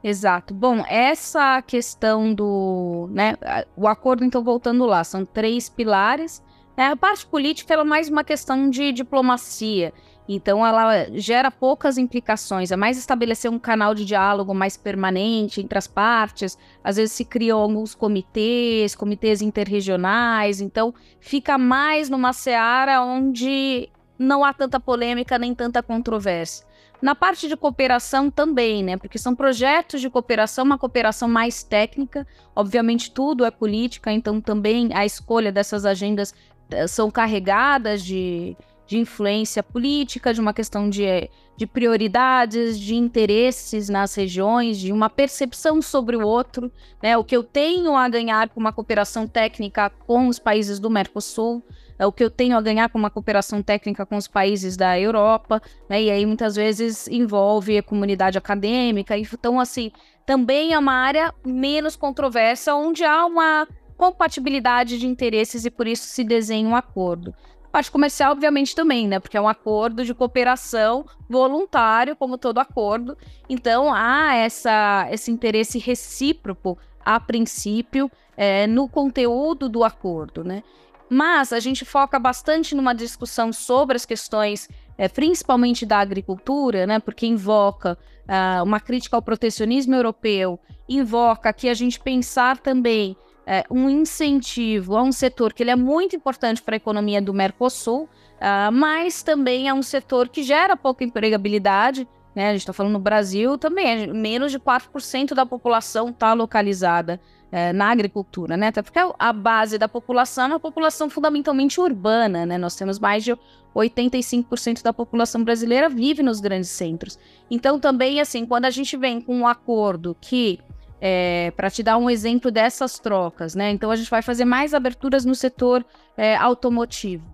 Exato. 0.03 0.53
Bom, 0.53 0.83
essa 0.87 1.61
questão 1.61 2.33
do, 2.33 3.07
né, 3.11 3.35
o 3.75 3.87
acordo, 3.87 4.25
então, 4.25 4.43
voltando 4.43 4.85
lá, 4.85 5.03
são 5.03 5.23
três 5.25 5.69
pilares. 5.69 6.41
Né, 6.75 6.87
a 6.87 6.95
parte 6.95 7.25
política 7.25 7.73
é 7.73 7.83
mais 7.83 8.09
uma 8.09 8.23
questão 8.23 8.69
de 8.69 8.91
diplomacia. 8.91 9.93
Então, 10.27 10.65
ela 10.65 11.07
gera 11.13 11.51
poucas 11.51 11.97
implicações. 11.97 12.71
É 12.71 12.75
mais 12.75 12.97
estabelecer 12.97 13.51
um 13.51 13.59
canal 13.59 13.93
de 13.93 14.05
diálogo 14.05 14.53
mais 14.53 14.77
permanente 14.77 15.61
entre 15.61 15.77
as 15.77 15.87
partes. 15.87 16.57
Às 16.83 16.95
vezes 16.95 17.11
se 17.11 17.25
criam 17.25 17.59
alguns 17.59 17.93
comitês, 17.93 18.95
comitês 18.95 19.41
interregionais. 19.41 20.61
Então, 20.61 20.93
fica 21.19 21.57
mais 21.57 22.09
numa 22.09 22.33
seara 22.33 23.03
onde 23.03 23.89
não 24.17 24.43
há 24.45 24.53
tanta 24.53 24.79
polêmica 24.79 25.37
nem 25.37 25.53
tanta 25.53 25.83
controvérsia. 25.83 26.65
Na 27.01 27.15
parte 27.15 27.47
de 27.47 27.57
cooperação 27.57 28.29
também, 28.29 28.83
né? 28.83 28.95
Porque 28.95 29.17
são 29.17 29.35
projetos 29.35 29.99
de 29.99 30.09
cooperação, 30.09 30.63
uma 30.63 30.77
cooperação 30.77 31.27
mais 31.27 31.63
técnica. 31.63 32.27
Obviamente, 32.55 33.11
tudo 33.11 33.43
é 33.43 33.49
política, 33.49 34.11
então 34.11 34.39
também 34.39 34.89
a 34.93 35.03
escolha 35.03 35.51
dessas 35.51 35.83
agendas 35.83 36.33
eh, 36.69 36.85
são 36.85 37.09
carregadas 37.09 38.03
de, 38.03 38.55
de 38.85 38.99
influência 38.99 39.63
política, 39.63 40.31
de 40.31 40.39
uma 40.39 40.53
questão 40.53 40.89
de, 40.91 41.27
de 41.57 41.65
prioridades, 41.65 42.79
de 42.79 42.93
interesses 42.93 43.89
nas 43.89 44.13
regiões, 44.13 44.77
de 44.77 44.91
uma 44.91 45.09
percepção 45.09 45.81
sobre 45.81 46.15
o 46.15 46.27
outro, 46.27 46.71
né? 47.01 47.17
O 47.17 47.23
que 47.23 47.35
eu 47.35 47.43
tenho 47.43 47.95
a 47.95 48.07
ganhar 48.07 48.49
com 48.49 48.59
uma 48.59 48.71
cooperação 48.71 49.27
técnica 49.27 49.89
com 49.89 50.27
os 50.27 50.37
países 50.37 50.77
do 50.77 50.89
Mercosul 50.89 51.63
o 52.05 52.11
que 52.11 52.23
eu 52.23 52.29
tenho 52.29 52.57
a 52.57 52.61
ganhar 52.61 52.89
com 52.89 52.97
uma 52.97 53.09
cooperação 53.09 53.61
técnica 53.61 54.05
com 54.05 54.17
os 54.17 54.27
países 54.27 54.75
da 54.75 54.99
Europa, 54.99 55.61
né? 55.87 56.01
E 56.01 56.09
aí 56.09 56.25
muitas 56.25 56.55
vezes 56.55 57.07
envolve 57.07 57.77
a 57.77 57.83
comunidade 57.83 58.37
acadêmica. 58.37 59.17
Então, 59.17 59.59
assim, 59.59 59.91
também 60.25 60.73
é 60.73 60.79
uma 60.79 60.93
área 60.93 61.33
menos 61.45 61.95
controversa, 61.95 62.73
onde 62.75 63.03
há 63.03 63.25
uma 63.25 63.67
compatibilidade 63.97 64.97
de 64.97 65.05
interesses 65.05 65.63
e 65.63 65.69
por 65.69 65.87
isso 65.87 66.05
se 66.07 66.23
desenha 66.23 66.67
um 66.67 66.75
acordo. 66.75 67.33
Parte 67.71 67.89
comercial, 67.89 68.31
obviamente, 68.31 68.75
também, 68.75 69.07
né? 69.07 69.19
Porque 69.19 69.37
é 69.37 69.41
um 69.41 69.47
acordo 69.47 70.03
de 70.03 70.13
cooperação 70.13 71.05
voluntário, 71.29 72.15
como 72.15 72.37
todo 72.37 72.57
acordo. 72.57 73.17
Então, 73.47 73.93
há 73.93 74.35
essa, 74.35 75.07
esse 75.09 75.31
interesse 75.31 75.79
recíproco, 75.79 76.77
a 77.05 77.19
princípio, 77.19 78.11
é, 78.35 78.67
no 78.67 78.89
conteúdo 78.89 79.69
do 79.69 79.83
acordo, 79.83 80.43
né? 80.43 80.63
Mas 81.13 81.51
a 81.51 81.59
gente 81.59 81.83
foca 81.83 82.17
bastante 82.17 82.73
numa 82.73 82.93
discussão 82.93 83.51
sobre 83.51 83.97
as 83.97 84.05
questões, 84.05 84.69
é, 84.97 85.09
principalmente 85.09 85.85
da 85.85 85.99
agricultura, 85.99 86.87
né, 86.87 86.99
porque 86.99 87.27
invoca 87.27 87.97
uh, 88.21 88.63
uma 88.63 88.79
crítica 88.79 89.17
ao 89.17 89.21
protecionismo 89.21 89.93
europeu, 89.93 90.57
invoca 90.87 91.51
que 91.51 91.67
a 91.67 91.73
gente 91.73 91.99
pensar 91.99 92.59
também 92.59 93.17
é, 93.45 93.65
um 93.69 93.89
incentivo 93.89 94.95
a 94.95 95.03
um 95.03 95.11
setor 95.11 95.51
que 95.51 95.61
ele 95.61 95.71
é 95.71 95.75
muito 95.75 96.15
importante 96.15 96.61
para 96.61 96.75
a 96.75 96.77
economia 96.77 97.21
do 97.21 97.33
Mercosul, 97.33 98.03
uh, 98.03 98.71
mas 98.71 99.21
também 99.21 99.67
é 99.67 99.73
um 99.73 99.83
setor 99.83 100.29
que 100.29 100.43
gera 100.43 100.77
pouca 100.77 101.03
empregabilidade. 101.03 102.07
Né? 102.35 102.47
A 102.47 102.51
gente 102.51 102.61
está 102.61 102.73
falando 102.73 102.93
no 102.93 102.99
Brasil 102.99 103.57
também, 103.57 104.07
menos 104.07 104.51
de 104.51 104.59
4% 104.59 105.33
da 105.33 105.45
população 105.45 106.09
está 106.09 106.33
localizada 106.33 107.19
é, 107.51 107.73
na 107.73 107.91
agricultura, 107.91 108.55
né? 108.55 108.67
Até 108.67 108.81
porque 108.81 108.99
a 109.19 109.33
base 109.33 109.77
da 109.77 109.89
população 109.89 110.45
é 110.45 110.47
uma 110.47 110.59
população 110.59 111.09
fundamentalmente 111.09 111.81
urbana, 111.81 112.45
né? 112.45 112.57
Nós 112.57 112.75
temos 112.75 112.97
mais 112.97 113.25
de 113.25 113.37
85% 113.75 114.81
da 114.81 114.93
população 114.93 115.43
brasileira 115.43 115.89
vive 115.89 116.23
nos 116.23 116.39
grandes 116.39 116.69
centros. 116.69 117.19
Então, 117.49 117.77
também, 117.77 118.21
assim, 118.21 118.45
quando 118.45 118.65
a 118.65 118.69
gente 118.69 118.95
vem 118.95 119.19
com 119.19 119.35
um 119.35 119.47
acordo 119.47 120.15
que, 120.21 120.59
é, 121.01 121.51
para 121.51 121.69
te 121.69 121.83
dar 121.83 121.97
um 121.97 122.09
exemplo 122.09 122.49
dessas 122.49 122.99
trocas, 122.99 123.53
né? 123.53 123.69
Então, 123.71 123.91
a 123.91 123.97
gente 123.97 124.09
vai 124.09 124.21
fazer 124.21 124.45
mais 124.45 124.73
aberturas 124.73 125.25
no 125.25 125.35
setor 125.35 125.85
é, 126.15 126.37
automotivo. 126.37 127.25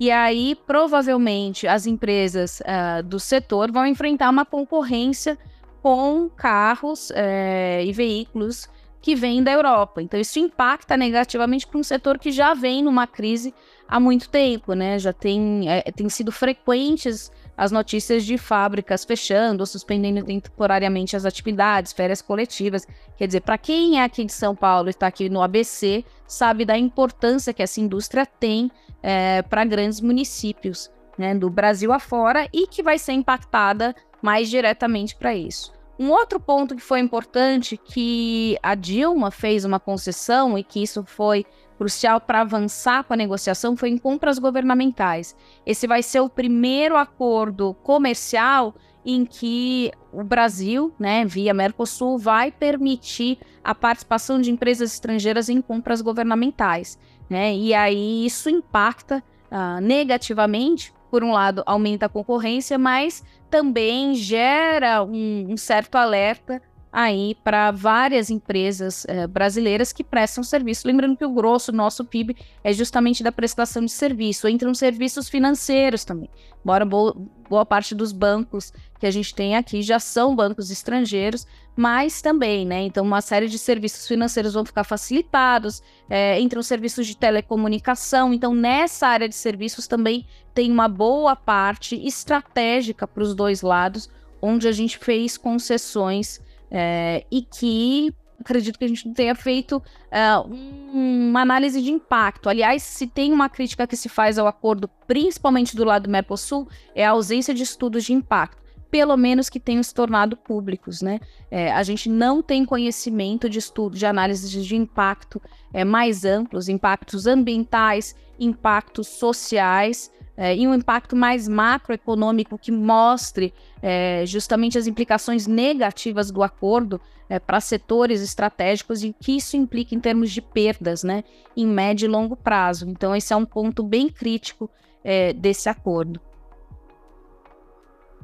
E 0.00 0.10
aí, 0.10 0.56
provavelmente, 0.66 1.68
as 1.68 1.86
empresas 1.86 2.60
uh, 2.60 3.02
do 3.02 3.20
setor 3.20 3.70
vão 3.70 3.86
enfrentar 3.86 4.30
uma 4.30 4.46
concorrência 4.46 5.36
com 5.82 6.30
carros 6.30 7.12
é, 7.14 7.84
e 7.84 7.92
veículos 7.92 8.66
que 9.02 9.14
vem 9.14 9.42
da 9.42 9.52
Europa. 9.52 10.00
Então, 10.00 10.18
isso 10.18 10.38
impacta 10.38 10.96
negativamente 10.96 11.66
para 11.66 11.78
um 11.78 11.82
setor 11.82 12.18
que 12.18 12.32
já 12.32 12.54
vem 12.54 12.82
numa 12.82 13.06
crise 13.06 13.54
há 13.86 14.00
muito 14.00 14.30
tempo, 14.30 14.72
né? 14.72 14.98
Já 14.98 15.12
tem, 15.12 15.68
é, 15.68 15.82
tem 15.82 16.08
sido 16.08 16.32
frequentes 16.32 17.30
as 17.54 17.70
notícias 17.70 18.24
de 18.24 18.38
fábricas 18.38 19.04
fechando 19.04 19.60
ou 19.60 19.66
suspendendo 19.66 20.24
temporariamente 20.24 21.14
as 21.14 21.26
atividades, 21.26 21.92
férias 21.92 22.22
coletivas. 22.22 22.86
Quer 23.18 23.26
dizer, 23.26 23.40
para 23.40 23.58
quem 23.58 24.00
é 24.00 24.04
aqui 24.04 24.24
de 24.24 24.32
São 24.32 24.56
Paulo 24.56 24.88
e 24.88 24.90
está 24.90 25.06
aqui 25.06 25.28
no 25.28 25.42
ABC, 25.42 26.02
sabe 26.26 26.64
da 26.64 26.78
importância 26.78 27.52
que 27.52 27.62
essa 27.62 27.78
indústria 27.78 28.24
tem 28.24 28.70
é, 29.02 29.42
para 29.42 29.64
grandes 29.64 30.00
municípios 30.00 30.90
né, 31.16 31.34
do 31.34 31.50
Brasil 31.50 31.92
afora 31.92 32.48
e 32.52 32.66
que 32.66 32.82
vai 32.82 32.98
ser 32.98 33.12
impactada 33.12 33.94
mais 34.22 34.48
diretamente 34.48 35.16
para 35.16 35.34
isso. 35.34 35.72
Um 35.98 36.10
outro 36.10 36.40
ponto 36.40 36.74
que 36.74 36.80
foi 36.80 36.98
importante 36.98 37.76
que 37.76 38.56
a 38.62 38.74
Dilma 38.74 39.30
fez 39.30 39.66
uma 39.66 39.78
concessão 39.78 40.56
e 40.56 40.64
que 40.64 40.82
isso 40.82 41.04
foi 41.04 41.44
crucial 41.76 42.20
para 42.20 42.40
avançar 42.40 43.04
com 43.04 43.12
a 43.12 43.16
negociação 43.16 43.76
foi 43.76 43.90
em 43.90 43.98
compras 43.98 44.38
governamentais. 44.38 45.36
Esse 45.64 45.86
vai 45.86 46.02
ser 46.02 46.20
o 46.20 46.28
primeiro 46.28 46.96
acordo 46.96 47.74
comercial 47.82 48.74
em 49.04 49.24
que 49.24 49.90
o 50.12 50.22
Brasil, 50.22 50.92
né, 50.98 51.24
via 51.24 51.54
Mercosul, 51.54 52.18
vai 52.18 52.50
permitir 52.50 53.38
a 53.62 53.74
participação 53.74 54.40
de 54.40 54.50
empresas 54.50 54.92
estrangeiras 54.92 55.48
em 55.48 55.60
compras 55.60 56.00
governamentais. 56.00 56.98
Né? 57.30 57.54
E 57.54 57.72
aí 57.72 58.26
isso 58.26 58.50
impacta 58.50 59.22
uh, 59.52 59.80
negativamente 59.80 60.92
por 61.08 61.24
um 61.24 61.32
lado, 61.32 61.62
aumenta 61.64 62.06
a 62.06 62.08
concorrência, 62.08 62.76
mas 62.76 63.24
também 63.48 64.14
gera 64.14 65.02
um, 65.02 65.46
um 65.50 65.56
certo 65.56 65.96
alerta 65.96 66.60
aí 66.92 67.36
para 67.44 67.70
várias 67.70 68.30
empresas 68.30 69.06
eh, 69.08 69.26
brasileiras 69.26 69.92
que 69.92 70.02
prestam 70.02 70.42
serviço. 70.42 70.86
Lembrando 70.86 71.16
que 71.16 71.24
o 71.24 71.32
grosso 71.32 71.70
nosso 71.70 72.04
PIB 72.04 72.36
é 72.64 72.72
justamente 72.72 73.22
da 73.22 73.30
prestação 73.30 73.84
de 73.84 73.92
serviço. 73.92 74.48
Entram 74.48 74.74
serviços 74.74 75.28
financeiros 75.28 76.04
também. 76.04 76.28
Embora 76.64 76.84
boa, 76.84 77.16
boa 77.48 77.64
parte 77.64 77.94
dos 77.94 78.12
bancos 78.12 78.72
que 78.98 79.06
a 79.06 79.10
gente 79.10 79.34
tem 79.34 79.56
aqui 79.56 79.82
já 79.82 79.98
são 79.98 80.34
bancos 80.34 80.70
estrangeiros, 80.70 81.46
mas 81.76 82.20
também, 82.20 82.66
né? 82.66 82.82
Então, 82.82 83.04
uma 83.04 83.22
série 83.22 83.48
de 83.48 83.58
serviços 83.58 84.06
financeiros 84.06 84.52
vão 84.52 84.64
ficar 84.64 84.84
facilitados, 84.84 85.82
é, 86.08 86.38
entram 86.40 86.62
serviços 86.62 87.06
de 87.06 87.16
telecomunicação. 87.16 88.34
Então, 88.34 88.52
nessa 88.54 89.06
área 89.06 89.28
de 89.28 89.34
serviços 89.34 89.86
também 89.86 90.26
tem 90.52 90.70
uma 90.70 90.88
boa 90.88 91.34
parte 91.34 91.94
estratégica 92.06 93.06
para 93.06 93.22
os 93.22 93.34
dois 93.34 93.62
lados, 93.62 94.10
onde 94.42 94.68
a 94.68 94.72
gente 94.72 94.98
fez 94.98 95.38
concessões 95.38 96.40
é, 96.70 97.24
e 97.30 97.42
que 97.42 98.14
acredito 98.40 98.78
que 98.78 98.84
a 98.84 98.88
gente 98.88 99.06
não 99.06 99.14
tenha 99.14 99.34
feito 99.34 99.76
uh, 99.76 100.50
uma 100.92 101.42
análise 101.42 101.80
de 101.82 101.90
impacto. 101.90 102.48
Aliás, 102.48 102.82
se 102.82 103.06
tem 103.06 103.32
uma 103.32 103.48
crítica 103.48 103.86
que 103.86 103.96
se 103.96 104.08
faz 104.08 104.38
ao 104.38 104.46
acordo, 104.46 104.88
principalmente 105.06 105.76
do 105.76 105.84
lado 105.84 106.04
do 106.04 106.10
Mercosul, 106.10 106.68
é 106.94 107.04
a 107.04 107.10
ausência 107.10 107.52
de 107.52 107.62
estudos 107.62 108.04
de 108.04 108.12
impacto. 108.12 108.60
Pelo 108.90 109.16
menos 109.16 109.48
que 109.48 109.60
tenham 109.60 109.82
se 109.84 109.94
tornado 109.94 110.36
públicos, 110.36 111.00
né? 111.00 111.20
É, 111.48 111.70
a 111.70 111.82
gente 111.84 112.08
não 112.08 112.42
tem 112.42 112.64
conhecimento 112.64 113.48
de 113.48 113.60
estudo, 113.60 113.96
de 113.96 114.04
análise 114.04 114.50
de 114.50 114.74
impacto 114.74 115.40
é, 115.72 115.84
mais 115.84 116.24
amplos, 116.24 116.68
impactos 116.68 117.24
ambientais, 117.28 118.16
impactos 118.36 119.06
sociais, 119.06 120.10
é, 120.40 120.56
e 120.56 120.66
um 120.66 120.74
impacto 120.74 121.14
mais 121.14 121.46
macroeconômico 121.46 122.56
que 122.56 122.72
mostre 122.72 123.52
é, 123.82 124.24
justamente 124.24 124.78
as 124.78 124.86
implicações 124.86 125.46
negativas 125.46 126.30
do 126.30 126.42
acordo 126.42 126.98
é, 127.28 127.38
para 127.38 127.60
setores 127.60 128.22
estratégicos 128.22 129.04
e 129.04 129.12
que 129.12 129.36
isso 129.36 129.54
implica 129.54 129.94
em 129.94 130.00
termos 130.00 130.30
de 130.30 130.40
perdas, 130.40 131.04
né, 131.04 131.24
em 131.54 131.66
médio 131.66 132.06
e 132.06 132.08
longo 132.08 132.34
prazo. 132.34 132.88
Então, 132.88 133.14
esse 133.14 133.34
é 133.34 133.36
um 133.36 133.44
ponto 133.44 133.82
bem 133.82 134.08
crítico 134.08 134.70
é, 135.04 135.34
desse 135.34 135.68
acordo. 135.68 136.18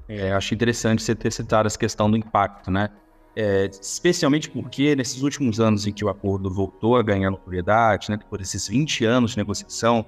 É, 0.09 0.33
acho 0.33 0.55
interessante 0.55 1.03
você 1.03 1.15
ter 1.15 1.31
citado 1.31 1.67
essa 1.67 1.79
questão 1.79 2.11
do 2.11 2.17
impacto, 2.17 2.71
né? 2.71 2.89
É, 3.37 3.67
especialmente 3.67 4.49
porque 4.49 4.97
nesses 4.97 5.21
últimos 5.21 5.61
anos 5.61 5.87
em 5.87 5.93
que 5.93 6.03
o 6.03 6.09
acordo 6.09 6.49
voltou 6.49 6.97
a 6.97 7.03
ganhar 7.03 7.31
notoriedade, 7.31 8.11
né, 8.11 8.19
por 8.31 8.41
esses 8.41 8.67
20 8.69 9.05
anos 9.05 9.33
de 9.33 9.37
negociação, 9.37 10.07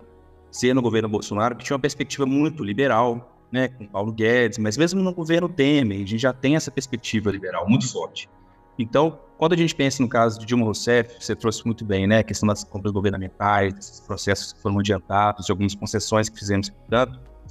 ser 0.50 0.74
no 0.74 0.82
governo 0.82 1.08
Bolsonaro, 1.08 1.56
que 1.56 1.64
tinha 1.64 1.74
uma 1.74 1.80
perspectiva 1.80 2.26
muito 2.26 2.62
liberal, 2.64 3.34
né, 3.50 3.68
com 3.68 3.86
Paulo 3.86 4.12
Guedes, 4.12 4.58
mas 4.58 4.76
mesmo 4.76 5.02
no 5.02 5.12
governo 5.12 5.48
Temer, 5.48 5.96
a 5.96 6.00
gente 6.00 6.18
já 6.18 6.32
tem 6.32 6.56
essa 6.56 6.70
perspectiva 6.70 7.30
liberal 7.30 7.68
muito 7.68 7.90
forte. 7.90 8.28
Então, 8.78 9.18
quando 9.36 9.54
a 9.54 9.56
gente 9.56 9.74
pensa 9.74 10.02
no 10.02 10.08
caso 10.08 10.38
de 10.38 10.46
Dilma 10.46 10.64
Rousseff, 10.64 11.16
você 11.18 11.34
trouxe 11.34 11.64
muito 11.64 11.84
bem, 11.84 12.06
né, 12.06 12.18
a 12.18 12.22
questão 12.22 12.46
das 12.46 12.62
compras 12.62 12.92
governamentais, 12.92 13.74
esses 13.78 14.00
processos 14.00 14.52
que 14.52 14.60
foram 14.60 14.78
adiantados, 14.78 15.46
de 15.46 15.52
algumas 15.52 15.74
concessões 15.74 16.28
que 16.28 16.38
fizemos, 16.38 16.70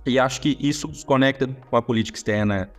e 0.05 0.19
acho 0.19 0.39
que 0.39 0.57
isso 0.60 0.93
se 0.93 1.05
conecta 1.05 1.47
com 1.47 1.75
a 1.75 1.81
política 1.81 2.17
externa 2.17 2.69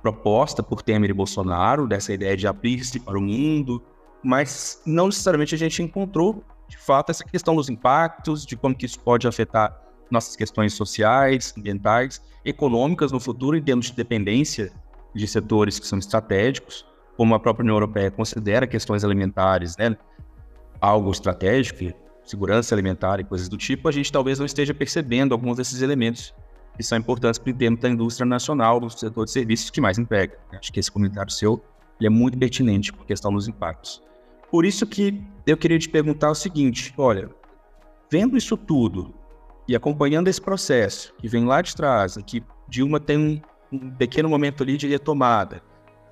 proposta 0.00 0.62
por 0.62 0.80
Temer 0.80 1.10
e 1.10 1.12
Bolsonaro, 1.12 1.86
dessa 1.86 2.12
ideia 2.12 2.36
de 2.36 2.46
abrir-se 2.46 3.00
para 3.00 3.18
o 3.18 3.20
mundo, 3.20 3.82
mas 4.22 4.80
não 4.86 5.06
necessariamente 5.06 5.54
a 5.54 5.58
gente 5.58 5.82
encontrou, 5.82 6.42
de 6.68 6.76
fato, 6.76 7.10
essa 7.10 7.24
questão 7.24 7.56
dos 7.56 7.68
impactos, 7.68 8.44
de 8.44 8.56
como 8.56 8.74
que 8.74 8.86
isso 8.86 9.00
pode 9.00 9.26
afetar 9.26 9.80
nossas 10.10 10.36
questões 10.36 10.74
sociais, 10.74 11.54
ambientais, 11.56 12.22
econômicas 12.44 13.12
no 13.12 13.20
futuro, 13.20 13.56
em 13.56 13.62
termos 13.62 13.86
de 13.86 13.92
dependência 13.94 14.72
de 15.14 15.26
setores 15.26 15.78
que 15.78 15.86
são 15.86 15.98
estratégicos, 15.98 16.86
como 17.16 17.34
a 17.34 17.40
própria 17.40 17.64
União 17.64 17.76
Europeia 17.76 18.10
considera 18.10 18.66
questões 18.66 19.04
alimentares, 19.04 19.76
né, 19.76 19.96
algo 20.80 21.10
estratégico, 21.10 21.92
segurança 22.24 22.74
alimentar 22.74 23.18
e 23.20 23.24
coisas 23.24 23.48
do 23.48 23.56
tipo, 23.56 23.88
a 23.88 23.92
gente 23.92 24.12
talvez 24.12 24.38
não 24.38 24.46
esteja 24.46 24.74
percebendo 24.74 25.32
alguns 25.32 25.56
desses 25.56 25.80
elementos 25.82 26.34
que 26.76 26.82
são 26.82 26.96
importantes 26.96 27.38
para 27.38 27.50
o 27.50 27.54
termo 27.54 27.76
da 27.76 27.88
indústria 27.88 28.24
nacional, 28.24 28.78
do 28.78 28.88
setor 28.88 29.24
de 29.24 29.32
serviços 29.32 29.70
que 29.70 29.80
mais 29.80 29.98
emprega. 29.98 30.38
Acho 30.52 30.72
que 30.72 30.78
esse 30.78 30.92
comentário 30.92 31.32
seu 31.32 31.60
é 32.00 32.08
muito 32.08 32.38
pertinente 32.38 32.92
por 32.92 33.04
questão 33.04 33.32
dos 33.32 33.48
impactos. 33.48 34.00
Por 34.50 34.64
isso 34.64 34.86
que 34.86 35.22
eu 35.46 35.56
queria 35.56 35.78
te 35.78 35.88
perguntar 35.88 36.30
o 36.30 36.34
seguinte, 36.34 36.92
olha, 36.96 37.28
vendo 38.10 38.36
isso 38.36 38.56
tudo 38.56 39.14
e 39.66 39.76
acompanhando 39.76 40.28
esse 40.28 40.40
processo 40.40 41.12
que 41.18 41.28
vem 41.28 41.44
lá 41.44 41.60
de 41.60 41.76
trás, 41.76 42.16
que 42.26 42.42
Dilma 42.66 42.98
tem 42.98 43.18
um, 43.18 43.40
um 43.70 43.90
pequeno 43.90 44.28
momento 44.28 44.62
ali 44.62 44.76
de 44.78 44.88
retomada, 44.88 45.62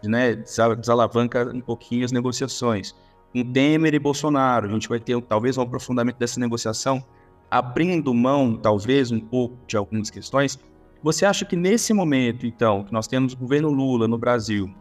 né, 0.04 0.34
desalavanca 0.34 1.50
um 1.52 1.60
pouquinho 1.60 2.04
as 2.04 2.12
negociações. 2.12 2.94
Com 3.32 3.42
Temer 3.42 3.94
e 3.94 3.98
Bolsonaro, 3.98 4.68
a 4.68 4.70
gente 4.70 4.88
vai 4.88 5.00
ter 5.00 5.20
talvez 5.22 5.56
um 5.56 5.62
aprofundamento 5.62 6.18
dessa 6.18 6.38
negociação, 6.38 7.02
abrindo 7.50 8.12
mão, 8.12 8.56
talvez, 8.56 9.10
um 9.10 9.20
pouco 9.20 9.56
de 9.66 9.76
algumas 9.76 10.10
questões. 10.10 10.58
Você 11.02 11.24
acha 11.24 11.44
que 11.44 11.56
nesse 11.56 11.92
momento, 11.92 12.46
então, 12.46 12.84
que 12.84 12.92
nós 12.92 13.06
temos 13.06 13.32
o 13.32 13.36
governo 13.36 13.70
Lula 13.70 14.06
no 14.06 14.18
Brasil, 14.18 14.72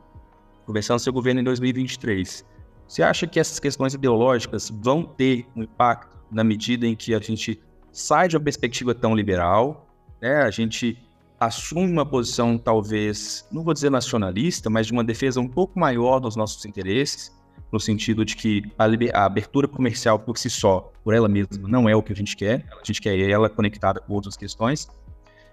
começando 0.65 0.99
seu 0.99 1.13
governo 1.13 1.41
em 1.41 1.43
2023, 1.43 2.45
você 2.87 3.01
acha 3.01 3.25
que 3.25 3.39
essas 3.39 3.59
questões 3.59 3.93
ideológicas 3.93 4.69
vão 4.69 5.03
ter 5.03 5.47
um 5.55 5.63
impacto 5.63 6.17
na 6.31 6.43
medida 6.43 6.85
em 6.85 6.95
que 6.95 7.13
a 7.13 7.19
gente 7.19 7.61
sai 7.91 8.27
de 8.27 8.37
uma 8.37 8.43
perspectiva 8.43 8.93
tão 8.93 9.15
liberal, 9.15 9.87
né? 10.21 10.41
a 10.41 10.51
gente 10.51 10.97
assume 11.39 11.91
uma 11.91 12.05
posição 12.05 12.57
talvez, 12.57 13.45
não 13.51 13.63
vou 13.63 13.73
dizer 13.73 13.89
nacionalista, 13.89 14.69
mas 14.69 14.87
de 14.87 14.93
uma 14.93 15.03
defesa 15.03 15.39
um 15.39 15.47
pouco 15.47 15.79
maior 15.79 16.19
dos 16.19 16.35
nossos 16.35 16.63
interesses, 16.65 17.33
no 17.71 17.79
sentido 17.79 18.23
de 18.23 18.35
que 18.35 18.63
a, 18.77 18.85
a, 19.19 19.25
abertura 19.25 19.67
comercial 19.67 20.19
por 20.19 20.37
si 20.37 20.49
só, 20.49 20.91
por 21.03 21.13
ela 21.13 21.27
mesma, 21.27 21.67
não 21.67 21.89
é 21.89 21.95
o 21.95 22.01
que 22.01 22.13
a 22.13 22.15
gente 22.15 22.35
quer, 22.35 22.65
a 22.71 22.85
gente 22.85 23.01
quer 23.01 23.17
ela 23.17 23.49
conectada 23.49 23.99
com 23.99 24.13
outras 24.13 24.37
questões. 24.37 24.87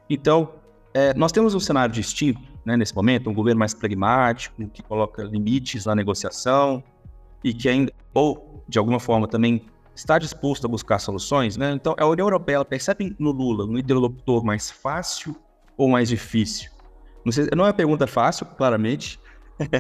Então, 0.09 0.53
é, 0.95 1.15
nós 1.15 1.33
temos 1.33 1.55
um 1.55 1.61
cenário 1.61 1.93
distinto 1.93 2.41
né, 2.65 2.77
nesse 2.77 2.95
momento, 2.95 3.29
um 3.29 3.35
governo 3.35 3.59
mais 3.59 3.75
pragmático, 3.75 4.69
que 4.69 4.83
coloca 4.83 5.23
limites 5.23 5.87
na 5.87 5.95
negociação 5.95 6.83
e 7.43 7.53
que 7.53 7.69
ainda, 7.69 7.93
ou 8.15 8.65
de 8.69 8.79
alguma 8.79 9.01
forma 9.01 9.27
também 9.27 9.67
está 9.95 10.19
disposto 10.19 10.65
a 10.67 10.69
buscar 10.69 10.99
soluções. 10.99 11.57
Né? 11.57 11.73
Então, 11.73 11.95
a 11.99 12.07
União 12.07 12.27
Europeia 12.27 12.65
percebe 12.65 13.15
no 13.19 13.31
Lula 13.31 13.65
um 13.65 13.79
interlocutor 13.79 14.45
mais 14.45 14.71
fácil 14.71 15.37
ou 15.77 15.89
mais 15.89 16.09
difícil? 16.09 16.71
Não, 17.25 17.33
sei, 17.33 17.49
não 17.55 17.65
é 17.65 17.69
uma 17.69 17.75
pergunta 17.75 18.07
fácil, 18.07 18.47
claramente, 18.47 19.21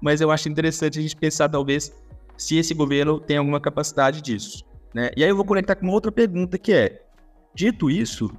mas 0.00 0.20
eu 0.20 0.30
acho 0.30 0.48
interessante 0.48 0.98
a 0.98 1.02
gente 1.02 1.16
pensar, 1.16 1.48
talvez, 1.48 1.92
se 2.36 2.56
esse 2.56 2.72
governo 2.74 3.20
tem 3.20 3.36
alguma 3.36 3.60
capacidade 3.60 4.22
disso. 4.22 4.64
Né? 4.94 5.10
E 5.16 5.22
aí 5.22 5.30
eu 5.30 5.36
vou 5.36 5.44
conectar 5.44 5.74
com 5.74 5.84
uma 5.84 5.92
outra 5.92 6.10
pergunta 6.10 6.56
que 6.58 6.72
é: 6.72 7.02
dito 7.54 7.90
isso, 7.90 8.30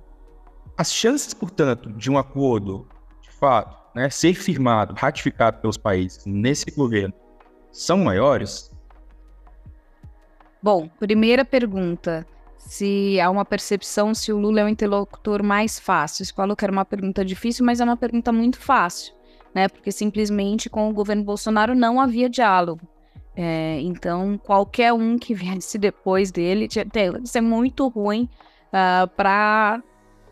as 0.77 0.91
chances, 0.91 1.33
portanto, 1.33 1.91
de 1.91 2.09
um 2.09 2.17
acordo, 2.17 2.87
de 3.21 3.29
fato, 3.31 3.77
né, 3.95 4.09
ser 4.09 4.33
firmado, 4.33 4.93
ratificado 4.97 5.59
pelos 5.59 5.77
países 5.77 6.25
nesse 6.25 6.71
governo, 6.71 7.13
são 7.73 7.97
maiores? 7.97 8.71
Bom, 10.61 10.87
primeira 10.99 11.43
pergunta 11.43 12.25
se 12.55 13.19
há 13.19 13.29
uma 13.29 13.43
percepção 13.43 14.13
se 14.13 14.31
o 14.31 14.37
Lula 14.37 14.61
é 14.61 14.63
um 14.63 14.69
interlocutor 14.69 15.43
mais 15.43 15.79
fácil. 15.79 16.23
Você 16.23 16.31
falou 16.31 16.55
que 16.55 16.63
era 16.63 16.71
uma 16.71 16.85
pergunta 16.85 17.25
difícil, 17.25 17.65
mas 17.65 17.81
é 17.81 17.83
uma 17.83 17.97
pergunta 17.97 18.31
muito 18.31 18.59
fácil, 18.59 19.13
né? 19.53 19.67
Porque 19.67 19.91
simplesmente 19.91 20.69
com 20.69 20.87
o 20.89 20.93
governo 20.93 21.23
Bolsonaro 21.23 21.75
não 21.75 21.99
havia 21.99 22.29
diálogo. 22.29 22.87
É, 23.35 23.79
então, 23.81 24.37
qualquer 24.37 24.93
um 24.93 25.17
que 25.17 25.33
viesse 25.33 25.77
depois 25.77 26.31
dele 26.31 26.67
tinha 26.67 26.85
que 26.85 27.27
ser 27.27 27.41
muito 27.41 27.87
ruim 27.87 28.29
uh, 28.67 28.69
ah, 28.71 29.09
para 29.17 29.83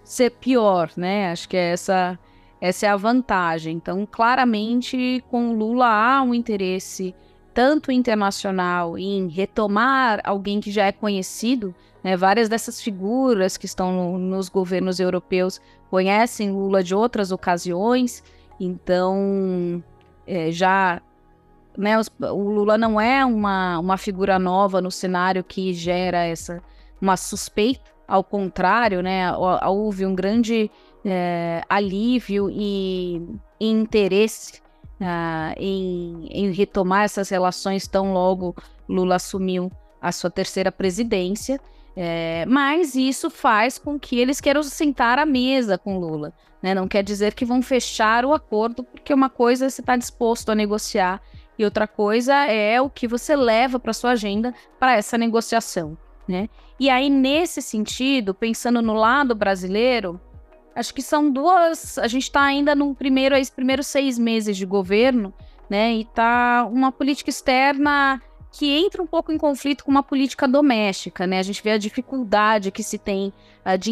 ser 0.03 0.29
pior, 0.31 0.91
né? 0.95 1.31
Acho 1.31 1.49
que 1.49 1.57
é 1.57 1.71
essa, 1.71 2.19
essa 2.61 2.85
é 2.85 2.89
a 2.89 2.95
vantagem. 2.95 3.75
Então, 3.75 4.05
claramente, 4.05 5.23
com 5.29 5.49
o 5.49 5.53
Lula 5.53 5.87
há 5.87 6.21
um 6.21 6.33
interesse 6.33 7.15
tanto 7.53 7.91
internacional 7.91 8.97
em 8.97 9.27
retomar 9.27 10.21
alguém 10.23 10.59
que 10.59 10.71
já 10.71 10.85
é 10.85 10.91
conhecido 10.91 11.75
né? 12.03 12.17
Várias 12.17 12.49
dessas 12.49 12.81
figuras 12.81 13.57
que 13.57 13.65
estão 13.65 13.91
no, 13.91 14.17
nos 14.17 14.49
governos 14.49 14.99
europeus 14.99 15.61
conhecem 15.89 16.51
Lula 16.51 16.83
de 16.83 16.95
outras 16.95 17.31
ocasiões, 17.31 18.23
então 18.59 19.83
é, 20.25 20.51
já 20.51 21.01
né, 21.77 21.97
os, 21.99 22.09
o 22.19 22.49
Lula 22.49 22.77
não 22.77 22.99
é 22.99 23.25
uma, 23.25 23.79
uma 23.79 23.97
figura 23.97 24.39
nova 24.39 24.81
no 24.81 24.91
cenário 24.91 25.43
que 25.43 25.73
gera 25.73 26.23
essa 26.23 26.61
uma 27.01 27.17
suspeita, 27.17 27.89
ao 28.07 28.23
contrário, 28.23 29.01
né, 29.01 29.35
houve 29.35 30.05
um 30.05 30.13
grande 30.13 30.69
é, 31.03 31.63
alívio 31.67 32.47
e, 32.51 33.19
e 33.59 33.67
interesse 33.67 34.61
uh, 35.01 35.53
em, 35.57 36.27
em 36.29 36.51
retomar 36.51 37.03
essas 37.03 37.29
relações 37.29 37.87
tão 37.87 38.13
logo 38.13 38.55
Lula 38.87 39.15
assumiu 39.15 39.71
a 40.01 40.11
sua 40.11 40.29
terceira 40.29 40.71
presidência. 40.71 41.59
É, 41.93 42.45
mas 42.47 42.95
isso 42.95 43.29
faz 43.29 43.77
com 43.77 43.99
que 43.99 44.17
eles 44.17 44.39
queiram 44.39 44.63
sentar 44.63 45.19
à 45.19 45.25
mesa 45.25 45.77
com 45.77 45.99
Lula. 45.99 46.31
Né? 46.61 46.73
Não 46.73 46.87
quer 46.87 47.03
dizer 47.03 47.33
que 47.33 47.43
vão 47.43 47.61
fechar 47.61 48.23
o 48.23 48.33
acordo, 48.33 48.83
porque 48.83 49.13
uma 49.13 49.29
coisa 49.29 49.65
é 49.65 49.69
você 49.69 49.81
está 49.81 49.97
disposto 49.97 50.49
a 50.49 50.55
negociar 50.55 51.21
e 51.57 51.65
outra 51.65 51.87
coisa 51.87 52.33
é 52.45 52.79
o 52.79 52.89
que 52.89 53.07
você 53.07 53.35
leva 53.35 53.77
para 53.77 53.91
sua 53.91 54.11
agenda 54.11 54.53
para 54.79 54.95
essa 54.95 55.17
negociação. 55.17 55.97
Né? 56.27 56.47
E 56.79 56.89
aí, 56.89 57.09
nesse 57.09 57.61
sentido, 57.61 58.33
pensando 58.33 58.81
no 58.81 58.93
lado 58.93 59.35
brasileiro, 59.35 60.19
acho 60.75 60.93
que 60.93 61.01
são 61.01 61.29
duas. 61.31 61.97
A 61.97 62.07
gente 62.07 62.23
está 62.23 62.41
ainda 62.41 62.75
no 62.75 62.93
primeiro, 62.95 63.35
esses 63.35 63.49
primeiros 63.49 63.87
seis 63.87 64.17
meses 64.17 64.57
de 64.57 64.65
governo, 64.65 65.33
né? 65.69 65.93
E 65.93 66.05
tá 66.05 66.67
uma 66.71 66.91
política 66.91 67.29
externa 67.29 68.21
que 68.51 68.69
entra 68.69 69.01
um 69.01 69.07
pouco 69.07 69.31
em 69.31 69.37
conflito 69.37 69.85
com 69.85 69.91
uma 69.91 70.03
política 70.03 70.47
doméstica, 70.47 71.25
né? 71.25 71.39
A 71.39 71.43
gente 71.43 71.63
vê 71.63 71.71
a 71.71 71.77
dificuldade 71.77 72.71
que 72.71 72.83
se 72.83 72.97
tem 72.97 73.33
uh, 73.65 73.77
de 73.77 73.91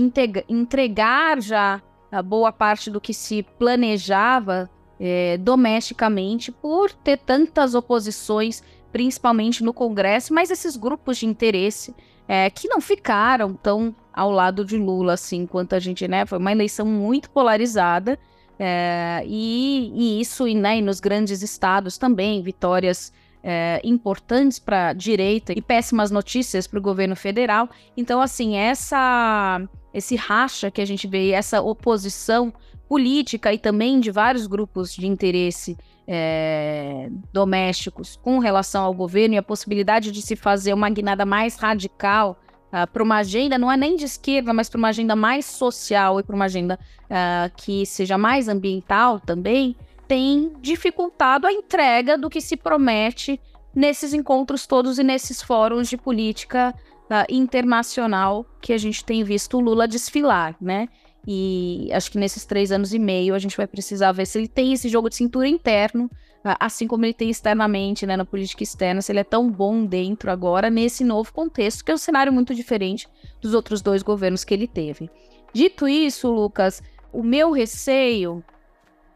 entregar 0.49 1.41
já 1.41 1.81
a 2.11 2.21
boa 2.21 2.51
parte 2.51 2.89
do 2.89 2.99
que 2.99 3.13
se 3.13 3.43
planejava 3.57 4.69
eh, 4.99 5.37
domesticamente 5.37 6.51
por 6.51 6.91
ter 6.91 7.17
tantas 7.17 7.75
oposições, 7.75 8.63
principalmente 8.91 9.63
no 9.63 9.73
Congresso, 9.73 10.33
mas 10.33 10.49
esses 10.49 10.75
grupos 10.75 11.17
de 11.17 11.25
interesse 11.25 11.95
eh, 12.27 12.49
que 12.49 12.67
não 12.67 12.81
ficaram 12.81 13.53
tão 13.53 13.95
ao 14.13 14.31
lado 14.31 14.65
de 14.65 14.77
Lula 14.77 15.13
assim 15.13 15.45
quanto 15.45 15.75
a 15.75 15.79
gente, 15.79 16.07
né? 16.07 16.25
Foi 16.25 16.37
uma 16.37 16.51
eleição 16.51 16.85
muito 16.85 17.29
polarizada. 17.29 18.19
Eh, 18.57 19.23
e, 19.25 19.91
e, 19.95 20.21
isso, 20.21 20.47
e, 20.47 20.55
né, 20.55 20.77
e 20.77 20.81
nos 20.81 20.99
grandes 20.99 21.41
estados 21.41 21.97
também, 21.97 22.41
vitórias 22.41 23.13
é, 23.43 23.79
importantes 23.83 24.59
para 24.59 24.89
a 24.89 24.93
direita 24.93 25.53
e 25.53 25.61
péssimas 25.61 26.11
notícias 26.11 26.67
para 26.67 26.79
o 26.79 26.81
governo 26.81 27.15
federal. 27.15 27.69
Então, 27.95 28.21
assim, 28.21 28.57
essa 28.57 29.61
esse 29.93 30.15
racha 30.15 30.69
que 30.69 30.81
a 30.81 30.85
gente 30.85 31.07
vê, 31.07 31.31
essa 31.31 31.61
oposição 31.61 32.53
política 32.89 33.53
e 33.53 33.59
também 33.59 33.99
de 33.99 34.09
vários 34.09 34.47
grupos 34.47 34.95
de 34.95 35.05
interesse 35.05 35.77
é, 36.07 37.07
domésticos 37.31 38.15
com 38.15 38.39
relação 38.39 38.83
ao 38.83 38.93
governo 38.95 39.35
e 39.35 39.37
a 39.37 39.43
possibilidade 39.43 40.11
de 40.11 40.23
se 40.23 40.35
fazer 40.35 40.73
uma 40.73 40.89
guinada 40.89 41.23
mais 41.23 41.55
radical 41.55 42.35
uh, 42.73 42.91
para 42.91 43.03
uma 43.03 43.17
agenda, 43.17 43.59
não 43.59 43.71
é 43.71 43.77
nem 43.77 43.95
de 43.95 44.05
esquerda, 44.05 44.51
mas 44.51 44.67
para 44.69 44.79
uma 44.79 44.87
agenda 44.87 45.15
mais 45.15 45.45
social 45.45 46.19
e 46.19 46.23
para 46.23 46.35
uma 46.35 46.45
agenda 46.45 46.79
uh, 47.03 47.55
que 47.55 47.85
seja 47.85 48.17
mais 48.17 48.47
ambiental 48.47 49.19
também, 49.19 49.75
tem 50.07 50.51
dificultado 50.59 51.45
a 51.45 51.53
entrega 51.53 52.17
do 52.17 52.27
que 52.27 52.41
se 52.41 52.57
promete 52.57 53.39
nesses 53.75 54.11
encontros 54.11 54.65
todos 54.65 54.97
e 54.97 55.03
nesses 55.03 55.43
fóruns 55.43 55.87
de 55.87 55.95
política 55.95 56.73
uh, 57.03 57.31
internacional 57.31 58.43
que 58.59 58.73
a 58.73 58.79
gente 58.79 59.05
tem 59.05 59.23
visto 59.23 59.57
o 59.57 59.59
Lula 59.59 59.87
desfilar, 59.87 60.55
né? 60.59 60.89
E 61.27 61.89
acho 61.93 62.11
que 62.11 62.17
nesses 62.17 62.45
três 62.45 62.71
anos 62.71 62.93
e 62.93 62.99
meio 62.99 63.35
a 63.35 63.39
gente 63.39 63.57
vai 63.57 63.67
precisar 63.67 64.11
ver 64.11 64.25
se 64.25 64.37
ele 64.37 64.47
tem 64.47 64.73
esse 64.73 64.89
jogo 64.89 65.09
de 65.09 65.15
cintura 65.15 65.47
interno, 65.47 66.09
assim 66.43 66.87
como 66.87 67.05
ele 67.05 67.13
tem 67.13 67.29
externamente, 67.29 68.05
né, 68.05 68.15
na 68.15 68.25
política 68.25 68.63
externa, 68.63 69.01
se 69.01 69.11
ele 69.11 69.19
é 69.19 69.23
tão 69.23 69.51
bom 69.51 69.85
dentro 69.85 70.31
agora, 70.31 70.69
nesse 70.69 71.03
novo 71.03 71.33
contexto, 71.33 71.83
que 71.83 71.91
é 71.91 71.93
um 71.93 71.97
cenário 71.97 72.31
muito 72.31 72.55
diferente 72.55 73.07
dos 73.41 73.53
outros 73.53 73.81
dois 73.81 74.01
governos 74.01 74.43
que 74.43 74.53
ele 74.53 74.67
teve. 74.67 75.09
Dito 75.53 75.87
isso, 75.87 76.31
Lucas, 76.31 76.81
o 77.11 77.21
meu 77.21 77.51
receio 77.51 78.43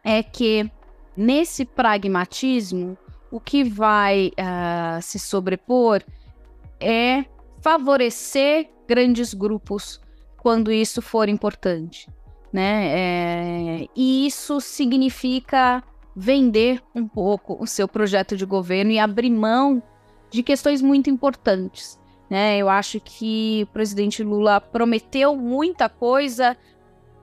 é 0.03 0.21
que 0.21 0.69
nesse 1.15 1.63
pragmatismo, 1.63 2.97
o 3.31 3.39
que 3.39 3.63
vai 3.63 4.31
uh, 4.37 5.01
se 5.01 5.17
sobrepor 5.17 6.03
é 6.79 7.25
favorecer 7.61 8.69
grandes 8.87 9.33
grupos 9.33 10.01
quando 10.43 10.71
isso 10.71 11.01
for 11.01 11.29
importante, 11.29 12.09
né? 12.51 12.89
É, 12.89 13.87
e 13.95 14.27
isso 14.27 14.59
significa 14.59 15.81
vender 16.13 16.83
um 16.93 17.07
pouco 17.07 17.57
o 17.59 17.65
seu 17.65 17.87
projeto 17.87 18.35
de 18.35 18.45
governo 18.45 18.91
e 18.91 18.99
abrir 18.99 19.29
mão 19.29 19.81
de 20.29 20.43
questões 20.43 20.81
muito 20.81 21.09
importantes. 21.09 21.97
Né? 22.29 22.57
Eu 22.57 22.69
acho 22.69 22.99
que 22.99 23.61
o 23.63 23.73
presidente 23.73 24.21
Lula 24.21 24.59
prometeu 24.59 25.35
muita 25.35 25.87
coisa 25.87 26.57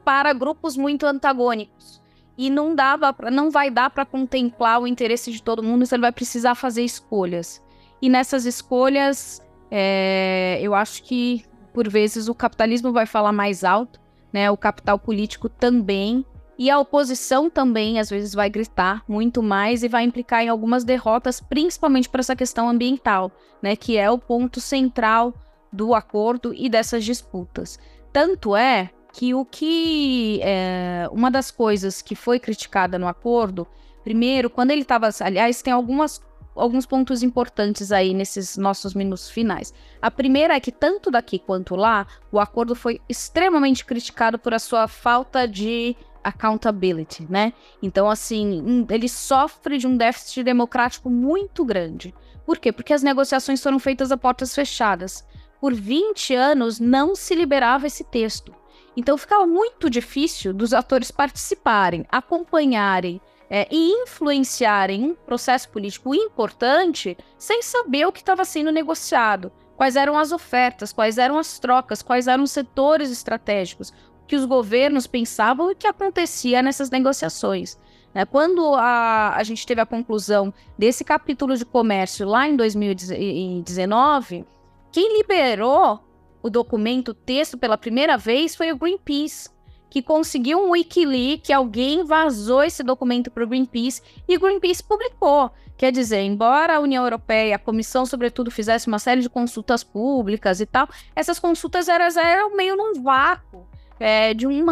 para 0.05 0.33
grupos 0.33 0.77
muito 0.77 1.05
antagônicos 1.05 2.01
e 2.39 2.49
não 2.49 2.75
dava 2.75 3.13
pra, 3.13 3.31
não 3.31 3.51
vai 3.51 3.71
dar 3.71 3.91
para 3.91 4.07
contemplar 4.07 4.81
o 4.81 4.87
interesse 4.87 5.31
de 5.31 5.43
todo 5.43 5.63
mundo, 5.63 5.85
você 5.85 5.99
vai 5.99 6.11
precisar 6.11 6.55
fazer 6.55 6.83
escolhas. 6.83 7.63
E 8.01 8.09
nessas 8.09 8.47
escolhas, 8.47 9.43
é, 9.71 10.59
eu 10.63 10.75
acho 10.75 11.03
que 11.03 11.45
por 11.73 11.89
vezes 11.89 12.29
o 12.29 12.35
capitalismo 12.35 12.93
vai 12.93 13.07
falar 13.07 13.33
mais 13.33 13.65
alto, 13.65 14.01
né? 14.33 14.51
O 14.51 14.57
capital 14.57 14.99
político 14.99 15.49
também 15.49 16.25
e 16.61 16.69
a 16.69 16.79
oposição 16.79 17.49
também, 17.49 17.99
às 17.99 18.11
vezes, 18.11 18.35
vai 18.35 18.51
gritar 18.51 19.03
muito 19.09 19.43
mais 19.43 19.83
e 19.83 19.89
vai 19.89 20.05
implicar 20.05 20.43
em 20.43 20.51
algumas 20.51 20.85
derrotas, 20.85 21.41
principalmente 21.41 22.07
para 22.07 22.21
essa 22.21 22.37
questão 22.37 22.69
ambiental, 22.69 23.33
né, 23.63 23.75
que 23.75 23.97
é 23.97 24.11
o 24.11 24.19
ponto 24.19 24.61
central 24.61 25.33
do 25.73 25.95
acordo 25.95 26.53
e 26.55 26.69
dessas 26.69 27.03
disputas. 27.03 27.79
Tanto 28.13 28.55
é 28.55 28.91
que 29.11 29.33
o 29.33 29.43
que. 29.43 30.39
É, 30.43 31.09
uma 31.11 31.31
das 31.31 31.51
coisas 31.51 32.03
que 32.03 32.15
foi 32.15 32.39
criticada 32.39 32.99
no 32.99 33.09
acordo, 33.09 33.67
primeiro, 34.05 34.51
quando 34.51 34.71
ele 34.71 34.83
estava. 34.83 35.09
Aliás, 35.21 35.63
tem 35.63 35.73
algumas 35.73 36.21
alguns 36.55 36.87
pontos 36.87 37.23
importantes 37.23 37.93
aí 37.93 38.13
nesses 38.13 38.57
nossos 38.57 38.95
minutos 38.95 39.31
finais. 39.31 39.73
A 40.01 40.11
primeira 40.11 40.55
é 40.55 40.61
que, 40.61 40.73
tanto 40.73 41.11
daqui 41.11 41.39
quanto 41.39 41.77
lá, 41.77 42.07
o 42.31 42.39
acordo 42.39 42.75
foi 42.75 43.01
extremamente 43.09 43.85
criticado 43.85 44.39
por 44.39 44.53
a 44.55 44.59
sua 44.59 44.89
falta 44.89 45.47
de 45.47 45.97
accountability, 46.23 47.27
né? 47.31 47.53
Então, 47.83 48.09
assim, 48.11 48.87
ele 48.91 49.09
sofre 49.09 49.79
de 49.79 49.87
um 49.87 49.97
déficit 49.97 50.43
democrático 50.43 51.09
muito 51.09 51.65
grande. 51.65 52.15
Por 52.45 52.59
quê? 52.59 52.73
Porque 52.73 52.93
as 52.93 53.03
negociações 53.03 53.63
foram 53.63 53.79
feitas 53.79 54.13
a 54.13 54.17
portas 54.17 54.55
fechadas. 54.55 55.25
Por 55.61 55.75
20 55.75 56.35
anos 56.35 56.81
não 56.81 57.15
se 57.15 57.35
liberava 57.35 57.87
esse 57.87 58.05
texto. 58.05 58.55
Então 58.97 59.17
ficava 59.17 59.47
muito 59.47 59.89
difícil 59.89 60.53
dos 60.53 60.73
atores 60.73 61.11
participarem, 61.11 62.05
acompanharem 62.11 63.21
é, 63.51 63.67
e 63.69 63.91
influenciarem 64.03 65.05
um 65.05 65.15
processo 65.15 65.69
político 65.71 66.15
importante 66.15 67.19
sem 67.37 67.61
saber 67.63 68.07
o 68.07 68.13
que 68.13 68.21
estava 68.21 68.45
sendo 68.45 68.71
negociado, 68.71 69.51
quais 69.77 69.97
eram 69.97 70.17
as 70.17 70.31
ofertas, 70.31 70.93
quais 70.93 71.19
eram 71.19 71.37
as 71.37 71.59
trocas, 71.59 72.01
quais 72.01 72.29
eram 72.29 72.45
os 72.45 72.53
setores 72.53 73.11
estratégicos, 73.11 73.93
que 74.29 74.37
os 74.37 74.45
governos 74.45 75.09
pensavam 75.09 75.73
e 75.73 75.75
que 75.75 75.89
acontecia 75.89 76.63
nessas 76.63 76.89
negociações. 76.89 77.77
Né? 78.15 78.25
Quando 78.25 78.75
a, 78.75 79.35
a 79.35 79.43
gente 79.43 79.67
teve 79.67 79.81
a 79.81 79.87
conclusão 79.87 80.55
desse 80.79 81.05
capítulo 81.05 81.57
de 81.57 81.65
comércio 81.65 82.29
lá 82.29 82.49
em 82.49 82.55
2019, 82.55 84.45
quem 84.93 85.17
liberou 85.19 86.05
o 86.41 86.49
documento, 86.49 87.09
o 87.09 87.15
texto 87.15 87.59
pela 87.59 87.77
primeira 87.77 88.17
vez 88.17 88.55
foi 88.55 88.71
o 88.71 88.79
Greenpeace, 88.79 89.51
que 89.91 90.01
conseguiu 90.01 90.61
um 90.61 90.71
Wikileaks, 90.71 91.49
que 91.49 91.53
alguém 91.53 92.05
vazou 92.05 92.63
esse 92.63 92.83
documento 92.85 93.31
para 93.31 93.43
o 93.43 93.47
Greenpeace 93.47 94.01
e 94.27 94.37
o 94.37 94.41
Greenpeace 94.41 94.83
publicou. 94.83 95.51
Quer 95.77 95.91
dizer, 95.91 96.21
embora 96.21 96.77
a 96.77 96.81
União 96.81 97.03
Europeia, 97.03 97.57
a 97.57 97.59
Comissão, 97.59 98.07
sobretudo, 98.07 98.51
fizesse 98.51 98.87
uma 98.87 98.99
série 98.99 99.21
de 99.21 99.29
consultas 99.29 99.83
públicas 99.83 100.61
e 100.61 100.67
tal, 100.67 100.89
essas 101.17 101.39
consultas 101.39 101.89
eram, 101.89 102.05
eram 102.21 102.57
meio 102.57 102.77
num 102.77 103.03
vácuo 103.03 103.67
é, 103.99 104.33
de 104.33 104.47
um, 104.47 104.65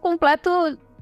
completo 0.00 0.50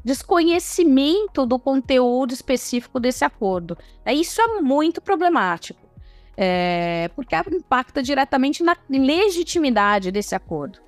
desconhecimento 0.04 1.46
do 1.46 1.58
conteúdo 1.58 2.32
específico 2.32 2.98
desse 2.98 3.24
acordo. 3.24 3.76
É, 4.04 4.12
isso 4.12 4.40
é 4.40 4.60
muito 4.60 5.00
problemático, 5.00 5.80
é, 6.36 7.10
porque 7.14 7.36
impacta 7.52 8.02
diretamente 8.02 8.62
na 8.62 8.76
legitimidade 8.88 10.10
desse 10.10 10.34
acordo. 10.34 10.80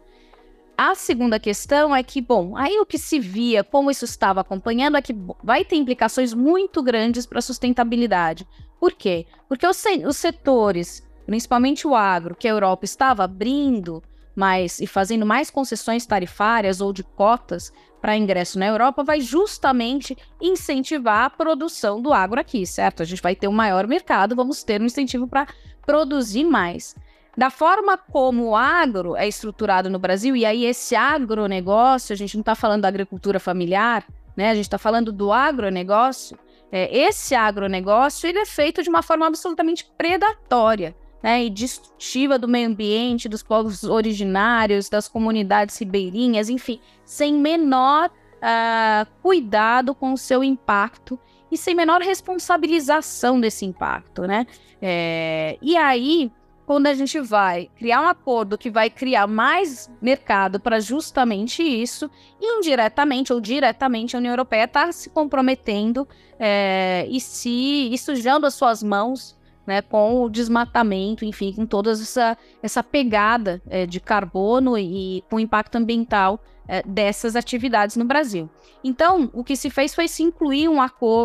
A 0.84 0.96
segunda 0.96 1.38
questão 1.38 1.94
é 1.94 2.02
que, 2.02 2.20
bom, 2.20 2.56
aí 2.56 2.80
o 2.80 2.84
que 2.84 2.98
se 2.98 3.20
via, 3.20 3.62
como 3.62 3.88
isso 3.88 4.04
estava 4.04 4.40
acompanhando, 4.40 4.96
é 4.96 5.00
que 5.00 5.14
vai 5.40 5.64
ter 5.64 5.76
implicações 5.76 6.34
muito 6.34 6.82
grandes 6.82 7.24
para 7.24 7.38
a 7.38 7.42
sustentabilidade. 7.42 8.44
Por 8.80 8.90
quê? 8.90 9.24
Porque 9.48 9.64
os, 9.64 9.80
os 10.04 10.16
setores, 10.16 11.08
principalmente 11.24 11.86
o 11.86 11.94
agro, 11.94 12.34
que 12.34 12.48
a 12.48 12.50
Europa 12.50 12.84
estava 12.84 13.22
abrindo 13.22 14.02
mais 14.34 14.80
e 14.80 14.86
fazendo 14.88 15.24
mais 15.24 15.50
concessões 15.50 16.04
tarifárias 16.04 16.80
ou 16.80 16.92
de 16.92 17.04
cotas 17.04 17.72
para 18.00 18.16
ingresso 18.16 18.58
na 18.58 18.66
Europa 18.66 19.04
vai 19.04 19.20
justamente 19.20 20.18
incentivar 20.40 21.26
a 21.26 21.30
produção 21.30 22.02
do 22.02 22.12
agro 22.12 22.40
aqui, 22.40 22.66
certo? 22.66 23.04
A 23.04 23.06
gente 23.06 23.22
vai 23.22 23.36
ter 23.36 23.46
um 23.46 23.52
maior 23.52 23.86
mercado, 23.86 24.34
vamos 24.34 24.64
ter 24.64 24.82
um 24.82 24.86
incentivo 24.86 25.28
para 25.28 25.46
produzir 25.86 26.42
mais. 26.42 26.96
Da 27.36 27.48
forma 27.48 27.96
como 27.96 28.50
o 28.50 28.56
agro 28.56 29.16
é 29.16 29.26
estruturado 29.26 29.88
no 29.88 29.98
Brasil, 29.98 30.36
e 30.36 30.44
aí 30.44 30.64
esse 30.64 30.94
agronegócio, 30.94 32.12
a 32.12 32.16
gente 32.16 32.36
não 32.36 32.42
está 32.42 32.54
falando 32.54 32.82
da 32.82 32.88
agricultura 32.88 33.40
familiar, 33.40 34.04
né? 34.36 34.50
A 34.50 34.54
gente 34.54 34.64
está 34.64 34.78
falando 34.78 35.10
do 35.10 35.32
agronegócio. 35.32 36.38
É, 36.70 36.94
esse 36.96 37.34
agronegócio 37.34 38.28
ele 38.28 38.38
é 38.38 38.46
feito 38.46 38.82
de 38.82 38.88
uma 38.88 39.02
forma 39.02 39.26
absolutamente 39.26 39.90
predatória 39.96 40.94
né, 41.22 41.44
e 41.44 41.50
destrutiva 41.50 42.38
do 42.38 42.48
meio 42.48 42.68
ambiente, 42.68 43.28
dos 43.28 43.42
povos 43.42 43.84
originários, 43.84 44.88
das 44.88 45.06
comunidades 45.06 45.78
ribeirinhas, 45.78 46.48
enfim, 46.48 46.80
sem 47.04 47.34
menor 47.34 48.08
uh, 48.08 49.06
cuidado 49.22 49.94
com 49.94 50.12
o 50.12 50.18
seu 50.18 50.42
impacto 50.42 51.18
e 51.50 51.56
sem 51.56 51.74
menor 51.74 52.00
responsabilização 52.00 53.38
desse 53.38 53.64
impacto, 53.64 54.22
né? 54.22 54.46
É, 54.80 55.58
e 55.60 55.76
aí, 55.76 56.32
quando 56.72 56.86
a 56.86 56.94
gente 56.94 57.20
vai 57.20 57.68
criar 57.76 58.00
um 58.00 58.08
acordo 58.08 58.56
que 58.56 58.70
vai 58.70 58.88
criar 58.88 59.26
mais 59.26 59.90
mercado 60.00 60.58
para 60.58 60.80
justamente 60.80 61.62
isso, 61.62 62.10
indiretamente 62.40 63.30
ou 63.30 63.42
diretamente 63.42 64.16
a 64.16 64.18
União 64.18 64.32
Europeia 64.32 64.64
está 64.64 64.90
se 64.90 65.10
comprometendo 65.10 66.08
é, 66.38 67.06
e 67.10 67.20
se 67.20 67.90
e 67.92 67.98
sujando 67.98 68.46
as 68.46 68.54
suas 68.54 68.82
mãos 68.82 69.38
né, 69.66 69.82
com 69.82 70.22
o 70.22 70.30
desmatamento, 70.30 71.26
enfim, 71.26 71.52
com 71.52 71.66
toda 71.66 71.90
essa, 71.90 72.38
essa 72.62 72.82
pegada 72.82 73.60
é, 73.68 73.84
de 73.84 74.00
carbono 74.00 74.78
e 74.78 75.22
com 75.28 75.36
o 75.36 75.40
impacto 75.40 75.76
ambiental 75.76 76.42
é, 76.66 76.82
dessas 76.84 77.36
atividades 77.36 77.96
no 77.96 78.06
Brasil. 78.06 78.48
Então, 78.82 79.28
o 79.34 79.44
que 79.44 79.56
se 79.56 79.68
fez 79.68 79.94
foi 79.94 80.08
se 80.08 80.22
incluir 80.22 80.70
um, 80.70 80.78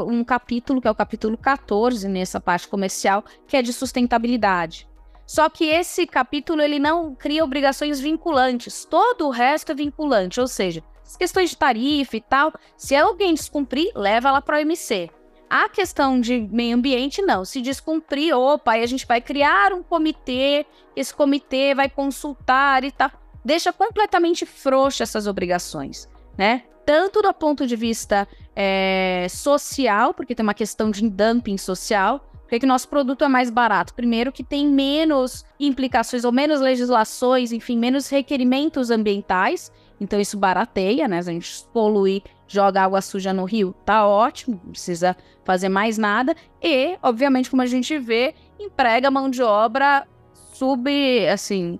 um 0.09 0.23
capítulo, 0.25 0.81
que 0.81 0.89
é 0.89 0.91
o 0.91 0.95
capítulo 0.95 1.37
14, 1.37 2.05
nessa 2.09 2.37
parte 2.37 2.67
comercial, 2.67 3.23
que 3.47 3.55
é 3.55 3.61
de 3.61 3.71
sustentabilidade. 3.71 4.85
Só 5.27 5.49
que 5.49 5.65
esse 5.65 6.07
capítulo 6.07 6.61
ele 6.61 6.79
não 6.79 7.13
cria 7.13 7.43
obrigações 7.43 7.99
vinculantes, 7.99 8.85
todo 8.85 9.27
o 9.27 9.29
resto 9.29 9.73
é 9.73 9.75
vinculante, 9.75 10.39
ou 10.39 10.47
seja, 10.47 10.81
as 11.05 11.17
questões 11.17 11.49
de 11.49 11.57
tarifa 11.57 12.15
e 12.15 12.21
tal, 12.21 12.53
se 12.77 12.95
alguém 12.95 13.33
descumprir, 13.33 13.91
leva 13.93 14.29
ela 14.29 14.41
para 14.41 14.57
o 14.57 14.61
OMC. 14.61 15.09
A 15.49 15.69
questão 15.69 16.19
de 16.19 16.41
meio 16.51 16.75
ambiente, 16.75 17.21
não. 17.21 17.45
Se 17.45 17.61
descumprir, 17.61 18.35
opa, 18.35 18.73
aí 18.73 18.83
a 18.83 18.85
gente 18.85 19.05
vai 19.05 19.21
criar 19.21 19.71
um 19.71 19.81
comitê, 19.81 20.65
esse 20.95 21.13
comitê 21.13 21.73
vai 21.73 21.89
consultar 21.89 22.83
e 22.83 22.91
tal. 22.91 23.09
Deixa 23.43 23.71
completamente 23.71 24.45
frouxa 24.45 25.03
essas 25.03 25.25
obrigações, 25.25 26.09
né? 26.37 26.63
Tanto 26.85 27.21
do 27.21 27.33
ponto 27.33 27.65
de 27.65 27.75
vista 27.75 28.27
é, 28.55 29.27
social, 29.29 30.13
porque 30.13 30.35
tem 30.35 30.43
uma 30.43 30.53
questão 30.53 30.91
de 30.91 31.09
dumping 31.09 31.57
social, 31.57 32.29
por 32.47 32.51
que, 32.51 32.59
que 32.61 32.65
nosso 32.65 32.87
produto 32.87 33.25
é 33.25 33.27
mais 33.27 33.49
barato? 33.49 33.93
Primeiro, 33.93 34.31
que 34.31 34.41
tem 34.41 34.65
menos 34.65 35.43
implicações 35.59 36.23
ou 36.23 36.31
menos 36.31 36.61
legislações, 36.61 37.51
enfim, 37.51 37.77
menos 37.77 38.07
requerimentos 38.07 38.89
ambientais. 38.89 39.69
Então, 39.99 40.17
isso 40.17 40.37
barateia, 40.37 41.09
né? 41.09 41.17
A 41.17 41.23
gente 41.23 41.65
poluir, 41.73 42.23
joga 42.47 42.83
água 42.83 43.01
suja 43.01 43.33
no 43.33 43.43
rio, 43.43 43.75
tá 43.83 44.07
ótimo, 44.07 44.61
não 44.63 44.71
precisa 44.71 45.13
fazer 45.43 45.67
mais 45.67 45.97
nada. 45.97 46.33
E, 46.63 46.97
obviamente, 47.03 47.49
como 47.49 47.61
a 47.61 47.65
gente 47.65 47.99
vê, 47.99 48.33
emprega 48.57 49.11
mão 49.11 49.29
de 49.29 49.43
obra 49.43 50.07
sub, 50.53 50.89
assim, 51.27 51.77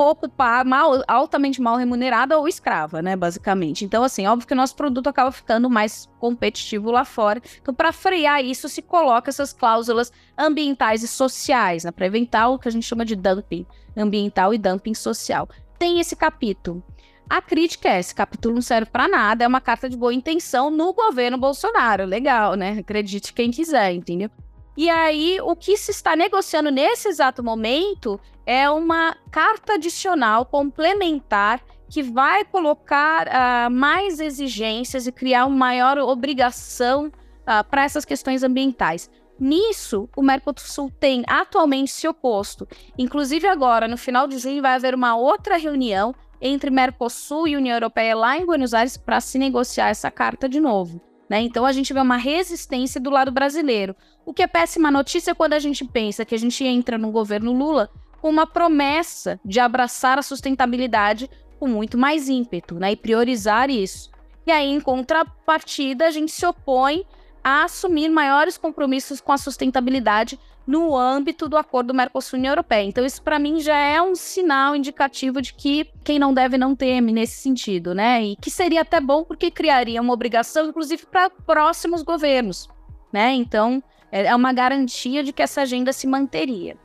pouco 0.00 0.32
mal, 0.64 1.04
altamente 1.06 1.60
mal 1.60 1.76
remunerada 1.76 2.38
ou 2.38 2.48
escrava, 2.48 3.02
né, 3.02 3.14
basicamente. 3.14 3.84
Então, 3.84 4.02
assim, 4.02 4.26
óbvio 4.26 4.48
que 4.48 4.54
o 4.54 4.56
nosso 4.56 4.74
produto 4.74 5.08
acaba 5.08 5.30
ficando 5.30 5.68
mais 5.68 6.08
competitivo 6.18 6.90
lá 6.90 7.04
fora. 7.04 7.42
Então, 7.60 7.74
para 7.74 7.92
frear 7.92 8.42
isso, 8.42 8.66
se 8.66 8.80
coloca 8.80 9.28
essas 9.28 9.52
cláusulas 9.52 10.10
ambientais 10.38 11.02
e 11.02 11.08
sociais, 11.08 11.84
né, 11.84 11.90
para 11.90 12.06
evitar 12.06 12.48
o 12.48 12.58
que 12.58 12.66
a 12.66 12.70
gente 12.70 12.86
chama 12.86 13.04
de 13.04 13.14
dumping 13.14 13.66
ambiental 13.94 14.54
e 14.54 14.58
dumping 14.58 14.94
social. 14.94 15.46
Tem 15.78 16.00
esse 16.00 16.16
capítulo. 16.16 16.82
A 17.28 17.42
crítica 17.42 17.90
é: 17.90 18.00
esse 18.00 18.14
capítulo 18.14 18.54
não 18.54 18.62
serve 18.62 18.90
para 18.90 19.06
nada, 19.06 19.44
é 19.44 19.46
uma 19.46 19.60
carta 19.60 19.86
de 19.86 19.98
boa 19.98 20.14
intenção 20.14 20.70
no 20.70 20.94
governo 20.94 21.36
Bolsonaro. 21.36 22.06
Legal, 22.06 22.54
né? 22.54 22.78
Acredite 22.78 23.34
quem 23.34 23.50
quiser, 23.50 23.92
entendeu? 23.92 24.30
E 24.76 24.88
aí, 24.88 25.40
o 25.42 25.56
que 25.56 25.76
se 25.76 25.90
está 25.90 26.14
negociando 26.14 26.70
nesse 26.70 27.08
exato 27.08 27.42
momento 27.42 28.20
é 28.46 28.70
uma 28.70 29.16
carta 29.30 29.74
adicional 29.74 30.46
complementar 30.46 31.60
que 31.88 32.02
vai 32.02 32.44
colocar 32.44 33.26
uh, 33.26 33.70
mais 33.70 34.20
exigências 34.20 35.06
e 35.06 35.12
criar 35.12 35.46
uma 35.46 35.56
maior 35.56 35.98
obrigação 35.98 37.06
uh, 37.06 37.64
para 37.68 37.82
essas 37.84 38.04
questões 38.04 38.44
ambientais. 38.44 39.10
Nisso, 39.38 40.08
o 40.16 40.22
Mercosul 40.22 40.90
tem 41.00 41.24
atualmente 41.26 41.90
se 41.90 42.06
oposto. 42.06 42.68
Inclusive, 42.96 43.48
agora, 43.48 43.88
no 43.88 43.96
final 43.96 44.28
de 44.28 44.38
junho, 44.38 44.62
vai 44.62 44.74
haver 44.74 44.94
uma 44.94 45.16
outra 45.16 45.56
reunião 45.56 46.14
entre 46.40 46.70
Mercosul 46.70 47.48
e 47.48 47.56
União 47.56 47.74
Europeia 47.74 48.14
lá 48.16 48.36
em 48.36 48.46
Buenos 48.46 48.72
Aires 48.72 48.96
para 48.96 49.20
se 49.20 49.38
negociar 49.38 49.88
essa 49.88 50.10
carta 50.10 50.48
de 50.48 50.60
novo. 50.60 51.09
Né? 51.30 51.42
Então, 51.42 51.64
a 51.64 51.70
gente 51.70 51.92
vê 51.92 52.00
uma 52.00 52.16
resistência 52.16 53.00
do 53.00 53.08
lado 53.08 53.30
brasileiro. 53.30 53.94
O 54.26 54.34
que 54.34 54.42
é 54.42 54.48
péssima 54.48 54.90
notícia 54.90 55.32
quando 55.32 55.52
a 55.52 55.60
gente 55.60 55.84
pensa 55.84 56.24
que 56.24 56.34
a 56.34 56.38
gente 56.38 56.64
entra 56.64 56.98
no 56.98 57.12
governo 57.12 57.52
Lula 57.52 57.88
com 58.20 58.28
uma 58.28 58.48
promessa 58.48 59.38
de 59.44 59.60
abraçar 59.60 60.18
a 60.18 60.22
sustentabilidade 60.22 61.30
com 61.60 61.68
muito 61.68 61.96
mais 61.96 62.28
ímpeto, 62.28 62.74
né? 62.74 62.90
E 62.90 62.96
priorizar 62.96 63.70
isso. 63.70 64.10
E 64.44 64.50
aí, 64.50 64.66
em 64.66 64.80
contrapartida, 64.80 66.04
a 66.06 66.10
gente 66.10 66.32
se 66.32 66.44
opõe 66.44 67.06
a 67.44 67.62
assumir 67.62 68.08
maiores 68.08 68.58
compromissos 68.58 69.20
com 69.20 69.30
a 69.30 69.38
sustentabilidade 69.38 70.36
no 70.70 70.96
âmbito 70.96 71.48
do 71.48 71.56
acordo 71.56 71.92
Mercosul-União 71.92 72.52
Europeia. 72.52 72.84
Então, 72.84 73.04
isso 73.04 73.20
para 73.20 73.40
mim 73.40 73.58
já 73.58 73.76
é 73.76 74.00
um 74.00 74.14
sinal 74.14 74.76
indicativo 74.76 75.42
de 75.42 75.52
que 75.52 75.90
quem 76.04 76.16
não 76.16 76.32
deve 76.32 76.56
não 76.56 76.76
teme 76.76 77.12
nesse 77.12 77.38
sentido, 77.42 77.92
né? 77.92 78.22
E 78.22 78.36
que 78.36 78.52
seria 78.52 78.82
até 78.82 79.00
bom 79.00 79.24
porque 79.24 79.50
criaria 79.50 80.00
uma 80.00 80.12
obrigação, 80.12 80.68
inclusive, 80.68 81.04
para 81.06 81.28
próximos 81.28 82.02
governos, 82.02 82.68
né? 83.12 83.32
Então, 83.32 83.82
é, 84.12 84.26
é 84.26 84.36
uma 84.36 84.52
garantia 84.52 85.24
de 85.24 85.32
que 85.32 85.42
essa 85.42 85.62
agenda 85.62 85.92
se 85.92 86.06
manteria. 86.06 86.76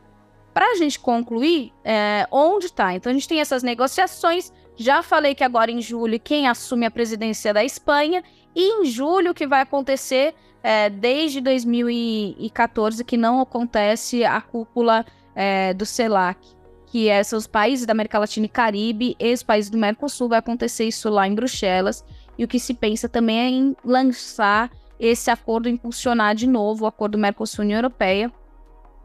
Para 0.52 0.72
a 0.72 0.76
gente 0.76 1.00
concluir, 1.00 1.72
é, 1.84 2.28
onde 2.32 2.66
está? 2.66 2.96
Então, 2.96 3.12
a 3.12 3.14
gente 3.14 3.28
tem 3.28 3.40
essas 3.40 3.62
negociações. 3.62 4.52
Já 4.76 5.04
falei 5.04 5.36
que 5.36 5.44
agora 5.44 5.70
em 5.70 5.80
julho 5.80 6.20
quem 6.20 6.48
assume 6.48 6.88
a 6.88 6.92
presidência 6.92 7.54
da 7.54 7.64
Espanha, 7.64 8.24
e 8.56 8.82
em 8.82 8.86
julho 8.86 9.34
que 9.34 9.46
vai 9.46 9.62
acontecer 9.62 10.34
é, 10.66 10.89
desde 10.89 11.39
2014 11.41 13.03
que 13.03 13.16
não 13.16 13.39
acontece 13.39 14.26
a 14.26 14.41
cúpula 14.41 15.05
é, 15.36 15.76
do 15.76 15.86
CELAC, 15.86 16.39
que 16.88 17.07
é, 17.07 17.22
são 17.22 17.38
os 17.38 17.45
países 17.45 17.86
da 17.86 17.91
América 17.91 18.18
Latina 18.18 18.47
e 18.47 18.49
Caribe 18.49 19.16
e 19.20 19.32
os 19.32 19.43
países 19.43 19.70
do 19.70 19.78
Mercosul. 19.78 20.28
Vai 20.28 20.39
acontecer 20.39 20.86
isso 20.86 21.07
lá 21.07 21.28
em 21.28 21.36
Bruxelas. 21.36 22.03
E 22.36 22.43
o 22.43 22.47
que 22.47 22.59
se 22.59 22.74
pensa 22.74 23.07
também 23.07 23.39
é 23.39 23.47
em 23.47 23.76
lançar 23.86 24.72
esse 24.99 25.30
acordo, 25.30 25.70
impulsionar 25.70 26.34
de 26.34 26.47
novo 26.47 26.86
o 26.86 26.88
acordo 26.88 27.16
Mercosul-União 27.16 27.78
Europeia, 27.78 28.34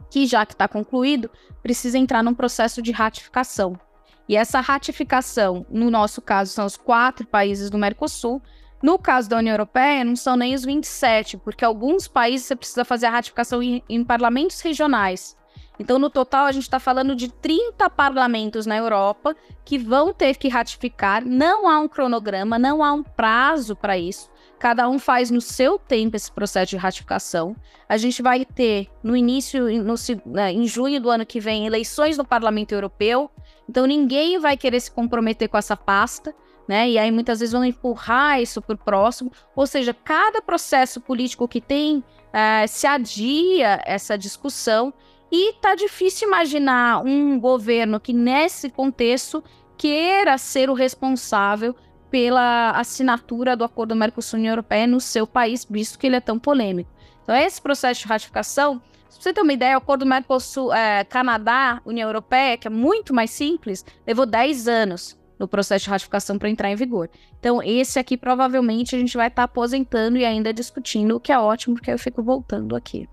que 0.09 0.25
já 0.25 0.43
que 0.47 0.53
está 0.53 0.67
concluído, 0.67 1.29
precisa 1.61 1.95
entrar 1.95 2.23
num 2.23 2.33
processo 2.33 2.81
de 2.81 2.91
ratificação. 2.91 3.79
E 4.27 4.35
essa 4.35 4.61
ratificação, 4.61 5.63
no 5.69 5.91
nosso 5.91 6.23
caso, 6.23 6.51
são 6.53 6.65
os 6.65 6.75
quatro 6.75 7.27
países 7.27 7.69
do 7.69 7.77
Mercosul. 7.77 8.41
No 8.81 8.97
caso 8.97 9.29
da 9.29 9.37
União 9.37 9.53
Europeia, 9.53 10.03
não 10.03 10.15
são 10.15 10.35
nem 10.35 10.55
os 10.55 10.63
27, 10.63 11.37
porque 11.37 11.63
alguns 11.63 12.07
países 12.07 12.47
você 12.47 12.55
precisa 12.55 12.83
fazer 12.83 13.05
a 13.05 13.11
ratificação 13.11 13.61
em, 13.61 13.83
em 13.87 14.03
parlamentos 14.03 14.59
regionais. 14.61 15.37
Então, 15.79 15.97
no 15.97 16.11
total, 16.11 16.45
a 16.45 16.51
gente 16.51 16.63
está 16.63 16.79
falando 16.79 17.15
de 17.15 17.27
30 17.27 17.89
parlamentos 17.89 18.67
na 18.67 18.77
Europa 18.77 19.35
que 19.65 19.79
vão 19.79 20.13
ter 20.13 20.37
que 20.37 20.47
ratificar. 20.47 21.25
Não 21.25 21.67
há 21.67 21.79
um 21.79 21.87
cronograma, 21.87 22.59
não 22.59 22.83
há 22.83 22.93
um 22.93 23.01
prazo 23.01 23.75
para 23.75 23.97
isso. 23.97 24.29
Cada 24.59 24.87
um 24.87 24.99
faz 24.99 25.31
no 25.31 25.41
seu 25.41 25.79
tempo 25.79 26.15
esse 26.15 26.31
processo 26.31 26.69
de 26.69 26.77
ratificação. 26.77 27.55
A 27.89 27.97
gente 27.97 28.21
vai 28.21 28.45
ter 28.45 28.89
no 29.01 29.17
início, 29.17 29.65
no, 29.83 29.95
né, 30.27 30.51
em 30.51 30.67
junho 30.67 31.01
do 31.01 31.09
ano 31.09 31.25
que 31.25 31.39
vem, 31.39 31.65
eleições 31.65 32.15
no 32.15 32.23
Parlamento 32.23 32.73
Europeu. 32.73 33.31
Então 33.67 33.87
ninguém 33.87 34.37
vai 34.37 34.55
querer 34.55 34.79
se 34.79 34.91
comprometer 34.91 35.49
com 35.49 35.57
essa 35.57 35.75
pasta. 35.75 36.31
Né? 36.67 36.91
E 36.91 36.97
aí 36.97 37.11
muitas 37.11 37.39
vezes 37.39 37.53
vão 37.53 37.65
empurrar 37.65 38.41
isso 38.41 38.61
para 38.61 38.75
o 38.75 38.77
próximo. 38.77 39.31
Ou 39.55 39.67
seja, 39.67 39.93
cada 39.93 40.41
processo 40.41 41.01
político 41.01 41.47
que 41.47 41.59
tem 41.59 42.03
é, 42.31 42.65
se 42.67 42.87
adia 42.87 43.81
essa 43.85 44.17
discussão 44.17 44.93
e 45.31 45.53
tá 45.53 45.73
difícil 45.75 46.27
imaginar 46.27 47.03
um 47.05 47.39
governo 47.39 47.99
que 47.99 48.13
nesse 48.13 48.69
contexto 48.69 49.43
queira 49.77 50.37
ser 50.37 50.69
o 50.69 50.73
responsável 50.73 51.75
pela 52.09 52.71
assinatura 52.71 53.55
do 53.55 53.63
acordo 53.63 53.95
Mercosul-União 53.95 54.51
Europeia 54.51 54.85
no 54.85 54.99
seu 54.99 55.25
país, 55.25 55.65
visto 55.67 55.97
que 55.97 56.07
ele 56.07 56.17
é 56.17 56.19
tão 56.19 56.37
polêmico. 56.37 56.91
Então, 57.23 57.33
esse 57.33 57.61
processo 57.61 58.01
de 58.01 58.07
ratificação, 58.07 58.81
se 59.09 59.21
você 59.21 59.33
ter 59.33 59.41
uma 59.41 59.53
ideia, 59.53 59.75
o 59.75 59.77
acordo 59.77 60.05
Mercosul-Canadá-União 60.05 62.07
é, 62.07 62.09
Europeia, 62.09 62.57
que 62.57 62.67
é 62.67 62.71
muito 62.71 63.13
mais 63.13 63.31
simples, 63.31 63.85
levou 64.05 64.25
10 64.25 64.67
anos 64.67 65.17
no 65.41 65.47
processo 65.47 65.85
de 65.85 65.89
ratificação 65.89 66.37
para 66.37 66.49
entrar 66.49 66.69
em 66.69 66.75
vigor. 66.75 67.09
Então, 67.39 67.61
esse 67.63 67.97
aqui 67.97 68.15
provavelmente 68.15 68.95
a 68.95 68.99
gente 68.99 69.17
vai 69.17 69.27
estar 69.27 69.41
tá 69.41 69.43
aposentando 69.45 70.17
e 70.17 70.23
ainda 70.23 70.53
discutindo, 70.53 71.15
o 71.15 71.19
que 71.19 71.31
é 71.31 71.39
ótimo, 71.39 71.75
porque 71.75 71.91
eu 71.91 71.97
fico 71.97 72.21
voltando 72.21 72.75
aqui. 72.75 73.09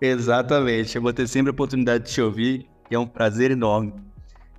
Exatamente, 0.00 0.96
eu 0.96 1.02
vou 1.02 1.12
ter 1.12 1.28
sempre 1.28 1.50
a 1.50 1.52
oportunidade 1.52 2.04
de 2.04 2.10
te 2.12 2.22
ouvir, 2.22 2.66
e 2.90 2.94
é 2.94 2.98
um 2.98 3.06
prazer 3.06 3.50
enorme. 3.50 3.92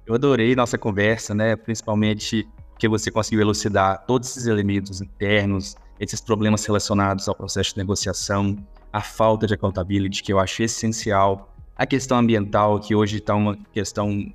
Eu 0.05 0.13
adorei 0.13 0.55
nossa 0.55 0.77
conversa, 0.77 1.33
né? 1.33 1.55
Principalmente 1.55 2.47
que 2.77 2.87
você 2.87 3.09
conseguiu 3.09 3.41
elucidar 3.41 4.05
todos 4.05 4.29
esses 4.29 4.45
elementos 4.45 5.01
internos, 5.01 5.75
esses 5.99 6.21
problemas 6.21 6.63
relacionados 6.65 7.27
ao 7.27 7.35
processo 7.35 7.71
de 7.71 7.77
negociação, 7.77 8.55
a 8.93 9.01
falta 9.01 9.47
de 9.47 9.55
accountability, 9.55 10.21
que 10.21 10.31
eu 10.31 10.39
acho 10.39 10.61
essencial, 10.61 11.53
a 11.75 11.87
questão 11.87 12.19
ambiental, 12.19 12.79
que 12.79 12.93
hoje 12.93 13.17
está 13.17 13.33
uma 13.33 13.57
questão 13.73 14.31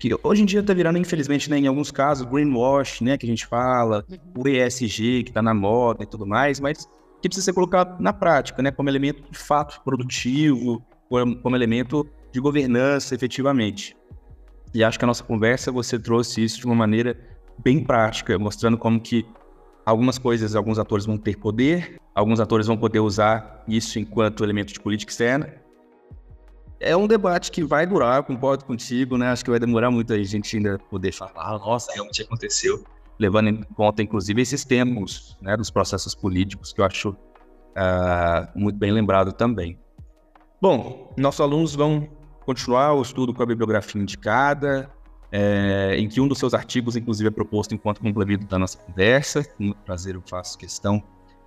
que 0.00 0.08
hoje 0.22 0.42
em 0.42 0.46
dia 0.46 0.60
está 0.60 0.72
virando, 0.72 0.98
infelizmente, 0.98 1.50
né, 1.50 1.58
em 1.58 1.66
alguns 1.66 1.90
casos, 1.90 2.26
greenwash, 2.26 3.02
né, 3.02 3.18
que 3.18 3.26
a 3.26 3.28
gente 3.28 3.46
fala, 3.46 4.02
o 4.34 4.48
ESG, 4.48 5.24
que 5.24 5.30
está 5.30 5.42
na 5.42 5.52
moda 5.52 6.02
e 6.02 6.06
tudo 6.06 6.26
mais, 6.26 6.58
mas 6.58 6.88
que 7.20 7.28
precisa 7.28 7.44
ser 7.44 7.52
colocado 7.52 8.00
na 8.00 8.10
prática, 8.10 8.62
né, 8.62 8.70
como 8.70 8.88
elemento 8.88 9.22
de 9.30 9.38
fato 9.38 9.78
produtivo, 9.84 10.82
como 11.42 11.54
elemento 11.54 12.08
de 12.32 12.40
governança, 12.40 13.14
efetivamente. 13.14 13.94
E 14.72 14.82
acho 14.82 14.98
que 14.98 15.04
a 15.04 15.06
nossa 15.06 15.22
conversa, 15.22 15.70
você 15.70 15.98
trouxe 15.98 16.42
isso 16.42 16.60
de 16.60 16.64
uma 16.64 16.74
maneira 16.74 17.14
bem 17.62 17.84
prática, 17.84 18.38
mostrando 18.38 18.78
como 18.78 18.98
que 18.98 19.26
algumas 19.84 20.16
coisas, 20.16 20.56
alguns 20.56 20.78
atores 20.78 21.04
vão 21.04 21.18
ter 21.18 21.36
poder, 21.36 22.00
alguns 22.14 22.40
atores 22.40 22.66
vão 22.66 22.76
poder 22.78 23.00
usar 23.00 23.64
isso 23.68 23.98
enquanto 23.98 24.44
elemento 24.44 24.72
de 24.72 24.80
política 24.80 25.12
externa. 25.12 25.59
É 26.80 26.96
um 26.96 27.06
debate 27.06 27.50
que 27.52 27.62
vai 27.62 27.86
durar, 27.86 28.22
concordo 28.22 28.64
contigo, 28.64 29.18
né? 29.18 29.28
Acho 29.28 29.44
que 29.44 29.50
vai 29.50 29.60
demorar 29.60 29.90
muito 29.90 30.14
a 30.14 30.22
gente 30.22 30.56
ainda 30.56 30.78
poder 30.78 31.12
falar, 31.12 31.58
nossa, 31.58 31.92
realmente 31.92 32.22
aconteceu, 32.22 32.82
levando 33.18 33.48
em 33.48 33.62
conta, 33.62 34.02
inclusive, 34.02 34.40
esses 34.40 34.64
tempos 34.64 35.36
né, 35.42 35.56
dos 35.58 35.70
processos 35.70 36.14
políticos, 36.14 36.72
que 36.72 36.80
eu 36.80 36.84
acho 36.86 37.10
uh, 37.10 38.48
muito 38.58 38.78
bem 38.78 38.90
lembrado 38.92 39.30
também. 39.32 39.78
Bom, 40.60 41.12
nossos 41.18 41.42
alunos 41.42 41.74
vão 41.74 42.08
continuar 42.46 42.94
o 42.94 43.02
estudo 43.02 43.34
com 43.34 43.42
a 43.42 43.46
bibliografia 43.46 44.00
indicada, 44.00 44.90
é, 45.30 45.94
em 45.96 46.08
que 46.08 46.20
um 46.20 46.26
dos 46.26 46.38
seus 46.38 46.54
artigos, 46.54 46.96
inclusive, 46.96 47.28
é 47.28 47.30
proposto 47.30 47.74
enquanto 47.74 48.00
complemento 48.00 48.46
da 48.46 48.58
nossa 48.58 48.78
conversa. 48.78 49.44
Com 49.44 49.64
muito 49.64 49.80
prazer 49.82 50.14
eu 50.14 50.22
faço 50.26 50.58
questão 50.58 51.02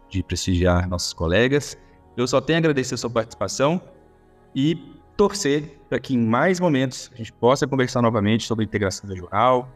de 0.09 0.23
prestigiar 0.23 0.87
nossos 0.87 1.11
colegas. 1.11 1.77
Eu 2.15 2.27
só 2.27 2.39
tenho 2.39 2.57
a 2.57 2.59
agradecer 2.59 2.93
a 2.93 2.97
sua 2.97 3.09
participação 3.09 3.81
e 4.55 4.95
torcer 5.15 5.79
para 5.89 5.99
que 5.99 6.13
em 6.13 6.19
mais 6.19 6.59
momentos 6.59 7.11
a 7.13 7.17
gente 7.17 7.31
possa 7.33 7.67
conversar 7.67 8.01
novamente 8.01 8.45
sobre 8.45 8.65
integração 8.65 9.09
regional, 9.09 9.69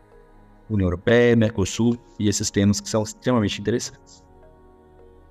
União 0.69 0.87
Europeia, 0.87 1.35
Mercosul 1.35 1.97
e 2.19 2.27
esses 2.27 2.51
temas 2.51 2.79
que 2.79 2.89
são 2.89 3.03
extremamente 3.03 3.61
interessantes. 3.61 4.23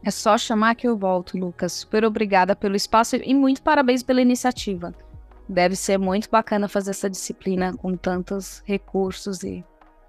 É 0.02 0.10
só 0.10 0.38
chamar 0.38 0.76
que 0.76 0.86
eu 0.86 0.96
volto, 0.96 1.36
Lucas. 1.36 1.72
Super 1.72 2.04
obrigada 2.04 2.54
pelo 2.54 2.76
espaço 2.76 3.16
e 3.16 3.34
muito 3.34 3.62
parabéns 3.62 4.02
pela 4.02 4.22
iniciativa. 4.22 4.94
Deve 5.48 5.76
ser 5.76 5.98
muito 5.98 6.30
bacana 6.30 6.68
fazer 6.68 6.90
essa 6.90 7.10
disciplina 7.10 7.76
com 7.76 7.96
tantos 7.96 8.62
recursos 8.64 9.42
e, 9.42 9.64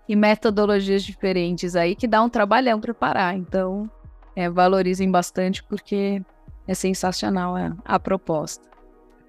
e 0.08 0.16
metodologias 0.16 1.04
diferentes 1.04 1.76
aí 1.76 1.96
que 1.96 2.08
dá 2.08 2.22
um 2.22 2.30
trabalhão 2.30 2.80
preparar. 2.80 3.36
Então, 3.36 3.90
é, 4.36 4.50
valorizem 4.50 5.10
bastante 5.10 5.64
porque 5.64 6.22
é 6.68 6.74
sensacional 6.74 7.56
a, 7.56 7.76
a 7.84 8.00
proposta. 8.00 8.68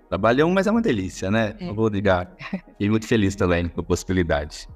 Trabalhão, 0.09 0.51
mas 0.51 0.67
é 0.67 0.71
uma 0.71 0.81
delícia, 0.81 1.31
né? 1.31 1.55
É. 1.61 1.73
Vou 1.73 1.89
ligar. 1.89 2.35
Fiquei 2.69 2.89
muito 2.89 3.07
feliz 3.07 3.37
também 3.37 3.69
com 3.69 3.81
a 3.81 3.85
possibilidade. 3.85 4.69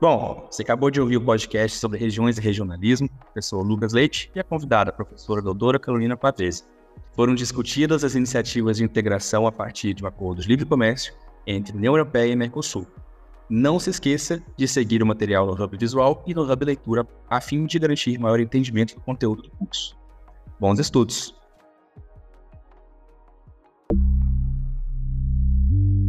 Bom, 0.00 0.46
você 0.50 0.62
acabou 0.62 0.90
de 0.90 1.00
ouvir 1.00 1.16
o 1.16 1.24
podcast 1.24 1.78
sobre 1.78 1.98
regiões 1.98 2.36
e 2.36 2.40
regionalismo, 2.40 3.08
professor 3.08 3.62
Lucas 3.62 3.92
Leite 3.92 4.30
e 4.34 4.40
a 4.40 4.44
convidada, 4.44 4.90
a 4.90 4.92
professora 4.92 5.40
doutora 5.40 5.78
Carolina 5.78 6.16
Pavese. 6.16 6.64
Foram 7.14 7.34
discutidas 7.34 8.04
as 8.04 8.14
iniciativas 8.14 8.76
de 8.76 8.84
integração 8.84 9.46
a 9.46 9.52
partir 9.52 9.94
de 9.94 10.04
um 10.04 10.06
acordo 10.06 10.42
de 10.42 10.48
livre 10.48 10.66
comércio 10.66 11.14
entre 11.46 11.76
União 11.76 11.94
Europeia 11.94 12.30
e 12.30 12.36
Mercosul. 12.36 12.86
Não 13.48 13.78
se 13.78 13.90
esqueça 13.90 14.42
de 14.56 14.66
seguir 14.66 15.02
o 15.02 15.06
material 15.06 15.46
no 15.46 15.52
Hub 15.52 15.78
Visual 15.78 16.22
e 16.26 16.34
no 16.34 16.50
Hub 16.50 16.64
Leitura, 16.64 17.06
a 17.30 17.40
fim 17.40 17.64
de 17.64 17.78
garantir 17.78 18.18
maior 18.18 18.40
entendimento 18.40 18.94
do 18.96 19.00
conteúdo 19.00 19.42
do 19.42 19.50
curso. 19.50 19.96
Bons 20.58 20.78
estudos! 20.78 21.35